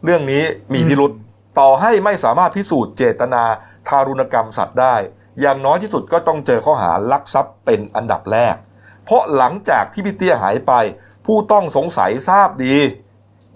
[0.05, 0.43] เรื่องนี้
[0.75, 1.13] มีพิรุษ
[1.59, 3.45] ต่อให้ไม่สามารถพิสูจน์เจตนา
[3.89, 4.95] ทารุณกรรมสัตว์ได้
[5.41, 8.55] อย่างน้อยที่สุดก็ต้องเจอข้อหาลักทรัพย์เป็นอันดับแรก
[9.05, 10.73] เพราะหลังจากที่พี่เตี้ยหายไป
[11.27, 12.77] ผู้ต้องสงสัยทราบดี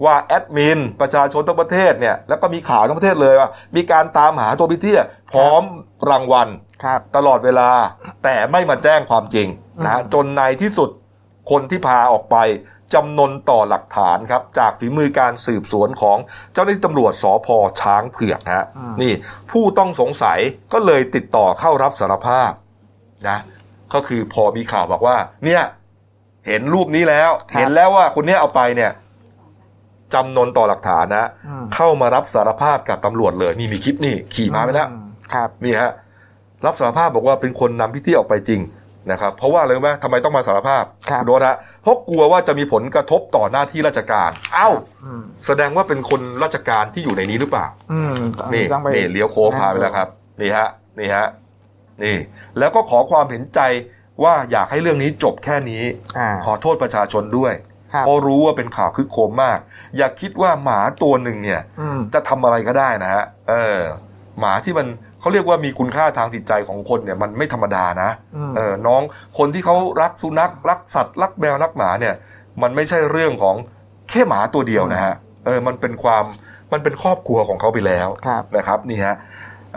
[0.05, 5.63] ว่าแอดมินประชาชนทั้งประเทศเนี่ยแล้วก็มีข่าวทั้งประเทศเลยว่ามีการตามหาตัวพี่เตี้ยพร้อม
[6.09, 6.47] รางวัล
[6.83, 7.69] ครับตลอดเวลา
[8.23, 9.47] แต่ไม่มาแจ้งความจริง
[9.83, 10.89] นะฮะอืมจนในที่สุด
[11.51, 12.35] คนที่พาออกไป
[12.93, 16.17] จำนนต่อหลักฐานครับ จากฝีมือการสืบสวนของ
[16.53, 17.47] เจ้าหน้าที่ตำรวจสพ
[17.81, 18.65] ช้างเผือกนะฮะ
[19.01, 19.13] นี่
[19.51, 20.39] ผู้ต้องสงสัย
[20.73, 22.51] ก็เลยติดต่อเข้ารับสารภาพ
[23.29, 23.39] นะ
[23.93, 25.61] ก็คือพอมีข่าวบอกว่า เนี่ย
[26.47, 28.91] เห็นรูปนี้แล้ว เห็นแล้วว่าคนเนี้ยเอาไปเนี่ย
[30.13, 35.91] จำนนต่อหลักฐานนะอืมเข้ามารับสารภาพกับตำรวจเลยนี่มีคลิปนี่ขี่ม้าไปแล้วอืมครับนี่ฮะ
[36.65, 38.61] รับสารภาพบอกว่าเป็นคนนำพี่เตี้ยออกไปจริง
[39.11, 44.69] นะครับเพราะว่าอะไรรู้ไหมทำไมต้องมาสารภาพครับณโดนฮะเพราะกลัวว่าจะมีผลกระทบต่อหน้าที่ราชการ เอ้า
[45.03, 48.15] อืมแสดงว่าเป็นคนราชการที่อยู่ในนี้หรือเปล่า อืม
[48.53, 50.07] นี่ต้องไป นี่เลี้ยวโค้งพาไปแล้วครับ
[50.41, 51.27] นี่ฮะ นี่ฮะ
[52.03, 52.17] นี่
[52.59, 53.59] แล้วก็ขอความเห็นใจ
[54.23, 55.83] ว่าอยากให้เรื่องนี้จบแค่นี้
[56.17, 57.53] อ่าขอโทษประชาชนด้วย
[57.93, 59.59] ครับเพราะรู้ว่าเป็นข่าวคึกโครมมาก
[59.97, 63.79] อย่าคิดว่าหมาตัวหนึ่งเนี่ย อืม จะทำอะไรก็ได้นะฮะ เออ
[64.39, 64.87] หมาที่มัน
[65.25, 69.01] เขาเรียกว่ามีคุณค่าทางจิตใจของคนเนี่ยมันไม่ธรรมดานะอืมเออน้อง
[69.37, 72.13] คนที่เขารักสุนัขรักสัตว์รักแมวรักหมาเนี่ย
[72.61, 73.55] มันไม่ใช่เรื่องของ
[74.09, 75.13] แค่หมาตัวเดียวนะฮะ
[75.45, 76.23] เออมันเป็นความ
[76.73, 79.15] มันเป็นครอบครัวของเขาไปแล้วครับนะครับนี่ฮะ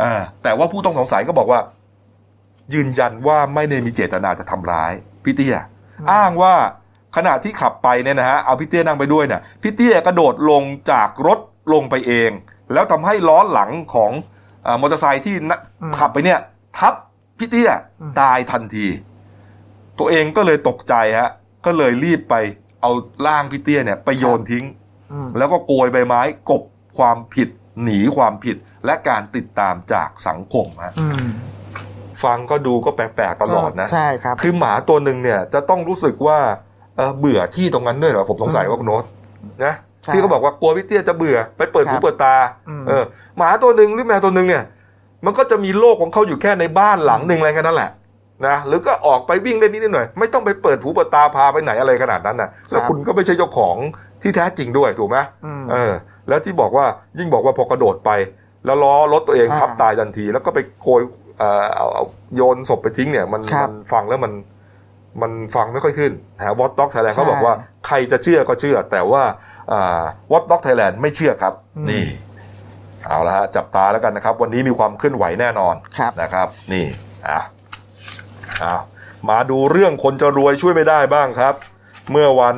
[0.02, 1.60] อ่าแต่ว่าผู้ต้องสงสัยก็บอกว่า
[2.74, 4.92] ยืนยันว่าไม่ได้มีเจตนาจะทำร้าย
[5.24, 5.56] พี่เตี้ย
[6.12, 6.54] อ้างว่า
[7.16, 11.38] ขณะที่ขับไปเนี่ยนะฮะเอาพี่เตี้ยนั่งไปด้วยเนี่ยพี่เตี้ยกระโดดลงจากรถ
[11.72, 12.30] ลงไปเอง
[12.72, 14.37] แล้วทำให้ล้อหลังของอา
[14.80, 16.38] มอเตอร์ไซค์ที่นะอืมขับไปเนี่ย
[16.78, 16.94] ทับ
[17.38, 18.86] พี่เตี้ยอืมตายทันที
[19.98, 21.30] ตัวเองก็เลยตกใจฮะ
[21.66, 22.34] ก็เลยรีบไป
[22.82, 22.90] เอา
[23.26, 24.64] ร่างพี่เตี้ยเนี่ยไปโยนทิ้ง
[25.12, 26.62] อืมแล้วก็โกยใบไม้กบ
[26.98, 27.48] ความผิด
[27.84, 31.28] หนีความผิดและการติดตามจากสังคมฮะอืม
[32.24, 36.38] ฟังก็ดูก็แปลกๆตลอดนะ ใช่ครับ คือหมาตัวหนึ่งเนี่ยจะต้องรู้สึกว่า
[36.96, 39.04] เอ่อเบื่อที่ตรงนั้นด้วยเหรอผมสงสัยว่าคุณโน้ต
[39.64, 42.34] นะใช่ ที่เขาบอกว่ากลัวพี่เตี้ยจะเบื่อไปเปิดครัหูบเปิดตา
[42.68, 43.04] อืมเออ
[43.36, 44.64] หมาตัวหนึ่งหรือแมวตัวหนึ่งเนี่ย
[45.24, 47.90] มันก็จะมีโลกของเขาอยู่แค่ในบ้านหลังหนึ่งอะไรแค่นั้นแหละ
[48.46, 53.76] นะหรือก็ออกไปวิ่งเล่นนิดหน่อย ไม่ต้องไปเปิดหูเปิดตาพาไปไหนอะไรขนาดนั้นนะแล้วคุณก็ไม่ใช่เจ้าของ
[54.22, 55.92] ที่แท้จริงด้วยถูกไหมอืมเออ
[56.28, 56.86] แล้วที่บอกว่า
[57.18, 58.10] ยิ่งบอกว่าพอกระโดดไป
[58.64, 61.02] แล้วล้อรถตัวเองอ่าทับตายทันที แล้วก็ไปโกย
[61.38, 62.04] เอ่อเอาเอา
[62.36, 64.32] โยนศพไปทิ้งเนี่ย มันครับมันฟังแล้วมัน
[65.22, 67.54] มันฟังไม่ค่อยขึ้นนะ Watchdog Thailand ใช่เขาบอกว่า
[67.86, 69.22] ใครจะเชื่อก็เชื่อ แต่ว่า
[70.32, 72.04] Watchdog Thailand ไม่เชื่อครับอืมนี่
[73.06, 76.86] เอาละฮะจับตาแล้วกันนะครับ วันนี้มีความเคลื่อนไหวแน่นอนครับนะครับ นี่
[77.28, 77.40] อะ
[78.60, 78.76] เอา
[79.30, 81.54] มาดูเรื่องคนจะรวยช่วยไม่ได้บ้างครับ
[82.10, 82.56] เมื่อวัน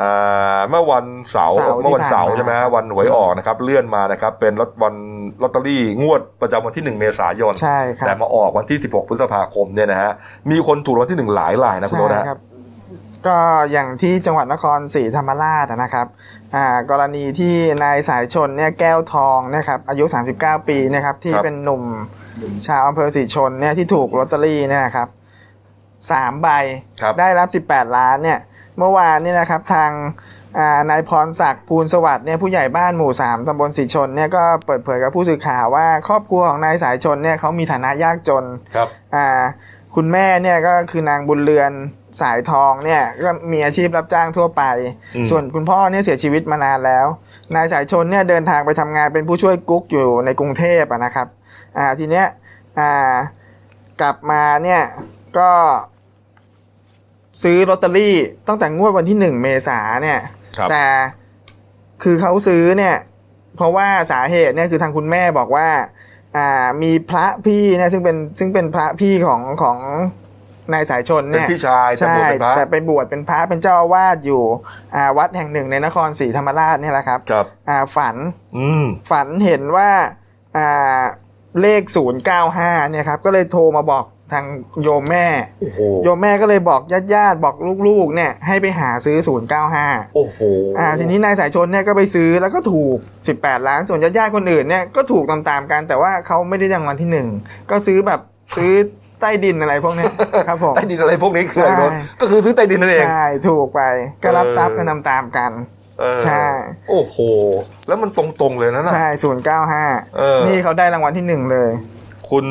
[0.00, 4.94] อ่าเมื่อวันเสาร์เสาร์เมื่อวันเสาร์ที่ผ่านมาใช่ไหมฮะวันหวยออกนะครับ เลื่อนมานะครับ เป็นลอตวัน
[5.42, 10.12] ลอตเตอรี่งวดประจำวันที่ 1 เมษายนใช่ครับแต่มาออกวันที่ 16 พฤษภาคมเนี่ยนะฮะ
[10.50, 12.40] มีคนถูกรางวัลที่ 1 หลายรายนะคุณใช่โน้ตนะฮะครับ
[13.26, 13.36] ก็
[13.72, 16.06] อย่างที่จังหวัดนครศรีธรรมราชนะครับ
[16.54, 20.04] อ่ากรณีที่นายสายชนเนี่ยแก้วทองนะครับอายุ
[20.36, 21.82] 39 ปีนะครับที่เป็นหนุ่ม
[22.66, 25.08] ชาวอำเภอศรีชนเนี่ยที่ถูกลอตเตอรี่เนี่ยนะครับ
[26.10, 26.48] สามใบ
[27.00, 28.38] ครับได้รับ 18 ล้านเนี่ย
[28.78, 29.90] เมื่อวานเนี่ยนะครับทาง
[30.58, 38.44] อ่านายพรศักดิ์ภูลสวัสดิ์เนี่ยผู้ใหญ่บ้านหมู่ 3ตำบลศรีชนเนี่ยก็เปิดเผยกับผู้สื่อข่าวว่าครอบครัวของนายสายชนเนี่ยเขามีฐานะยากจน
[38.76, 39.26] ครับอ่า
[39.96, 41.72] คุณแม่เนี่ยก็คือนางบุญเรือน
[42.20, 44.62] สายทองเนี่ยก็มีอาชีพรับจ้างทั่วไป
[45.16, 47.06] อืมส่วนคุณพ่อเนี่ยเสียชีวิตมานานแล้ว
[47.54, 51.26] นายสายชนเนี่ยเดินทางไปทำงานเป็นผู้ช่วยกุ๊กอยู่ในกรุงเทพอะนะครับ
[51.78, 52.26] อ่าทีเนี้ย
[52.78, 53.14] อ่า
[54.00, 54.82] กลับมาเนี่ย
[55.38, 55.50] ก็
[57.42, 58.16] ซื้อลอตเตอรี่
[58.48, 60.20] ตั้งแต่งวดวันที่หนึ่งเมษาเนี่ย
[60.58, 60.84] ครับแต่
[62.02, 62.96] คือเขาซื้อเนี่ย
[63.56, 65.68] เพราะว่าสาเหตุเนี่ยคือทางคุณแม่บอกว่า
[66.36, 69.78] อ่ามีพระพี่เนี่ยซึ่งเป็นซึ่งเป็นพระพี่ของของ
[70.72, 74.42] นายสายชนเป็นเนี่ยพี่ชายแต่ใช่บวชเป็นพระแต่ไปบวชเป็นพระเป็นเจ้าอาวาสอยู่
[74.94, 78.16] อ่าวัดแห่งหนึ่งในนครศรีธรรมราชเนี่ยแหละครับครับอ่าฝัน
[78.56, 79.90] อืมฝันเห็นว่า
[80.56, 81.02] อ่า
[81.60, 81.82] เลข
[82.36, 84.44] 095เนี่ยครับ ก็เลยโทรมาบอก ทาง
[84.82, 85.26] โยมแม่
[85.60, 87.54] โอ้โหโยมแม่ก็เลยบอกญาติญาติๆบอก
[87.88, 89.16] ลูกๆ เนี่ยให้ไปหาซื้อ
[89.66, 90.38] 095 โอ้โห
[90.78, 92.96] อ่าทีนี้นายสายชนเนี่ยก็ไปซื้อแล้วก็ถูก
[93.32, 97.28] 18 ล้านส่วนญาติๆคนอื่นเนี่ยก็ถูกตามๆกัน แต่ว่าเขาไม่ได้รางวัลที่หนึ่ง
[97.70, 98.20] ก็ซื้อแบบ
[98.56, 98.72] ซื้อ
[99.20, 100.12] ใต้ดินอะไรพวกเนี้ย
[100.48, 103.80] ครับผมใต้ดินอะไรพวกนี้คืออะไรใช่โน้ตก็คือซื้อใต้ดินนั่นเองใช่ถูกไป
[104.22, 105.52] ก็รับเออทรัพย์กันตามๆกัน
[106.00, 106.44] เออใช่
[106.90, 107.16] โอ้โห
[107.86, 109.84] แล้วมันตรงๆเลยนะน่ะใช่ศูนย์เก้าห้า
[110.18, 111.70] เออนี่เขาได้รางวัลที่หนึ่งเลย
[112.32, 112.46] คุณ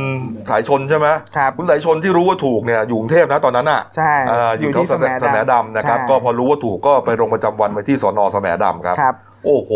[0.50, 1.08] สายชนใช่ไหม
[1.38, 9.16] ครับคุณสายชนที่รู้ว่าถูกเนี่ยอยู่กรุงเทพนะตอนนั้นอะใช่อ่าออยู่ยู่ที่ที่แสมดำแสมดำนะครับใช่ก็พอรู้ว่าถูกก็ไปลงประจำวันไว้ที่สอนอแสมดำครับครับ
[9.46, 9.72] โอ้โห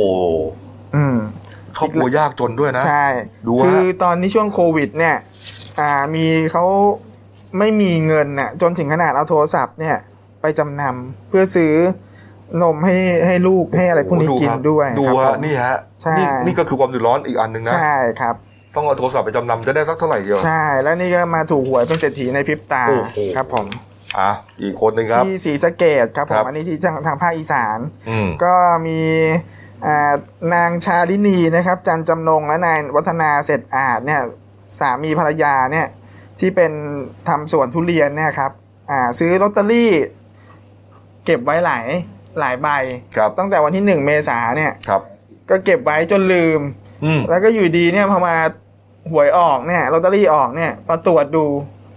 [0.96, 1.18] อืม
[1.78, 3.08] ครอบครัวยากจนด้วยนะใช่
[3.48, 5.16] ดูฮะคือตอนนี้ช่วงโควิด เนี่ย
[5.80, 6.66] อ่ามีเขา
[7.60, 9.98] ไม่มีเงินน่ะ จนถึงขนาดเอาโทรศัพท์เนี่ย
[10.42, 11.74] ไปจำนำเพื่อซื้อ
[12.64, 12.96] นมให้
[13.26, 18.36] ให้ลูกให้อะไรพวกนี้โโหกินครับด้วย ดูครับฮะผมนี่ฮะใช่นี่นี่ก็คือความเดือดร้อนอีกอันหนึ่งนะ ใช่ครับ
[18.76, 23.66] ต้องเอาโทรศัพท์ไปจำนำจะได้สักเท่าไหร่เดียว ใช่ แล้วนี่ก็มาถูกหวยเป็นเศรษฐีในพริบตาโอ้โห ครับผม
[24.20, 28.54] อะอีกคนหนึ่งครับ ที่ศรีสะเกดครับผครัมบ อันนี้ที่ทางทางภาคอีสาน อืม ก็
[28.88, 29.00] มี
[29.86, 30.14] อ่า
[30.54, 34.22] นางชาลินีนะครับ จันจำนงและนายวัฒนาเสร็จอาจเนี่ย
[34.80, 35.88] สามีภรรยาเนี่ย
[36.40, 36.72] ที่เป็น
[37.28, 38.52] ทำสวนทุเรียนเนี่ยครับ
[38.92, 39.92] อ่าซื้อลอตเตอรี่
[41.26, 41.86] เก็บไว้หลาย
[42.40, 42.68] หลายใบ
[43.18, 45.02] ครับ ตั้งแต่วันที่หนึ่งเมษาเนี่ย ครับ
[45.50, 46.60] ก็เก็บไว้จนลืม
[47.04, 48.36] อืม แล้วก็อยู่ดีเนี่ยพอมา
[49.12, 51.46] หวยออกเนี่ยลอตเตอรี่ออกเนี่ยมาตรวจดู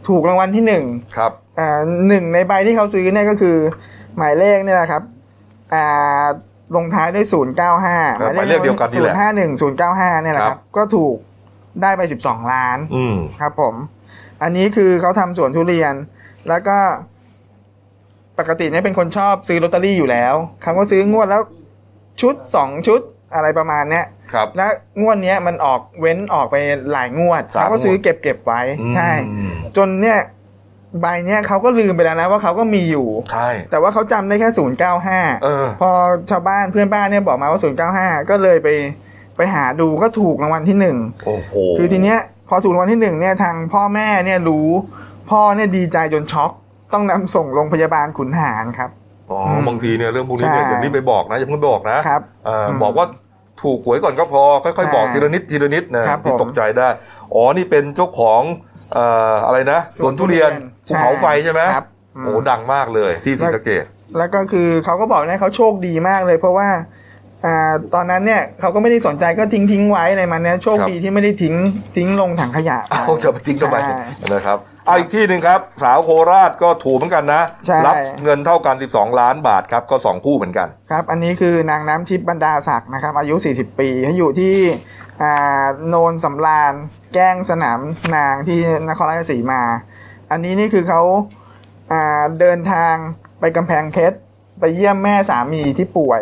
[0.09, 0.85] ถูกรางวัลที่หนึ่ง
[1.17, 1.79] ครับอ่า
[2.09, 3.57] หนึ่งในใบที่เขาซื้อเนี่ยก็คือ
[4.17, 5.03] หมายเลขเนี่ยนะครับ
[5.75, 6.25] อ่า
[6.77, 11.17] ลงท้ายด้วยศูนย์เก้าห้าเออหมายเลขเดียวกันนี่ศูแหนละย์ห้าหนึ่งศูนย์เก้าห้าเนี่ยแหละคครัรับบก็ถูก
[11.83, 13.75] ได้ไปสิบสองล้านอืมครับ ผม
[14.43, 15.95] อันนี้คือเขาทำสวนทุเรียน
[16.49, 16.79] แล้วก็
[18.39, 21.43] ปกติเนี่ยเป็นคนชอบซื้อลอตเตอรี่อยู่แล้วเขาก็ซื้องวดแล้ว
[22.21, 23.01] ชุดสองชุด
[23.35, 24.67] อะไรประมาณเนี้ย ครับและ
[25.01, 26.57] งวดเนี้ยมันออกเว้นออกไป
[26.93, 29.11] หลายงวดสามเขาก็ซื้องวดเก็บเก็บไว้อืมใช่
[29.77, 30.19] จนเนี่ย
[31.01, 35.91] ใบเนี้ยเขาก็ลืมไปแล้วนะว่าเขาก็มีอยู่ ใช่ แต่ว่าเขาจำได้แค่ศูนย์เก้าห้าเออพอ
[36.31, 38.69] ชาวบ้านเพื่อนบ้านเนี่ยบอกมาว่าศูนย์เก้าห้าก็เลยไป
[39.37, 42.19] ไปหาดูก็ถูกรางวัลที่หนึ่งโอ้โห คือทีเนี้ย
[42.49, 44.69] พอถูกรางวัลที่หนึ่งเนี่ยทางพ่อแม่เนี่ยรู้
[45.31, 46.51] พ่อเนี่ยดีใจจนช็อก
[46.93, 48.91] ต้องนำส่งโรงพยาบาลขุนหารครับ
[49.31, 53.07] อ๋อมบางทีเนี่ยเรื่องพวกนี้เนี่ยใช่อย่างนี้ไปบอกนะอย่าเพิ่งไปบอกนะครับเอออมบอกว่า
[53.63, 56.89] ถูกหวยก่อนก็พอ ค่อยๆ บอกใช่ทีละนิดทีละนิดนะครับที่ผมตกใจได้
[57.35, 58.41] อ๋อนี่เป็นเจ้าของ
[58.95, 60.51] เอ่ออะไรนะสวนทุเรียน
[60.87, 61.87] ภูเขาไฟใช่ไหมครับ
[62.17, 63.85] อืมโอ้ดังมากเลยที่ศรีสะเกด
[64.19, 66.69] แล้วก็คือเขาก็บอกเนี่ยเขาโชคดีมากเลย เพราะว่า
[67.45, 71.55] อ่าตอนนั้นเนี่ยเขาก็ไม่ได้สนใจก็ทิ้งทิ้งๆไว้อะไรมันเนี่ยโชคดีที่ไม่ได้ทิ้ง
[71.97, 73.97] ทิ้งลงถังขยะไปเอาจะไปทิ้งทำไมใช่
[74.35, 74.59] นะครับ
[74.89, 84.57] เอาอีกที่หนึ่งครับ สาวโคราชก็ถูกเหมือนกันนะ ใช่ รัเงินเท่ากัน 12 ล้านบาทครับ ก็สองคู่เหมือนกัน ครับ อันนี้คือนางน้ำทิพย์บรรดาศักดิ์นะครับ อายุ 40 ปีอยู่ที่
[85.23, 86.73] อ่าโนนสำราญ
[87.15, 87.81] แก้งสนาม
[88.17, 88.59] นางที่
[88.89, 89.63] นครราชสีมา
[90.31, 91.03] อันนี้นี่คือเขา
[91.93, 92.95] อ่าเดินทาง
[93.41, 94.17] ไปกำแพงเพชร
[94.61, 96.21] ไปเยี่ยมแม่สามีที่ป่วย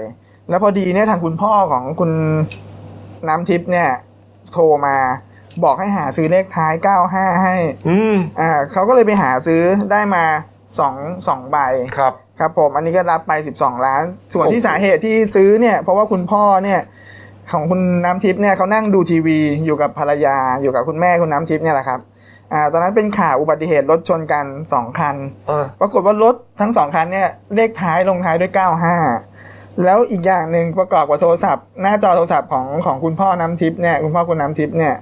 [0.49, 2.11] แล้วพอดีเนี่ยทางคุณพ่อของคุณ
[3.29, 3.89] น้ำทิพย์เนี่ย
[4.53, 4.97] โทรมา
[5.65, 6.73] บอกให้หาซื้อเลขท้าย
[7.09, 7.57] 95ให้
[7.89, 10.25] อืมอ่าเขาก็เลยไปหาซื้อได้มา
[10.79, 10.95] สอง
[11.27, 11.57] สองใบ
[11.99, 14.03] ครับ ครับผมอันนี้ก็รับไป12ล้าน
[14.35, 16.81] ส่วนที่โอ้โหสาเหตุที่ซื้อเนี่ย เพราะว่าคุณพ่อเนี่ย
[17.53, 22.01] ของคุณน้ำทิพย์เนี่ยเขานั่งดูทีวีอยู่กับภรรยาอยู่กับคุณแม่คุณน้ำทิพย์เนี่ยแหละครับ
[22.53, 25.17] อ่าตอนนั้นเป็นข่าวอุบัติเหตุรถชนกันสองคัน
[25.49, 28.53] เออปรากฏว่ารถทั้งสองคันเนี่ยเลขท้ายลงท้ายด้วย
[29.17, 34.95] 95แล้วอีกอย่างหนึ่งประกอบกับโทรศัพท์ หน้าจอโทรศัพท์ของของคุณพ่อน้ำทิพย์เนี่ยคุณพ่อคุณน้ำทิพย์เนี่ย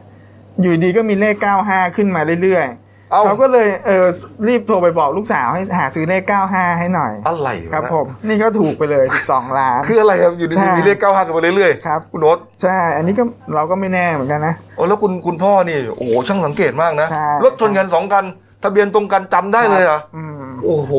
[0.60, 1.36] อยู่ดีก็มีเลข
[1.66, 2.66] 95ขึ้นมาเรื่อย
[3.12, 4.06] เอ้าๆเขาก็เลยเออ
[4.48, 13.24] รีบโทรไปบอกลูกสาวให้หาซื้อเลข95ให้หน่อย อะไรวะครับ ผม นี่ก็ถูกไปเลย12ล้านคืออะไรครับอยู่ดีใช่ๆมีเลขเก้าห้ากันมาเรื่อยๆครับคุณโน้ตใช่ อันนี้ก็
[13.54, 18.24] เราก็ไม่แน่เหมือนกันนะโอ้แล้วคุณคุณพ่อนี่โอ้โหช่างสังเกตมากนะใช่รถชนกันสองคัน
[18.62, 20.92] ทะเบียนตรงกันจำได้เลยเหรออืมโอ้โห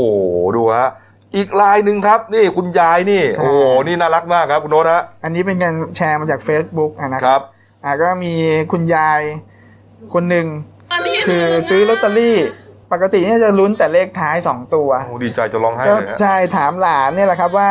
[0.56, 0.90] ดูฮะ
[1.36, 7.42] อีกลายหนึ่งครับ นี่คุณยายนี่ใช่โอ้โหนี่น่ารักมากครับคุณโน้ตฮะอันนี้เป็นการแชร์มาจาก Facebook อะนะครับ
[7.86, 8.34] อ่าก็มี
[8.72, 9.22] คุณยาย
[10.14, 10.48] คนหนึ่ง
[11.28, 12.38] คือซื้อลอตเตอรี่
[12.92, 17.70] ปกติเนี่ยจะลุ้นแต่เลขท้ายสองตัวโอ้ดีใจจะร้องไห้ก็เลยฮะใช่ถามหลานเนี่ยแหละครับว่า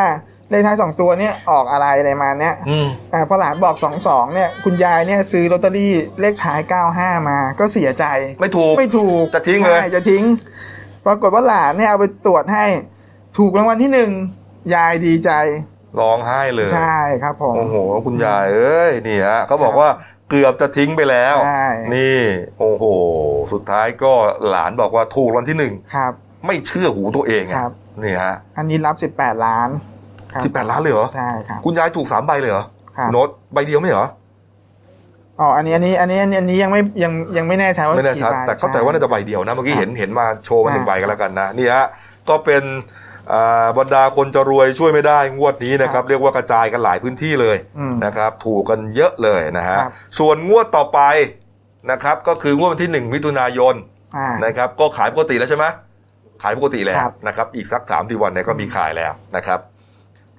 [0.49, 8.05] เลขท้ายสองตัวเนี่ยออกอะไรอะไรมาเนี่ยอืมอ่าพอหลานบอกสองสองเนี่ยคุณยายเนี่ยซื้อลอตเตอรี่เลขท้ายเก้าห้ามา ก็เสียใจ
[8.41, 10.23] ไม่ถูกไม่ถูกจะทิ้งเลยใช่จะทิ้ง
[11.05, 12.65] ปรากฏว่าหลานเนี่ยเอาไปตรวจให้
[13.37, 14.09] ถูกรางวัลที่หนึ่ง
[14.75, 15.31] ยายดีใจ
[15.99, 17.75] ร้องไห้เลย ใช่ครับผมโอ้โห
[18.05, 19.89] คุณยายเอ้ยนี่ฮะเขาบอกว่า
[20.29, 22.21] เกือบจะทิ้งไปแล้วใช่นี่
[22.59, 22.83] โอ้โห
[23.53, 24.13] สุดท้ายก็
[24.49, 26.11] หลานบอกว่าถูกรางวัลที่หนึ่งครับ
[26.45, 27.71] ไม่เชื่อหูตัวเองคอะรับ
[28.03, 29.69] นี่ฮะอันนี้รับสิบแปดล้าน
[30.33, 32.65] ครับสิบแปดล้านเลยเหรอใช่ครับคุณยายถูกสามใบเลยเหรอ
[32.97, 34.05] ครับโน้ตใบเดียวไม่เหรอ
[35.39, 41.85] อ๋อ อันนี้ อันนี้ อันนี้ อันนี้อันนี้ยังไม่ ยัง ยังไม่แน่ใจว่าไม่แน่ชัดกี่ใบแต่เข้าใจว่าน่าจะใบเดียวนะ เมื่อกี้เห็น เห็นมาโชว์มาหนึ่งใบกันแล้วกันนะ นี่ฮะ
[42.29, 43.04] ก็เป็นอ่า
[43.77, 50.99] บรรดาคนจะรวยช่วยไม่ได้งวดนี้นะครับ เรียกว่ากระจายกันหลายพื้นที่เลยอืมนะครับ ถูกกันเยอะเลยนะฮะครับส่วนงวดต่อไป
[51.91, 53.75] นะครับ ก็คืองวดวันที่หนึ่งมิถุนายน
[54.17, 55.65] อ่านะครับ ก็ขายปกติแล้วใช่ไหม
[56.43, 59.59] ขายปกติแล้วครับนะครับ อีกสักสามสี่วันเนี่ยก็มีขายแล้วนะครับ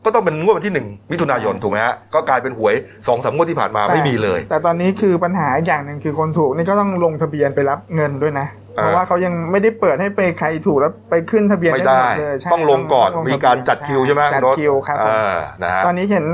[0.05, 2.75] ก็ต้องเป็นงวดวันที่หนึ่งมิถุนายนถูกไหมฮะก็กลายเป็นหวย
[3.09, 16.25] สองสามงวดที่ผ่านมาไม่มีเลย แต่ตอนนี้คือปัญหาอย่างหนึ่งคือคนถูกนี่ก็ต้องลงทะเบียนไปรับเงินด้วยนะอ่า เพราะว่าเขายังไม่ได้เปิดให้ไปใครถูกแล้วไปขึ้นทะเบียนไม่ได้ได้หมดเลยใช่ต้องลงก่อนต้งมีการจัดคิวใช่ไหมจัดโน้ตคิวครับผมอ่านะฮะตอนนี้เห็น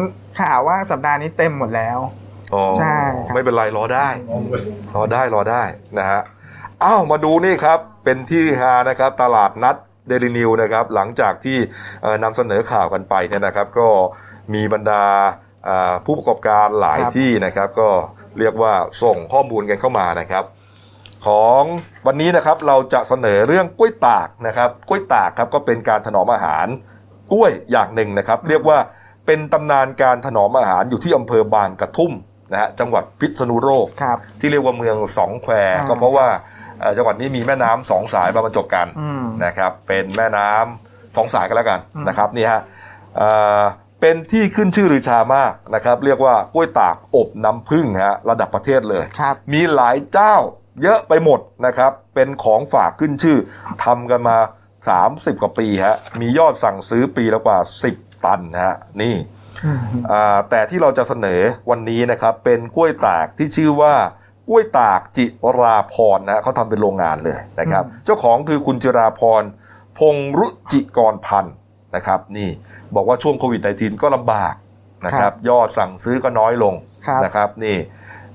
[0.41, 1.99] ข่าวว่าสัปดาห์นี้เต็มหมดแล้ว
[2.55, 4.09] อ๋อใช่ครับไม่เป็นไรรอได้
[4.97, 5.63] รอได้รอได้
[5.99, 6.21] นะฮะ
[6.85, 9.77] อ้าวมาดูนี่ครับเป็นที่ฮานะครับตลาดนัด
[10.09, 11.59] เดลินิวนะครับหลังจากที่
[12.03, 13.89] เอ่อนำเสนอข่าวกันไปเนี่ยนะครับ ก็
[14.55, 15.05] มีบรรดา
[15.69, 17.89] อ่าผู้ประกอบการหลายครับที่นะครับ ก็
[18.39, 18.73] เรียกว่า
[19.03, 20.45] ส่งข้อมูลกันเข้ามานะครับ
[21.27, 21.63] ของ
[22.07, 26.67] วันนี้นะครับเราจะเสนอเรื่องกล้วยตากนะครับกล้วยตากครับก็เป็นการถนอมอาหาร
[27.33, 28.79] กล้วยอย่างหนึ่งนะครับ เรียกว่า
[29.27, 32.13] เป็นตำนานการถนอมอาหารอยู่ที่อำเภอบางกระทุ่ม
[32.53, 36.27] นะฮะจังหวัดพิษณุโลกครับที่เรียกว่าเมืองสองแควอ่าก็เพราะว่า
[36.81, 42.61] เอ่อจังหวัดนี้มีแม่น้ำสองสายมาบรรจบกันอืมนะครับเป็นแม่น้ำสองสายกันแล้วกันอืมนะครับนี่ฮะ
[43.17, 43.29] เอ่
[43.61, 43.63] อ
[44.01, 50.37] เป็นที่ขึ้นชื่อลือชามากนะครับ เรียกว่ากล้วยตากอบน้ำผึ้งฮะระดับประเทศเลยครับมีหลายเจ้า
[50.83, 53.39] เยอะไปหมดนะครับ เป็นของฝากขึ้นชื่อ
[53.85, 54.37] ทำกันมา
[54.91, 57.59] 30 กว่าปีฮะมียอดสั่งซื้อปีละกว่า
[57.93, 59.15] 10 ตันนะฮะนี่
[60.11, 63.95] อ่าแต่ที่เราจะเสนอวันนี้นะครับ เป็นกล้วยตากที่ชื่อว่า
[64.49, 65.27] กล้วยตากจิ
[65.61, 69.43] ราพรนะเขาทำเป็นโรงงานเลยนะครับ เจ้าของคือคุณจิราพร
[69.99, 71.55] พงรุจิกรพันธ์
[71.97, 72.49] นะครับ นี่
[72.95, 74.55] บอกว่าช่วงโควิด -19 ก็ลำบาก
[75.07, 76.75] นะคครัรับบยอดสั่งซื้อก็น้อยลง
[77.07, 77.77] ครับนะครับ นี่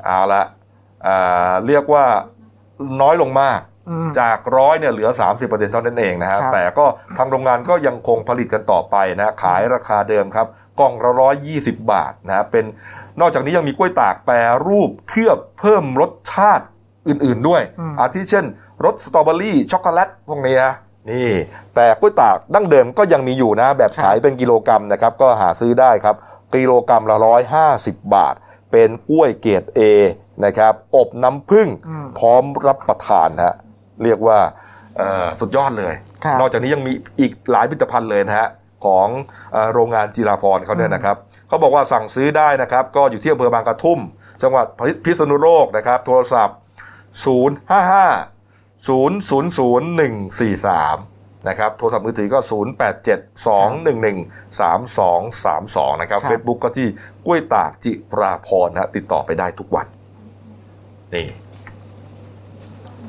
[0.06, 0.46] เอาละอ่า
[1.68, 2.06] เรียกว่า
[3.02, 6.86] น้อยลงมากอืมจากร้อยเนี่ยเหลือ 30%เท่านั้นเองนะฮะครับแต่ก็
[7.18, 10.48] ทางโรงงานก็ยังคงผลิตกันต่อไปนะขายราคาเดิมครับ
[10.80, 12.66] กล่องละร้อยยี่สิบบาทนะฮะเป็น
[13.20, 14.36] นอกจากนี้ยังมีกล้วยตากแปร
[14.68, 16.66] รูปเคลือบเพิ่มรสชาติ
[17.08, 18.46] อื่นๆด้วยอืมอาทิเช่น
[18.86, 20.74] รสสตรอเบอรี่ช็อกโกแลตพวกนี้นะ
[21.10, 21.32] นี่
[21.76, 26.16] แต่กล้วยตากดั้งเดิมก็ยังมีอยู่นะ แบบขายเป็นกิโลกรรัมนะครับ ก็หาซื้อได้ครับ
[26.56, 28.36] กิโลกรรัมละร้อยห้าสิบบาท
[28.72, 29.80] เป็นกล้วยเกรด A
[30.46, 33.56] นะครับ อบน้ำผึ้งอืมพร้อมรับประทานฮะ
[34.04, 34.40] เรียกว่า
[34.98, 35.94] เอ่อสุดยอดเลย
[36.24, 38.48] ครับนอกจากนี้ยังมีอีกหลายผลิตภัณฑ์เลยนะฮะ
[38.86, 39.08] ของ
[39.52, 44.00] เอ่อโรงงานจิราพรเขาเนี่ยนะครับเขาบอกว่าสั่งซื้อได้นะครับ ก็อยู่ที่อำเภอบางกระทุ่ม
[44.42, 44.66] จังหวัด
[45.06, 46.58] พิษณุโลกนะครับ โทรศัพท์
[47.26, 51.17] 0 5 5 0 0 0 1 4 3
[51.48, 56.88] นะครับโทรศัพท์มือถือก็ 0 8 7 2 1 1 3 2 3 2 นะครับครับ Facebook ก็ที่
[57.26, 59.88] กล้วยตากจิราพรนะฮะติดต่อไปได้ทุกวัน
[61.16, 61.28] นี่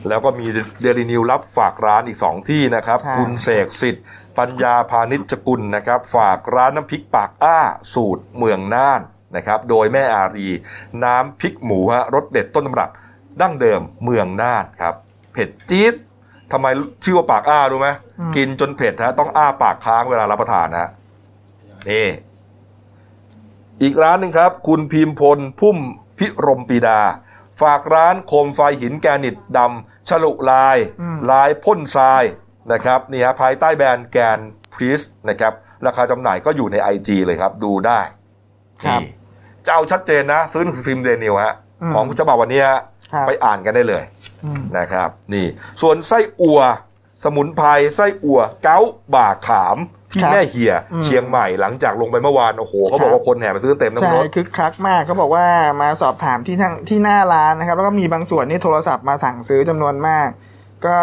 [0.09, 0.47] แล้วก็มี
[0.81, 4.05] เดลินิวรับฝากร้านอีกสองที่นะครับใช่คุณเสกสิทธิ์
[4.39, 7.61] ปัญญาพาณิชกุลนะครับ ฝากร้านน้ำพริกปากอ้า
[7.95, 9.01] สูตรเมืองน่าน
[9.37, 10.49] นะครับ โดยแม่อารี
[11.05, 12.91] น้ำพริกหมูฮะรสเด็ดต้นตำรับ
[13.41, 14.95] ดั้งเดิมเมืองน่านครับ
[15.33, 15.95] เผ็ดจี๊ด
[16.53, 16.67] ทำไม
[17.05, 17.89] ชื่อว่าปากอ้ารู้ไหม
[18.21, 20.89] อืมกินจนเผ็ดฮะต้องอ้าปากค้างเวลารับประทานฮะ
[21.91, 22.07] นี่
[23.83, 25.77] อีกร้านหนึ่งครับ คุณพิมพลพุ่ม
[26.19, 27.01] พิรมปีดา
[27.63, 32.23] ฝากร้านโคมไฟหินแกรนิตดำฉลุลายอืมลายพ่นทราย
[32.73, 34.39] นะครับนี่ฮะภายใต้แบรนด์แกน
[34.75, 35.53] พรีสนะครับ
[35.87, 38.01] ราคาจำหน่ายก็อยู่ใน IG เลยครับ ดูได้
[38.85, 39.09] ครับนี่
[39.67, 42.81] จะเอาชัดเจนนะ ซื้อหนังสือพิมพ์เดนิวฮะอืมของฉบับวันนี้ฮะ
[43.13, 44.18] ครับไปอ่านกันได้เลยอืม
[44.79, 45.47] นะครับ นี่
[45.81, 46.61] ส่วนไส้อัว
[47.25, 48.79] สมุนไพรไส้อัวเก้า
[49.15, 49.79] บ่าขาม
[50.13, 55.47] ที่ครับแม่เหียอืมเชียงใหม่หลังจากลงไปเมื่อวานโอ้โหเขาบอกครับว่าคนแห่มาซื้อเต็มทั้งใช่รถคึกคักมากเขาบอกว่า
[55.81, 60.29] มาสอบถามที่ทางที่หน้าร้านนะครับ แล้วก็มีบางส่วนนี่โทรศัพท์มาสั่งซื้อจำนวนมาก
[60.87, 60.99] ก็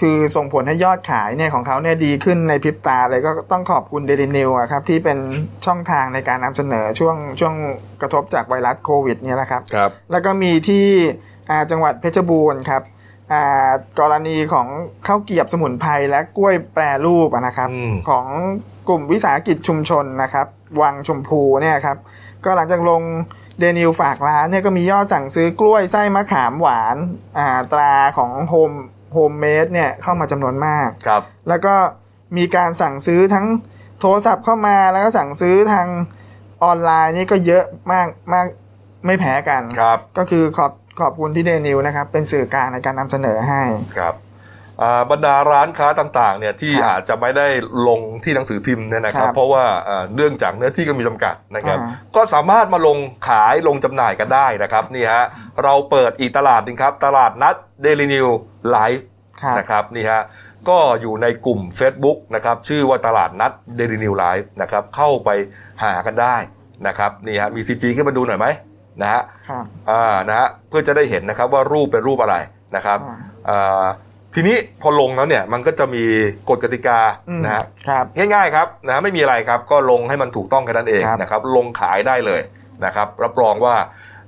[0.00, 5.18] คือส่งผลให้ยอดขายเนี่ยของเขาเนี่ยดีขึ้นในพริบตาเลยก็ต้องขอบคุณเดลินิวครับที่เป็น
[5.66, 7.54] ช่องทางในการนำเสนอช่วงช่วง
[8.00, 11.34] กระทบจากไวรัสโควิดเนี่ยแหละครับครับ แล้วก็มีที่อ่า
[11.70, 12.82] จังหวัดเพชรบูรณ์ครับ
[13.32, 13.70] อ่า
[14.00, 14.66] กรณีของ
[15.06, 18.26] ข้าวเกรียบสมุนไพรและกล้วยแปรรูปอะนะครับอืมของ
[18.88, 20.46] กลุ่มวิสาหกิจชุมชนนะครับ
[20.82, 21.96] วังชมพูเนี่ยครับ
[22.44, 23.02] ก็หลังจากลง
[23.58, 26.96] เดลินิวส์ฝากร้านเนี่ยก็มียอดสั่งซื้อกล้วยไส้มะขามหวาน
[27.38, 28.72] อ่าตราของ home
[29.12, 31.74] homemade เนี่ยเข้ามาจำนวนมากครับ แล้วก็
[32.36, 33.46] มีการสั่งซื้อทั้ง
[34.00, 35.86] โทรศัพท์เข้ามาแล้วก็สั่งซื้อทาง
[36.64, 38.46] ออนไลน์นี่ก็เยอะมากมาก
[39.06, 43.62] ไม่แพ้กันครับ ก็คือขอบ ขอบคุณที่เดลินิวส์นะครับ เป็นสื่อกลางในการนำเสนอให้
[43.96, 44.14] ครับ
[44.82, 47.46] อ่าบรรดาร้านค้าต่างๆเนี่ยที่ครับอาจจะไม่ได้
[47.88, 55.24] ลงที่หนังสือพิมพ์เนี่ยนะครับครับเพราะว่าอ่าเนื่องจากเนื้อที่ก็มีจำกัดนะครับอ่าก็สามารถมาลงขายลงจำหน่ายกันได้นะครับนี่ฮะ
[55.64, 58.26] เราเปิดอีกตลาดหนึ่งครับ ตลาดนัดเดลินิว
[58.70, 59.06] ส์
[59.42, 60.22] ครับนะครับนี่ฮะ
[60.68, 65.30] ก็อยู่ในกลุ่ม Facebook นะครับชื่อว่าตลาดนัดเดลินิวส์นะครับเข้าไป
[65.82, 66.36] หากันได้
[66.86, 68.46] นะครับนี่ฮะมีซีจีขึ้นมาดูหน่อยไหม
[69.02, 72.36] นะฮะครับอ่านะฮะเพื่อจะได้เห็นนะครับว่ารูปเป็นรูปอะไร
[72.76, 73.16] นะครับอ่า
[73.48, 73.86] อ่า
[74.34, 76.04] ทีนี้พอลงแล้วเนี่ยมันก็จะมี
[76.48, 82.40] กฎกติกาอืมนะฮะครับง่ายๆครับนะไม่มีอะไรครับ ก็ลงให้มันถูกต้องแค่นั้นเองครับนะครับ ลงขายได้เลย
[82.84, 83.74] นะครับรับรองว่า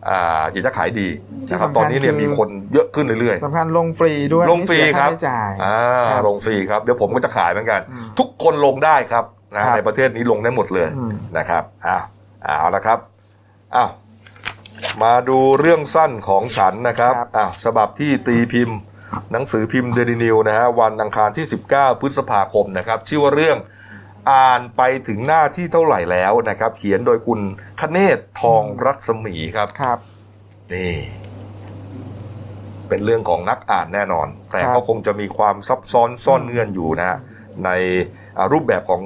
[0.09, 1.09] อ่าอยากจะขายดี
[1.51, 5.77] นะครับที่สำคัญตอนนี้เนี่ยคือมีคนเยอะขึ้นเรื่อยสำคัญลงฟรีด้วยลงฟรีไม่เสียครัค่าบใช้จ่ายๆอ่า
[6.11, 12.03] ครับลงฟรีครับเดี๋ยวผมก็จะขายเหมือนกันอืมทุกคนลงได้ครับนะครับในประเทศนี้ลงได้หมดเลยอืมนะครับอ้าว
[12.43, 12.99] เอาละครับ
[13.77, 13.91] อ้าว
[15.03, 18.79] มาดูเรื่องสั้นของฉันนะครับครับอ้าวฉบับที่ตีพิมพ์
[19.33, 23.59] หนังสือพิมพ์เดลินิวนะฮะวันอังคารที่ 19 พฤษภาคมนะครับชื่อว่าเรื่อง
[24.33, 27.41] อ่านไปถึงหน้าที่เท่าไหร่แล้วนะครับ เขียนโดยคุณ
[27.81, 29.99] คเนศทองรัศมีครับ ครับ
[30.73, 30.95] นี่
[32.89, 37.19] เป็นเรื่องของนักอ่านแน่นอน แต่ครับก็คงจะมีความซับซ้อนซ่อนเงื่อนอยู่นะฮะ
[37.65, 37.71] ใน
[38.37, 39.03] อ่ารูปแบบของ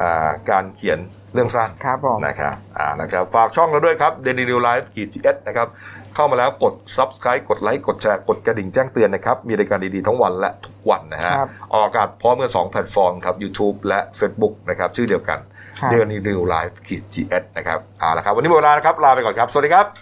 [0.00, 0.98] อาการเขียน
[1.34, 5.68] เรื่องสั้นครับผมนะครับอ่านะครับฝากช่องเราด้วยครับ Daily New Life ขีดจีเอสนะครับ
[6.14, 15.38] เข้ามาแล้วกด Subscribe กดไลค์กดแชร์กดกระดิ่งแจ้งเตือนนะครับ มีรายการดี ๆ ทั้งวันและทุกวันนะฮะครับออกอากาศพร้อมกันสองแพลตฟอร์มครับ YouTube และ Facebook นะครับชื่อเดียวกัน
[15.80, 19.88] ครับ Daily New Life ขีดจีเอสนะครับเอาละครับวันนี้หมดเวลานะครับลาไปก่อนครับ สวัสดีครับ